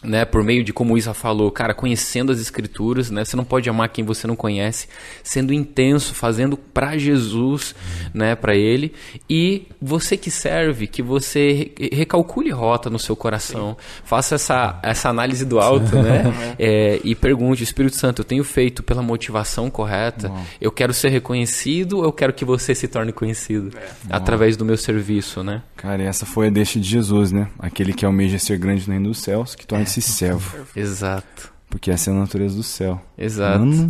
né, 0.01 0.23
por 0.23 0.43
meio 0.43 0.63
de 0.63 0.71
como 0.71 0.97
Isa 0.97 1.13
falou, 1.13 1.51
cara, 1.51 1.73
conhecendo 1.73 2.31
as 2.31 2.39
escrituras, 2.39 3.11
né, 3.11 3.25
você 3.25 3.35
não 3.35 3.43
pode 3.43 3.69
amar 3.69 3.89
quem 3.89 4.03
você 4.03 4.25
não 4.25 4.35
conhece, 4.35 4.87
sendo 5.23 5.53
intenso, 5.53 6.13
fazendo 6.13 6.55
para 6.55 6.97
Jesus, 6.97 7.75
né, 8.13 8.33
para 8.35 8.55
ele, 8.55 8.93
e 9.29 9.67
você 9.81 10.15
que 10.15 10.31
serve, 10.31 10.87
que 10.87 11.01
você 11.01 11.71
recalcule 11.91 12.49
rota 12.49 12.89
no 12.89 12.97
seu 12.97 13.15
coração, 13.15 13.75
Sim. 13.77 14.01
faça 14.05 14.35
essa, 14.35 14.79
essa 14.81 15.09
análise 15.09 15.45
do 15.45 15.59
alto, 15.59 15.97
né, 15.97 16.23
é, 16.57 16.99
e 17.03 17.13
pergunte, 17.13 17.63
Espírito 17.63 17.97
Santo, 17.97 18.21
eu 18.21 18.25
tenho 18.25 18.43
feito 18.43 18.81
pela 18.81 19.01
motivação 19.01 19.69
correta, 19.69 20.31
eu 20.61 20.71
quero 20.71 20.93
ser 20.93 21.09
reconhecido 21.09 21.97
ou 21.97 22.05
eu 22.05 22.13
quero 22.13 22.31
que 22.31 22.45
você 22.45 22.73
se 22.73 22.87
torne 22.87 23.11
conhecido 23.11 23.77
é. 23.77 23.89
através 24.09 24.55
do 24.55 24.63
meu 24.63 24.77
serviço, 24.77 25.43
né? 25.43 25.61
Cara, 25.75 26.03
essa 26.03 26.25
foi 26.25 26.47
a 26.47 26.49
deixa 26.49 26.79
de 26.79 26.87
Jesus, 26.87 27.33
né, 27.33 27.49
aquele 27.59 27.91
que 27.91 28.05
almeja 28.05 28.39
ser 28.39 28.57
grande 28.57 28.87
no 28.87 28.93
reino 28.93 29.09
dos 29.09 29.19
céus, 29.19 29.55
que 29.55 29.67
torna 29.67 29.88
esse 29.89 30.01
servo. 30.01 30.65
Exato. 30.75 31.51
Porque 31.69 31.91
essa 31.91 32.09
é 32.09 32.13
a 32.13 32.17
natureza 32.17 32.55
do 32.55 32.63
céu. 32.63 32.99
Exato. 33.15 33.59
Mano, 33.59 33.89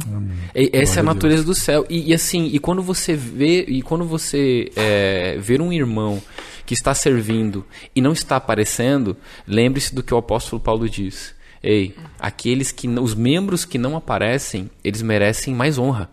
essa 0.53 0.99
é 0.99 1.01
a 1.01 1.03
natureza 1.03 1.43
do 1.43 1.55
céu. 1.55 1.85
E, 1.89 2.09
e, 2.09 2.13
assim, 2.13 2.47
e 2.47 2.59
quando 2.59 2.81
você 2.81 3.15
vê, 3.15 3.63
e 3.67 3.81
quando 3.81 4.03
você 4.03 4.69
é, 4.75 5.37
ver 5.39 5.61
um 5.61 5.71
irmão 5.71 6.21
que 6.65 6.73
está 6.73 6.93
servindo 6.93 7.65
e 7.95 8.01
não 8.01 8.11
está 8.11 8.35
aparecendo, 8.35 9.15
lembre-se 9.47 9.95
do 9.95 10.03
que 10.03 10.13
o 10.13 10.17
apóstolo 10.17 10.61
Paulo 10.61 10.89
diz. 10.89 11.33
Ei, 11.63 11.95
aqueles 12.19 12.71
que 12.71 12.87
os 12.87 13.15
membros 13.15 13.65
que 13.65 13.77
não 13.77 13.95
aparecem, 13.95 14.69
eles 14.83 15.01
merecem 15.01 15.55
mais 15.55 15.77
honra, 15.77 16.09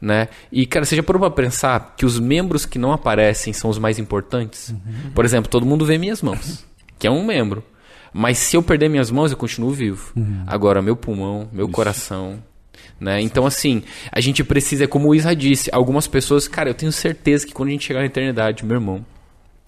né? 0.00 0.28
E 0.50 0.66
cara, 0.66 0.84
você 0.84 0.96
já 0.96 1.02
parou 1.02 1.20
para 1.20 1.30
pensar 1.30 1.94
que 1.96 2.04
os 2.04 2.18
membros 2.18 2.66
que 2.66 2.78
não 2.78 2.92
aparecem 2.92 3.52
são 3.52 3.70
os 3.70 3.78
mais 3.78 3.98
importantes? 3.98 4.70
Uhum. 4.70 5.10
Por 5.14 5.24
exemplo, 5.24 5.50
todo 5.50 5.64
mundo 5.64 5.86
vê 5.86 5.96
minhas 5.96 6.22
mãos, 6.22 6.64
que 6.98 7.06
é 7.06 7.10
um 7.10 7.24
membro. 7.24 7.62
Mas 8.12 8.38
se 8.38 8.56
eu 8.56 8.62
perder 8.62 8.88
minhas 8.88 9.10
mãos, 9.10 9.30
eu 9.30 9.36
continuo 9.36 9.70
vivo. 9.70 10.12
Uhum. 10.16 10.44
Agora, 10.46 10.82
meu 10.82 10.96
pulmão, 10.96 11.48
meu 11.52 11.66
Ixi. 11.66 11.74
coração. 11.74 12.42
Né? 12.98 13.20
Então, 13.22 13.46
assim, 13.46 13.82
a 14.12 14.20
gente 14.20 14.44
precisa, 14.44 14.86
como 14.86 15.08
o 15.08 15.14
Isa 15.14 15.34
disse, 15.34 15.70
algumas 15.72 16.06
pessoas, 16.06 16.46
cara, 16.46 16.68
eu 16.70 16.74
tenho 16.74 16.92
certeza 16.92 17.46
que 17.46 17.52
quando 17.52 17.68
a 17.68 17.72
gente 17.72 17.86
chegar 17.86 18.00
na 18.00 18.06
eternidade, 18.06 18.64
meu 18.64 18.76
irmão, 18.76 19.04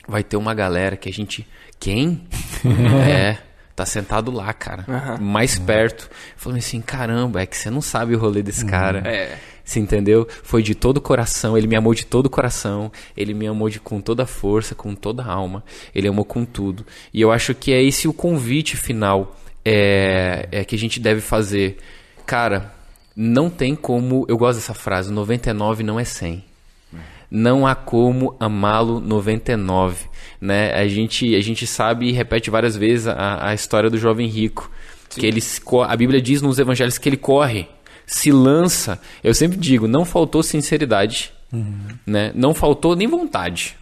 vai 0.07 0.22
ter 0.22 0.36
uma 0.36 0.55
galera 0.55 0.97
que 0.97 1.09
a 1.09 1.12
gente. 1.12 1.47
Quem? 1.80 2.26
é. 3.09 3.38
Tá 3.74 3.86
sentado 3.86 4.30
lá, 4.30 4.53
cara. 4.53 4.84
Uhum. 4.86 5.24
Mais 5.24 5.59
perto. 5.59 6.11
Falando 6.36 6.59
assim, 6.59 6.80
caramba, 6.82 7.40
é 7.40 7.47
que 7.47 7.57
você 7.57 7.70
não 7.70 7.80
sabe 7.80 8.14
o 8.14 8.18
rolê 8.18 8.43
desse 8.43 8.64
uhum. 8.64 8.70
cara. 8.70 8.99
É. 9.09 9.38
Você 9.64 9.80
entendeu? 9.80 10.26
Foi 10.42 10.62
de 10.62 10.74
todo 10.74 10.96
o 10.96 11.00
coração, 11.00 11.56
ele 11.56 11.66
me 11.66 11.76
amou 11.76 11.94
de 11.94 12.04
todo 12.04 12.26
o 12.26 12.30
coração, 12.30 12.90
ele 13.16 13.32
me 13.32 13.46
amou 13.46 13.68
de, 13.68 13.78
com 13.78 14.00
toda 14.00 14.24
a 14.24 14.26
força, 14.26 14.74
com 14.74 14.94
toda 14.94 15.22
a 15.22 15.32
alma, 15.32 15.62
ele 15.94 16.08
amou 16.08 16.24
com 16.24 16.44
tudo. 16.44 16.84
E 17.12 17.20
eu 17.20 17.30
acho 17.30 17.54
que 17.54 17.72
é 17.72 17.82
esse 17.82 18.08
o 18.08 18.12
convite 18.12 18.76
final 18.76 19.36
é, 19.64 20.48
é 20.50 20.64
que 20.64 20.74
a 20.74 20.78
gente 20.78 20.98
deve 20.98 21.20
fazer. 21.20 21.78
Cara, 22.26 22.74
não 23.14 23.48
tem 23.50 23.74
como, 23.76 24.24
eu 24.28 24.36
gosto 24.36 24.58
dessa 24.58 24.74
frase, 24.74 25.12
99 25.12 25.82
não 25.82 25.98
é 25.98 26.04
100. 26.04 26.44
Não 27.30 27.66
há 27.66 27.74
como 27.74 28.36
amá-lo 28.38 29.00
99, 29.00 30.04
né? 30.38 30.74
A 30.74 30.86
gente, 30.86 31.34
a 31.34 31.40
gente 31.40 31.66
sabe 31.66 32.06
e 32.06 32.12
repete 32.12 32.50
várias 32.50 32.76
vezes 32.76 33.06
a, 33.06 33.48
a 33.48 33.54
história 33.54 33.88
do 33.88 33.96
jovem 33.96 34.28
rico 34.28 34.70
Que 35.08 35.24
ele, 35.24 35.40
se 35.40 35.62
a 35.88 35.96
Bíblia 35.96 36.20
diz 36.20 36.42
nos 36.42 36.58
evangelhos 36.58 36.98
que 36.98 37.08
ele 37.08 37.16
corre, 37.16 37.66
se 38.12 38.30
lança. 38.30 39.00
Eu 39.24 39.32
sempre 39.32 39.56
digo, 39.56 39.88
não 39.88 40.04
faltou 40.04 40.42
sinceridade, 40.42 41.32
né? 42.06 42.30
Não 42.34 42.52
faltou 42.54 42.94
nem 42.94 43.08
vontade. 43.08 43.76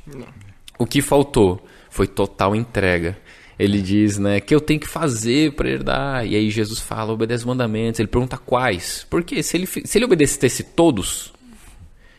O 0.79 0.87
que 0.87 1.03
faltou 1.03 1.67
foi 1.91 2.07
total 2.07 2.55
entrega. 2.55 3.19
Ele 3.59 3.83
diz, 3.83 4.17
né, 4.19 4.41
que 4.41 4.55
eu 4.55 4.61
tenho 4.61 4.81
que 4.81 4.89
fazer 4.89 5.53
para 5.53 5.69
herdar. 5.69 6.25
E 6.25 6.35
aí 6.35 6.49
Jesus 6.49 6.79
fala, 6.79 7.13
obedece 7.13 7.43
os 7.43 7.47
mandamentos. 7.47 8.01
Ele 8.01 8.09
pergunta 8.09 8.39
quais. 8.39 9.07
Porque 9.11 9.43
se 9.43 9.57
ele, 9.57 9.67
se 9.67 9.99
ele 9.99 10.05
obedecesse 10.05 10.63
todos, 10.63 11.33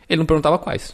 ele 0.08 0.20
não 0.20 0.26
perguntava 0.26 0.60
quais. 0.60 0.94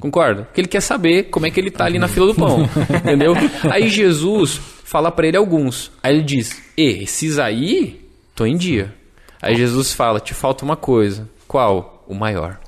Concorda? 0.00 0.42
Porque 0.42 0.60
ele 0.60 0.68
quer 0.68 0.82
saber 0.82 1.30
como 1.30 1.46
é 1.46 1.50
que 1.50 1.58
ele 1.58 1.70
tá 1.70 1.84
ali 1.84 1.98
na 1.98 2.08
fila 2.08 2.26
do 2.26 2.34
pão. 2.34 2.68
entendeu? 2.98 3.32
Aí 3.70 3.88
Jesus 3.88 4.60
fala 4.84 5.10
para 5.10 5.28
ele 5.28 5.36
alguns. 5.36 5.90
Aí 6.02 6.16
ele 6.16 6.24
diz: 6.24 6.60
E, 6.76 7.04
esses 7.04 7.38
aí, 7.38 8.04
tô 8.34 8.44
em 8.44 8.56
dia. 8.56 8.97
Aí 9.40 9.56
Jesus 9.56 9.92
fala: 9.92 10.20
Te 10.20 10.34
falta 10.34 10.64
uma 10.64 10.76
coisa. 10.76 11.28
Qual? 11.46 12.04
O 12.06 12.14
maior. 12.14 12.58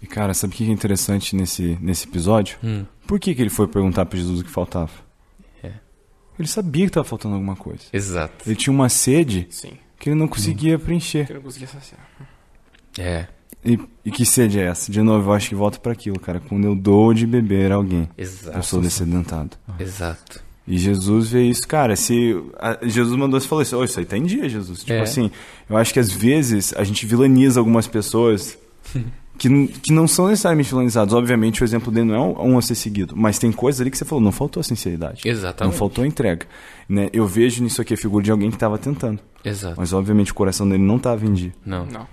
E 0.00 0.06
cara, 0.06 0.34
sabe 0.34 0.52
o 0.52 0.56
que 0.56 0.64
é 0.64 0.72
interessante 0.72 1.36
nesse, 1.36 1.78
nesse 1.80 2.08
episódio? 2.08 2.58
Hum. 2.62 2.84
Por 3.06 3.20
que, 3.20 3.34
que 3.34 3.40
ele 3.40 3.50
foi 3.50 3.68
perguntar 3.68 4.04
para 4.06 4.18
Jesus 4.18 4.40
o 4.40 4.44
que 4.44 4.50
faltava? 4.50 4.90
É. 5.62 5.72
Ele 6.38 6.48
sabia 6.48 6.84
que 6.84 6.90
estava 6.90 7.04
faltando 7.06 7.34
alguma 7.34 7.54
coisa. 7.54 7.82
Exato. 7.92 8.48
Ele 8.48 8.56
tinha 8.56 8.74
uma 8.74 8.88
sede 8.88 9.46
Sim. 9.50 9.72
que 9.98 10.10
ele 10.10 10.18
não 10.18 10.26
conseguia 10.26 10.78
preencher. 10.78 11.26
Que 11.26 11.32
eu 11.32 11.36
não 11.36 11.42
conseguia 11.42 11.68
saciar. 11.68 12.00
É. 12.98 13.28
E, 13.64 13.78
e 14.04 14.10
que 14.10 14.26
sede 14.26 14.58
é 14.58 14.64
essa? 14.66 14.90
De 14.90 15.00
novo, 15.02 15.30
eu 15.30 15.34
acho 15.34 15.48
que 15.48 15.54
volta 15.54 15.78
para 15.78 15.92
aquilo, 15.92 16.18
cara. 16.18 16.40
Quando 16.40 16.64
eu 16.64 16.74
dou 16.74 17.14
de 17.14 17.26
beber 17.26 17.70
a 17.70 17.76
alguém, 17.76 18.08
Exato. 18.18 18.58
eu 18.58 18.62
sou 18.62 18.80
descedentado. 18.80 19.56
Exato. 19.78 20.42
E 20.66 20.78
Jesus 20.78 21.28
vê 21.30 21.42
isso, 21.44 21.66
cara. 21.66 21.96
Se 21.96 22.36
a- 22.58 22.78
Jesus 22.82 23.16
mandou 23.18 23.40
você 23.40 23.48
falou 23.48 23.62
assim, 23.62 23.74
oh, 23.74 23.82
isso 23.84 23.98
aí 23.98 24.04
tá 24.06 24.16
em 24.16 24.22
dia, 24.24 24.48
Jesus. 24.48 24.80
Tipo 24.80 24.92
É. 24.92 25.00
assim, 25.02 25.30
eu 25.68 25.76
acho 25.76 25.92
que 25.92 25.98
às 25.98 26.10
vezes 26.12 26.72
a 26.76 26.84
gente 26.84 27.04
vilaniza 27.04 27.58
algumas 27.58 27.86
pessoas 27.88 28.56
que, 29.38 29.66
que 29.68 29.92
não 29.92 30.06
são 30.06 30.28
necessariamente 30.28 30.70
vilanizadas. 30.70 31.12
Obviamente, 31.14 31.62
o 31.62 31.64
exemplo 31.64 31.90
dele 31.90 32.06
não 32.06 32.14
é 32.14 32.20
um, 32.20 32.52
um 32.54 32.58
a 32.58 32.62
ser 32.62 32.76
seguido, 32.76 33.14
mas 33.16 33.38
tem 33.40 33.50
coisas 33.50 33.80
ali 33.80 33.90
que 33.90 33.98
você 33.98 34.04
falou, 34.04 34.22
não 34.22 34.30
faltou 34.30 34.60
a 34.60 34.64
sinceridade. 34.64 35.22
Exatamente. 35.28 35.72
Não 35.72 35.78
faltou 35.78 36.04
a 36.04 36.06
entrega. 36.06 36.46
Né? 36.88 37.08
Eu 37.12 37.26
vejo 37.26 37.62
nisso 37.62 37.82
aqui 37.82 37.94
a 37.94 37.96
figura 37.96 38.22
de 38.24 38.30
alguém 38.30 38.48
que 38.50 38.56
estava 38.56 38.78
tentando. 38.78 39.18
Exato. 39.44 39.74
Mas 39.78 39.92
obviamente 39.92 40.30
o 40.30 40.34
coração 40.34 40.68
dele 40.68 40.82
não 40.84 40.96
estava 40.96 41.26
em 41.26 41.32
dia. 41.32 41.52
Não. 41.66 41.84
Não. 41.86 42.06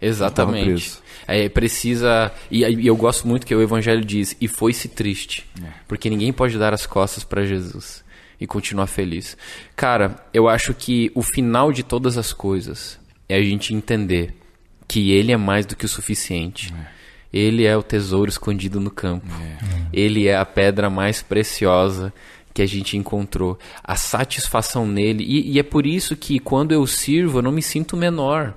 Exatamente. 0.00 0.98
É, 1.26 1.48
precisa. 1.48 2.32
E, 2.50 2.64
e 2.64 2.86
eu 2.86 2.96
gosto 2.96 3.28
muito 3.28 3.46
que 3.46 3.54
o 3.54 3.62
Evangelho 3.62 4.04
diz: 4.04 4.36
e 4.40 4.48
foi-se 4.48 4.88
triste. 4.88 5.46
Porque 5.86 6.08
ninguém 6.08 6.32
pode 6.32 6.58
dar 6.58 6.72
as 6.72 6.86
costas 6.86 7.24
para 7.24 7.44
Jesus 7.44 8.02
e 8.40 8.46
continuar 8.46 8.86
feliz. 8.86 9.36
Cara, 9.76 10.16
eu 10.32 10.48
acho 10.48 10.72
que 10.72 11.12
o 11.14 11.22
final 11.22 11.72
de 11.72 11.82
todas 11.82 12.16
as 12.16 12.32
coisas 12.32 12.98
é 13.28 13.36
a 13.36 13.42
gente 13.42 13.74
entender 13.74 14.34
que 14.88 15.12
Ele 15.12 15.30
é 15.30 15.36
mais 15.36 15.66
do 15.66 15.76
que 15.76 15.84
o 15.84 15.88
suficiente. 15.88 16.72
Ele 17.32 17.64
é 17.64 17.76
o 17.76 17.82
tesouro 17.82 18.28
escondido 18.28 18.80
no 18.80 18.90
campo. 18.90 19.28
Ele 19.92 20.26
é 20.26 20.36
a 20.36 20.44
pedra 20.44 20.90
mais 20.90 21.22
preciosa 21.22 22.12
que 22.52 22.62
a 22.62 22.66
gente 22.66 22.96
encontrou. 22.96 23.58
A 23.84 23.94
satisfação 23.94 24.86
nele. 24.86 25.22
E, 25.22 25.52
e 25.52 25.58
é 25.58 25.62
por 25.62 25.86
isso 25.86 26.16
que 26.16 26.40
quando 26.40 26.72
eu 26.72 26.84
sirvo, 26.86 27.38
eu 27.38 27.42
não 27.42 27.52
me 27.52 27.62
sinto 27.62 27.96
menor. 27.96 28.54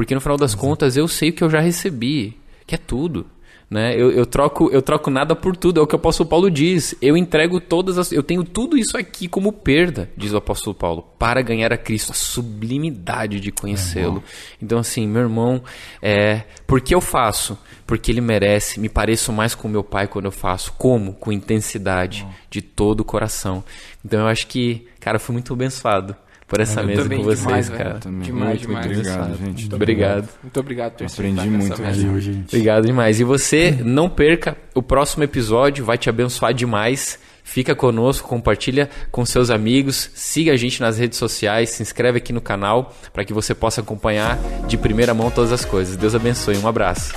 Porque 0.00 0.14
no 0.14 0.20
final 0.22 0.38
das 0.38 0.54
contas 0.54 0.96
eu 0.96 1.06
sei 1.06 1.28
o 1.28 1.32
que 1.34 1.44
eu 1.44 1.50
já 1.50 1.60
recebi, 1.60 2.34
que 2.66 2.74
é 2.74 2.78
tudo. 2.78 3.26
Né? 3.68 3.94
Eu, 3.94 4.10
eu, 4.10 4.24
troco, 4.24 4.70
eu 4.72 4.80
troco 4.80 5.10
nada 5.10 5.36
por 5.36 5.54
tudo, 5.54 5.78
é 5.78 5.82
o 5.82 5.86
que 5.86 5.94
o 5.94 5.98
apóstolo 5.98 6.26
Paulo 6.26 6.50
diz. 6.50 6.94
Eu 7.02 7.18
entrego 7.18 7.60
todas 7.60 7.98
as. 7.98 8.10
Eu 8.10 8.22
tenho 8.22 8.42
tudo 8.42 8.78
isso 8.78 8.96
aqui 8.96 9.28
como 9.28 9.52
perda, 9.52 10.10
diz 10.16 10.32
o 10.32 10.38
apóstolo 10.38 10.74
Paulo, 10.74 11.02
para 11.18 11.42
ganhar 11.42 11.70
a 11.70 11.76
Cristo, 11.76 12.12
a 12.12 12.14
sublimidade 12.14 13.40
de 13.40 13.52
conhecê-lo. 13.52 14.24
Então, 14.62 14.78
assim, 14.78 15.06
meu 15.06 15.20
irmão, 15.20 15.62
é, 16.00 16.44
por 16.66 16.80
que 16.80 16.94
eu 16.94 17.00
faço? 17.02 17.58
Porque 17.86 18.10
ele 18.10 18.22
merece, 18.22 18.80
me 18.80 18.88
pareço 18.88 19.30
mais 19.34 19.54
com 19.54 19.68
meu 19.68 19.84
pai 19.84 20.08
quando 20.08 20.24
eu 20.24 20.32
faço. 20.32 20.72
Como? 20.78 21.12
Com 21.12 21.30
intensidade, 21.30 22.26
de 22.48 22.62
todo 22.62 23.00
o 23.00 23.04
coração. 23.04 23.62
Então 24.02 24.20
eu 24.20 24.28
acho 24.28 24.46
que, 24.46 24.86
cara, 24.98 25.18
fui 25.18 25.34
muito 25.34 25.52
abençoado 25.52 26.16
por 26.50 26.58
essa 26.58 26.80
Eu 26.80 26.86
mesa 26.88 27.02
também, 27.04 27.18
com 27.18 27.24
vocês, 27.24 27.40
demais, 27.46 27.68
cara. 27.68 27.94
Também. 28.00 28.22
Demais, 28.22 28.48
Muito, 28.48 28.60
demais. 28.66 28.86
muito 28.86 28.98
Obrigado, 28.98 29.38
gente. 29.38 29.60
Muito 29.60 29.76
obrigado. 29.76 30.28
Muito 30.42 30.60
obrigado 30.60 30.90
por 30.90 30.98
ter 30.98 31.04
Aprendi 31.06 31.48
muito, 31.48 31.78
mesa. 31.78 31.82
Valeu, 31.82 32.20
gente. 32.20 32.48
Obrigado 32.48 32.86
demais. 32.86 33.20
E 33.20 33.24
você 33.24 33.70
não 33.84 34.10
perca 34.10 34.56
o 34.74 34.82
próximo 34.82 35.22
episódio, 35.22 35.84
vai 35.84 35.96
te 35.96 36.10
abençoar 36.10 36.52
demais. 36.52 37.20
Fica 37.44 37.74
conosco, 37.74 38.28
compartilha 38.28 38.90
com 39.12 39.24
seus 39.24 39.48
amigos, 39.48 40.10
siga 40.14 40.52
a 40.52 40.56
gente 40.56 40.80
nas 40.80 40.98
redes 40.98 41.18
sociais, 41.18 41.70
se 41.70 41.82
inscreve 41.82 42.18
aqui 42.18 42.32
no 42.32 42.40
canal 42.40 42.94
para 43.12 43.24
que 43.24 43.32
você 43.32 43.54
possa 43.54 43.80
acompanhar 43.80 44.36
de 44.66 44.76
primeira 44.76 45.14
mão 45.14 45.30
todas 45.30 45.52
as 45.52 45.64
coisas. 45.64 45.96
Deus 45.96 46.16
abençoe. 46.16 46.58
Um 46.58 46.68
abraço. 46.68 47.12